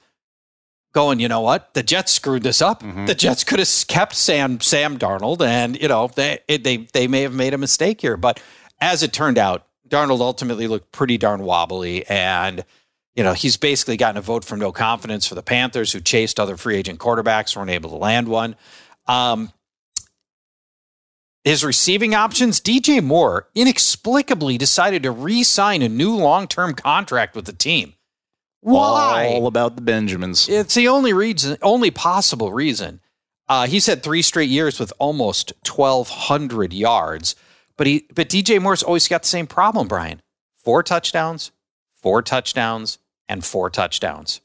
going, 0.93 1.19
you 1.19 1.27
know 1.27 1.41
what? 1.41 1.73
The 1.73 1.83
Jets 1.83 2.11
screwed 2.13 2.43
this 2.43 2.61
up. 2.61 2.81
Mm-hmm. 2.81 3.05
The 3.05 3.15
Jets 3.15 3.43
could 3.43 3.59
have 3.59 3.69
kept 3.87 4.15
Sam 4.15 4.59
Sam 4.61 4.97
Darnold, 4.97 5.45
and 5.45 5.79
you 5.81 5.87
know 5.87 6.07
they 6.07 6.39
it, 6.47 6.63
they 6.63 6.77
they 6.93 7.07
may 7.07 7.23
have 7.23 7.33
made 7.33 7.53
a 7.53 7.57
mistake 7.57 8.01
here. 8.01 8.15
But 8.15 8.41
as 8.79 9.03
it 9.03 9.11
turned 9.11 9.37
out, 9.37 9.67
Darnold 9.87 10.21
ultimately 10.21 10.67
looked 10.67 10.91
pretty 10.91 11.17
darn 11.17 11.43
wobbly, 11.43 12.05
and 12.07 12.63
you 13.15 13.23
know 13.23 13.33
he's 13.33 13.57
basically 13.57 13.97
gotten 13.97 14.17
a 14.17 14.21
vote 14.21 14.45
from 14.45 14.59
no 14.59 14.71
confidence 14.71 15.27
for 15.27 15.35
the 15.35 15.43
Panthers, 15.43 15.91
who 15.91 15.99
chased 15.99 16.39
other 16.39 16.57
free 16.57 16.77
agent 16.77 16.99
quarterbacks, 16.99 17.55
weren't 17.57 17.69
able 17.69 17.89
to 17.89 17.97
land 17.97 18.27
one. 18.27 18.55
Um, 19.07 19.51
his 21.43 21.65
receiving 21.65 22.15
options, 22.15 22.61
DJ 22.61 23.03
Moore 23.03 23.49
inexplicably 23.53 24.57
decided 24.57 25.03
to 25.03 25.11
re-sign 25.11 25.81
a 25.81 25.89
new 25.89 26.15
long-term 26.15 26.73
contract 26.73 27.35
with 27.35 27.43
the 27.43 27.51
team. 27.51 27.95
Why? 28.63 29.27
All 29.27 29.47
about 29.47 29.75
the 29.75 29.81
Benjamins. 29.81 30.47
It's 30.47 30.73
the 30.73 30.87
only 30.87 31.11
reason, 31.13 31.57
only 31.61 31.91
possible 31.91 32.51
reason. 32.53 33.01
Uh, 33.49 33.67
he's 33.67 33.85
had 33.87 34.01
three 34.01 34.21
straight 34.21 34.49
years 34.49 34.79
with 34.79 34.93
almost 34.99 35.51
1,200 35.67 36.71
yards, 36.71 37.35
but 37.75 37.87
he, 37.87 38.07
but 38.15 38.29
DJ 38.29 38.61
Moore's 38.61 38.81
always 38.81 39.07
got 39.07 39.23
the 39.23 39.27
same 39.27 39.47
problem, 39.47 39.87
Brian. 39.87 40.21
Four 40.57 40.81
touchdowns, 40.81 41.51
four 41.93 42.21
touchdowns, 42.21 42.99
and 43.27 43.43
four 43.43 43.69
touchdowns. 43.69 44.39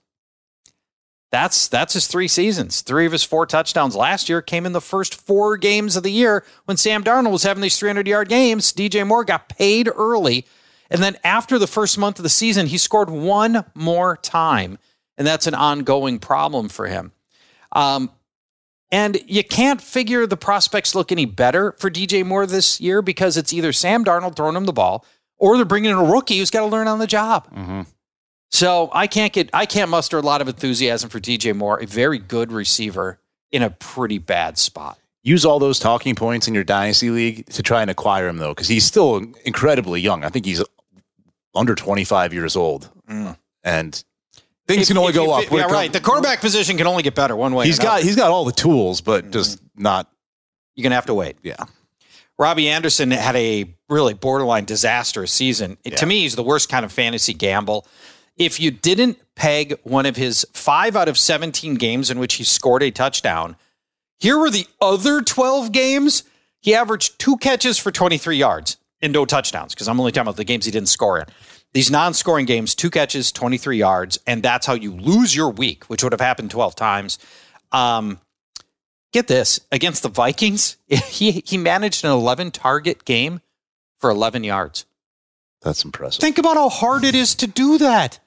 That's 1.31 1.69
that's 1.69 1.93
his 1.93 2.07
three 2.07 2.27
seasons. 2.27 2.81
Three 2.81 3.07
of 3.07 3.13
his 3.13 3.23
four 3.23 3.47
touchdowns 3.47 3.95
last 3.95 4.29
year 4.29 4.41
came 4.41 4.65
in 4.67 4.73
the 4.73 4.81
first 4.81 5.15
four 5.15 5.57
games 5.59 5.95
of 5.95 6.03
the 6.03 6.11
year 6.11 6.45
when 6.65 6.79
Sam 6.79 7.05
Darnold 7.05 7.33
was 7.33 7.43
having 7.43 7.61
these 7.61 7.79
300 7.79 8.09
yard 8.09 8.29
games. 8.29 8.73
DJ 8.73 9.07
Moore 9.07 9.25
got 9.25 9.49
paid 9.49 9.89
early. 9.95 10.47
And 10.91 11.03
then 11.03 11.17
after 11.25 11.59
the 11.59 11.67
first 11.67 11.99
month 11.99 12.19
of 12.19 12.23
the 12.23 12.29
season, 12.29 12.67
he 12.67 12.79
scored 12.79 13.11
one 13.11 13.65
more 13.75 14.17
time. 14.17 14.79
And 15.17 15.27
that's 15.27 15.47
an 15.47 15.55
ongoing 15.55 16.19
problem 16.19 16.69
for 16.69 16.87
him. 16.87 17.13
Um, 17.73 18.11
and 18.91 19.19
you 19.27 19.45
can't 19.45 19.83
figure 19.83 20.27
the 20.27 20.37
prospects 20.37 20.95
look 20.95 21.13
any 21.13 21.27
better 21.27 21.73
for 21.73 21.91
DJ 21.91 22.25
Moore 22.25 22.47
this 22.47 22.81
year 22.81 23.03
because 23.03 23.37
it's 23.37 23.53
either 23.53 23.73
Sam 23.73 24.05
Darnold 24.05 24.35
throwing 24.37 24.57
him 24.57 24.65
the 24.65 24.73
ball 24.73 25.05
or 25.37 25.57
they're 25.57 25.67
bringing 25.67 25.91
in 25.91 25.97
a 25.97 26.05
rookie 26.05 26.39
who's 26.39 26.51
got 26.51 26.61
to 26.61 26.67
learn 26.67 26.89
on 26.89 26.99
the 26.99 27.07
job. 27.07 27.49
So 28.51 28.89
I 28.95 29.07
can't 29.07 29.33
get 29.33 29.51
I 29.53 29.67
can't 29.67 29.91
muster 29.91 30.17
a 30.17 30.23
lot 30.23 30.41
of 30.41 30.49
enthusiasm 30.49 31.11
for 31.11 31.21
DJ 31.21 31.55
Moore, 31.55 31.83
a 31.83 31.87
very 31.87 32.19
good 32.19 32.51
receiver 32.51 33.21
in 33.53 33.63
a 33.63 33.69
pretty 33.71 34.17
bad 34.17 34.57
spot. 34.57 34.99
Use 35.23 35.45
all 35.45 35.59
those 35.59 35.79
talking 35.79 36.15
points 36.15 36.49
in 36.49 36.55
your 36.55 36.65
dynasty 36.65 37.11
league 37.11 37.45
to 37.51 37.63
try 37.63 37.83
and 37.83 37.91
acquire 37.91 38.27
him 38.27 38.39
though, 38.39 38.55
because 38.55 38.69
he's 38.69 38.87
still 38.87 39.23
incredibly 39.45 40.01
young. 40.01 40.25
I 40.25 40.31
think 40.31 40.47
he's 40.47 40.65
under 41.59 41.75
25 41.75 42.33
years 42.33 42.57
old, 42.57 42.91
mm. 43.09 43.37
and 43.65 44.05
things 44.67 44.83
If- 44.83 44.89
can 44.89 44.99
only 44.99 45.11
if 45.11 45.17
go 45.17 45.33
up. 45.33 45.51
Yeah, 45.51 45.65
right. 45.65 45.93
The 45.93 46.01
quarterback 46.01 46.41
position 46.41 46.77
can 46.77 46.87
only 46.87 47.03
get 47.03 47.15
better 47.15 47.37
one 47.37 47.55
way. 47.55 47.67
He's 47.67 47.79
or 47.79 47.83
got 47.83 47.89
another. 47.89 48.07
he's 48.07 48.17
got 48.17 48.31
all 48.31 48.45
the 48.45 48.53
tools, 48.53 49.01
but 49.01 49.25
mm-hmm. 49.25 49.33
just 49.33 49.61
not. 49.77 50.11
You're 50.77 50.85
gonna 50.85 50.95
have 50.95 51.07
to 51.07 51.15
wait. 51.15 51.37
Yeah, 51.43 51.65
Robbie 52.39 52.69
Anderson 52.69 53.11
had 53.11 53.35
a 53.35 53.75
really 53.89 54.15
borderline 54.15 54.65
disastrous 54.65 55.33
season. 55.33 55.77
To 55.85 56.07
me, 56.07 56.21
he's 56.21 56.37
the 56.37 56.45
worst 56.45 56.69
kind 56.69 56.85
of 56.85 56.93
fantasy 56.93 57.35
gamble. 57.35 57.87
If 58.37 58.61
you 58.61 58.71
didn't 58.71 59.19
peg 59.35 59.77
one 59.83 60.07
of 60.07 60.15
his 60.15 60.47
five 60.53 60.95
out 60.95 61.09
of 61.09 61.19
17 61.19 61.75
games 61.75 62.11
in 62.11 62.21
which 62.21 62.35
he 62.35 62.45
scored 62.45 62.85
a 62.85 62.93
touchdown, 62.93 63.57
here 64.21 64.39
were 64.39 64.51
the 64.51 64.67
other 64.81 65.21
12 65.21 65.73
games. 65.73 66.23
He 66.61 66.75
averaged 66.75 67.19
two 67.19 67.37
catches 67.39 67.79
for 67.79 67.91
23 67.91 68.37
yards 68.37 68.77
and 69.01 69.13
no 69.13 69.25
touchdowns 69.25 69.75
because 69.75 69.89
I'm 69.89 69.99
only 70.01 70.13
talking 70.13 70.23
about 70.27 70.37
the 70.37 70.45
games 70.45 70.65
he 70.65 70.71
didn't 70.71 70.89
score 70.89 71.19
in. 71.19 71.27
These 71.75 71.91
non 71.91 72.15
scoring 72.15 72.47
games, 72.47 72.75
two 72.75 72.91
catches, 72.91 73.31
23 73.33 73.77
yards, 73.77 74.19
and 74.27 74.43
that's 74.43 74.67
how 74.67 74.75
you 74.75 74.93
lose 74.93 75.37
your 75.37 75.51
week, 75.51 75.85
which 75.85 76.03
would 76.03 76.13
have 76.13 76.21
happened 76.21 76.51
12 76.51 76.75
times. 76.75 77.19
Um, 77.73 78.21
get 79.13 79.27
this 79.29 79.61
against 79.71 80.03
the 80.03 80.09
Vikings, 80.09 80.77
he, 80.87 81.43
he 81.45 81.59
managed 81.59 82.05
an 82.05 82.11
11 82.11 82.53
target 82.53 83.05
game 83.05 83.41
for 83.99 84.11
11 84.11 84.45
yards. 84.45 84.87
that's 85.61 85.85
impressive. 85.85 86.21
Think 86.21 86.39
about 86.39 86.57
how 86.57 86.69
hard 86.69 87.05
it 87.05 87.15
is 87.15 87.35
to 87.37 87.47
do 87.47 87.79
that. 87.79 88.21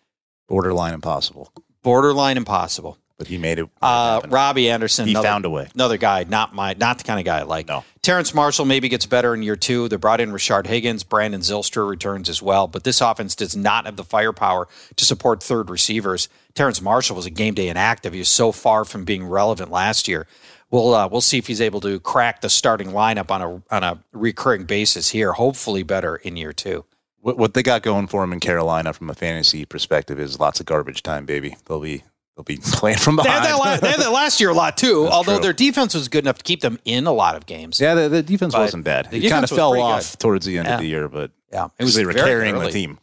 Borderline 0.48 0.94
impossible, 0.94 1.52
Borderline 1.82 2.38
impossible. 2.38 2.98
But 3.22 3.28
he 3.28 3.38
made 3.38 3.60
it. 3.60 3.70
Uh. 3.84 4.20
Robbie 4.30 4.68
Anderson, 4.68 5.06
He 5.06 5.12
another- 5.12 5.28
found 5.28 5.46
a 5.46 5.50
way. 5.52 5.70
Another 5.76 5.98
guy, 5.98 6.26
not 6.28 6.56
my, 6.56 6.74
not 6.74 6.98
the 6.98 7.04
kind 7.04 7.20
of 7.20 7.26
guy 7.26 7.38
I 7.38 7.44
like. 7.44 7.68
No. 7.68 7.84
Terrace 8.02 8.34
Marshall 8.34 8.66
maybe 8.66 8.90
gets 8.90 9.06
better 9.06 9.36
in 9.36 9.44
year 9.44 9.56
two. 9.56 9.88
They 9.90 9.96
brought 9.98 10.20
in 10.20 10.32
Rashard 10.32 10.66
Higgins. 10.66 11.04
Brandon 11.04 11.42
Zylstra 11.42 11.88
returns 11.88 12.30
as 12.30 12.42
well, 12.42 12.66
but 12.68 12.84
this 12.84 13.00
offense 13.00 13.36
does 13.36 13.56
not 13.56 13.86
have 13.86 13.96
the 13.96 14.04
firepower 14.04 14.68
to 14.96 15.06
support 15.06 15.44
third 15.44 15.70
receivers. 15.70 16.30
Terrace 16.56 16.82
Marshall 16.82 17.16
was 17.16 17.28
a 17.28 17.30
game 17.30 17.54
day 17.54 17.70
inactive. 17.70 18.14
He 18.14 18.18
was 18.20 18.28
so 18.28 18.52
far 18.52 18.86
from 18.86 19.06
being 19.06 19.24
relevant 19.24 19.70
last 19.70 20.08
year. 20.08 20.26
We'll 20.72 20.96
uh, 20.96 21.08
we'll 21.08 21.22
see 21.22 21.38
if 21.38 21.46
he's 21.46 21.62
able 21.62 21.80
to 21.82 22.00
crack 22.00 22.42
the 22.42 22.50
starting 22.50 22.88
lineup 22.90 23.30
on 23.30 23.42
a 23.44 23.62
on 23.76 23.84
a 23.84 24.04
recurring 24.14 24.64
basis 24.64 25.10
here. 25.10 25.34
Hopefully, 25.34 25.84
better 25.84 26.16
in 26.16 26.38
year 26.38 26.54
two. 26.54 26.86
What, 27.20 27.38
what 27.38 27.54
they 27.54 27.62
got 27.62 27.84
going 27.84 28.08
for 28.08 28.24
him 28.24 28.34
in 28.34 28.40
Carolina 28.40 28.94
from 28.94 29.12
a 29.12 29.14
fantasy 29.14 29.64
perspective 29.66 30.20
is 30.20 30.40
lots 30.40 30.60
of 30.60 30.66
garbage 30.66 31.04
time, 31.04 31.28
baby. 31.28 31.56
They'll 31.68 31.80
be 31.82 32.02
they'll 32.36 32.44
be 32.44 32.58
playing 32.62 32.98
from 32.98 33.16
They 33.18 33.24
had, 33.24 33.42
behind. 33.42 33.46
that 33.46 33.58
la- 33.58 33.78
they 33.78 33.90
had 33.92 34.00
that 34.00 34.12
last 34.12 34.40
year 34.40 34.50
a 34.50 34.54
lot 34.54 34.78
too. 34.78 35.08
although 35.08 35.36
true. 35.36 35.44
their 35.44 35.54
defense 35.54 35.94
was 35.94 36.08
good 36.08 36.24
enough 36.24 36.38
to 36.40 36.44
keep 36.44 36.62
them 36.62 36.80
in 36.86 37.08
a 37.08 37.12
lot 37.14 37.36
of 37.36 37.46
games. 37.46 37.80
yeah, 37.80 37.94
the, 37.94 38.10
the 38.10 38.24
defense 38.24 38.54
But 38.54 38.62
wasn't 38.62 38.84
bad. 38.86 39.10
It 39.12 39.30
kind 39.30 39.44
of 39.44 39.50
fell 39.50 39.80
off 39.80 40.12
good. 40.14 40.20
towards 40.20 40.46
the 40.46 40.58
end 40.58 40.68
Yeah. 40.68 40.76
of 40.76 40.80
the 40.82 40.88
year, 40.88 41.08
but 41.08 41.32
Yeah, 41.52 41.68
it 41.78 41.84
was 41.84 41.96
they 41.96 42.06
were 42.06 42.14
carrying 42.14 42.56
early. 42.56 42.68
the 42.68 42.72
team. 42.72 43.00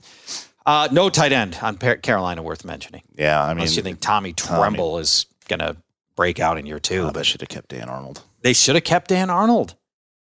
Uh, 0.67 0.87
no 0.93 1.09
tight 1.09 1.33
end 1.33 1.59
on 1.63 1.79
Par- 1.79 1.97
Carolina 1.97 2.43
worth 2.43 2.65
mentioning. 2.65 3.03
Yeah, 3.17 3.43
I 3.43 3.49
mean, 3.49 3.59
Unless 3.59 3.77
you 3.77 3.83
think 3.83 4.01
Tommy 4.01 4.35
Tremble 4.35 4.99
is 4.99 5.25
going 5.49 5.61
to 5.61 5.77
break 6.15 6.41
out 6.41 6.59
in 6.59 6.67
year 6.67 6.79
two. 6.79 7.05
oh, 7.07 7.11
that 7.11 7.25
should 7.25 7.41
have 7.41 7.49
kept 7.49 7.69
Dan 7.71 7.89
Arnold. 7.89 8.23
they 8.43 8.53
should 8.53 8.75
have 8.75 8.85
kept 8.85 9.09
Dan 9.09 9.31
Arnold. 9.31 9.77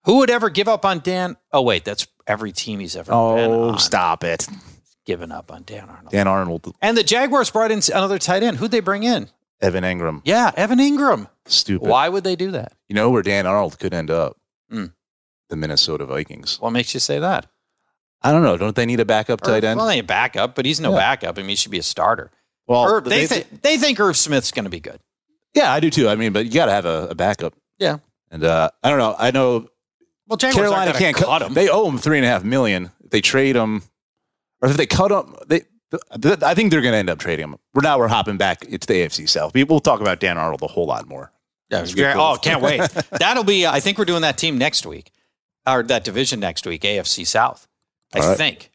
Who 0.05 0.19
would 0.19 0.29
ever 0.29 0.49
give 0.49 0.69
up 0.69 0.85
on 0.85 0.99
Dan? 0.99 1.35
Oh, 1.51 1.61
wait, 1.63 1.83
that's 1.83 2.07
every 2.27 2.53
team 2.53 2.79
he's 2.79 2.95
ever 2.95 3.11
been 3.11 3.17
Oh, 3.19 3.69
on. 3.71 3.79
stop 3.79 4.23
it! 4.23 4.47
Given 5.07 5.31
up 5.31 5.51
on 5.51 5.63
Dan 5.63 5.89
Arnold. 5.89 6.11
Dan 6.11 6.27
Arnold, 6.27 6.75
And 6.81 6.95
the 6.97 7.03
Jaguars 7.03 7.49
brought 7.49 7.71
in 7.71 7.79
another 7.91 8.19
tight 8.19 8.43
end. 8.43 8.57
Who'd 8.57 8.71
they 8.71 8.81
bring 8.81 9.03
in? 9.03 9.29
Evan 9.61 9.83
Engram. 9.83 10.21
Yeah, 10.25 10.51
Evan 10.55 10.77
Engram. 10.79 11.29
Stupid. 11.45 11.87
Why 11.87 12.09
would 12.09 12.23
they 12.25 12.35
do 12.35 12.51
that? 12.51 12.73
You 12.89 12.95
know 12.95 13.09
where 13.09 13.23
Dan 13.23 13.47
Arnold 13.47 13.79
could 13.79 13.93
end 13.93 14.11
up? 14.11 14.37
Hmm. 14.69 14.87
The 15.49 15.55
Minnesota 15.55 16.05
Vikings. 16.05 16.59
What 16.59 16.71
makes 16.71 16.93
you 16.93 16.99
say 16.99 17.17
that? 17.19 17.47
I 18.21 18.31
don't 18.33 18.43
know. 18.43 18.57
Don't 18.57 18.75
they 18.75 18.85
need 18.85 18.99
a 18.99 19.05
backup 19.05 19.41
tight 19.41 19.63
end? 19.63 19.77
Well, 19.77 19.87
they 19.87 19.95
need 19.95 19.99
a 20.01 20.03
backup, 20.03 20.55
but 20.55 20.65
he's 20.65 20.79
no 20.81 20.91
Yeah. 20.91 20.97
backup. 20.97 21.37
I 21.37 21.41
mean, 21.41 21.49
he 21.49 21.55
should 21.55 21.71
be 21.71 21.79
a 21.79 21.83
starter. 21.83 22.29
Well, 22.67 22.99
they, 23.01 23.25
they- 23.25 23.41
thi- 23.43 23.57
they 23.61 23.77
think 23.77 23.99
Irv 23.99 24.17
Smith's 24.17 24.51
going 24.51 24.65
to 24.65 24.69
be 24.69 24.81
good. 24.81 24.99
yeah, 25.55 25.71
I 25.71 25.79
do 25.79 25.89
too. 25.89 26.09
I 26.09 26.15
mean, 26.15 26.33
but 26.33 26.45
you 26.45 26.51
got 26.51 26.65
to 26.65 26.71
have 26.73 26.85
a, 26.85 27.07
a 27.11 27.15
backup. 27.15 27.53
Yeah. 27.79 27.99
And 28.29 28.43
uh, 28.43 28.69
I 28.83 28.89
don't 28.89 28.99
know. 28.99 29.15
I 29.17 29.31
know 29.31 29.69
Well, 30.27 30.35
Jaguars 30.35 30.55
Carolina 30.69 30.91
can't 30.93 31.15
cut 31.15 31.27
cut 31.27 31.41
him. 31.43 31.53
They 31.53 31.69
owe 31.69 31.87
him 31.87 31.97
three 31.97 32.17
and 32.17 32.25
a 32.25 32.29
half 32.29 32.43
million. 32.43 32.91
They 33.09 33.21
trade 33.21 33.55
him, 33.55 33.83
or 34.61 34.69
if 34.69 34.77
they 34.77 34.85
cut 34.85 35.11
him, 35.11 35.35
they. 35.47 35.61
I 36.43 36.53
think 36.53 36.71
they're 36.71 36.81
going 36.81 36.91
to 36.91 36.97
end 36.97 37.09
up 37.09 37.17
trading 37.17 37.45
him. 37.45 37.55
We're 37.73 37.81
now 37.81 37.97
we're 37.97 38.09
hopping 38.09 38.35
back. 38.37 38.65
It's 38.67 38.85
the 38.87 38.95
AFC 38.95 39.27
South. 39.29 39.53
We- 39.53 39.63
We'll 39.63 39.79
talk 39.79 40.01
about 40.01 40.19
Dan 40.19 40.37
Arnold 40.37 40.61
a 40.61 40.67
whole 40.67 40.85
lot 40.85 41.07
more. 41.07 41.31
Yeah, 41.69 41.79
it 41.79 41.81
was 41.81 41.95
Get 41.95 42.17
Oh, 42.17 42.35
can't 42.41 42.61
wait. 42.61 42.81
That'll 43.11 43.43
be. 43.45 43.65
I 43.65 43.79
think 43.79 43.97
we're 43.97 44.03
doing 44.05 44.21
that 44.23 44.37
team 44.37 44.57
next 44.57 44.85
week, 44.85 45.11
or 45.65 45.83
that 45.83 46.03
division 46.03 46.39
next 46.41 46.65
week, 46.67 46.81
AFC 46.81 47.25
South. 47.25 47.67
I 48.13 48.19
right. 48.19 48.37
think 48.37 48.71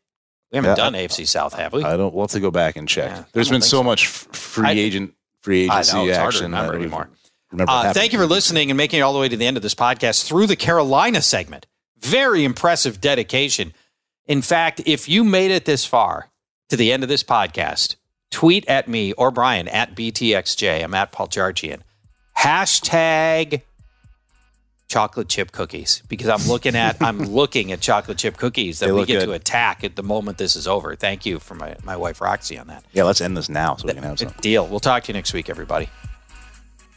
we 0.51 0.57
haven't 0.57 0.71
Yeah, 0.71 0.75
done 0.77 0.93
AFC 0.95 1.27
South, 1.29 1.53
have 1.55 1.73
we? 1.75 1.85
I 1.85 1.97
don't. 1.99 2.15
We'll 2.15 2.25
have 2.25 2.31
to 2.33 2.41
go 2.41 2.51
back 2.51 2.77
and 2.77 2.89
check. 2.89 3.11
Yeah, 3.11 3.19
I 3.21 3.25
There's 3.33 3.51
been 3.51 3.61
so, 3.63 3.79
so. 3.79 3.83
much 3.83 4.07
free 4.07 4.69
I- 4.69 4.73
agent, 4.73 5.15
free 5.41 5.69
I 5.69 5.81
agency 5.81 5.97
know, 5.97 6.07
it's 6.09 6.17
hard 6.19 6.33
to 6.33 6.39
action. 6.45 6.55
I 6.55 6.69
anymore. 6.69 7.11
Uh, 7.59 7.93
thank 7.93 8.15
you 8.15 8.19
for 8.19 8.25
listening 8.27 8.71
and 8.71 8.79
making 8.79 9.01
it 9.01 9.03
all 9.03 9.13
the 9.13 9.19
way 9.21 9.29
to 9.29 9.37
the 9.37 9.47
end 9.47 9.59
of 9.59 9.63
this 9.63 9.75
podcast 9.75 10.25
through 10.25 10.47
the 10.47 10.57
Carolina 10.57 11.21
segment. 11.21 11.67
Very 11.99 12.45
impressive 12.45 12.99
dedication. 13.01 13.75
In 14.27 14.43
fact, 14.43 14.81
if 14.87 15.09
you 15.09 15.25
made 15.25 15.51
it 15.51 15.65
this 15.65 15.85
far 15.85 16.31
to 16.69 16.77
the 16.77 16.93
end 16.93 17.03
of 17.03 17.09
this 17.09 17.23
podcast, 17.25 17.97
tweet 18.31 18.67
at 18.69 18.89
me 18.89 19.13
or 19.15 19.31
Brian 19.31 19.69
at 19.69 19.95
BTXJ. 19.95 20.83
I'm 20.83 20.95
at 20.95 21.13
Paul 21.13 21.29
Charchian. 21.29 21.81
Hashtag 22.39 23.63
chocolate 24.89 25.29
chip 25.29 25.53
cookies 25.53 26.03
because 26.09 26.29
I'm 26.29 26.47
looking 26.51 26.77
at 26.77 27.01
I'm 27.01 27.19
looking 27.35 27.73
at 27.73 27.81
chocolate 27.81 28.19
chip 28.19 28.37
cookies 28.37 28.79
that 28.81 28.87
They 28.87 28.93
we 28.93 29.07
get 29.07 29.21
good. 29.21 29.27
to 29.27 29.33
attack 29.33 29.85
at 29.85 29.97
the 29.97 30.03
moment 30.03 30.39
this 30.39 30.55
is 30.55 30.69
over. 30.69 30.95
Thank 30.97 31.25
you 31.25 31.39
for 31.39 31.55
my, 31.55 31.77
my 31.83 31.97
wife 31.97 32.21
Roxy 32.21 32.59
on 32.59 32.67
that. 32.67 32.85
Yeah, 32.93 33.05
let's 33.05 33.21
end 33.21 33.37
this 33.37 33.49
now 33.49 33.77
so 33.77 33.87
we 33.87 33.95
can 33.95 34.03
have 34.03 34.19
some. 34.19 34.35
Deal. 34.41 34.67
We'll 34.67 34.81
talk 34.81 35.05
to 35.05 35.09
you 35.09 35.15
next 35.15 35.33
week, 35.33 35.49
everybody. 35.49 35.89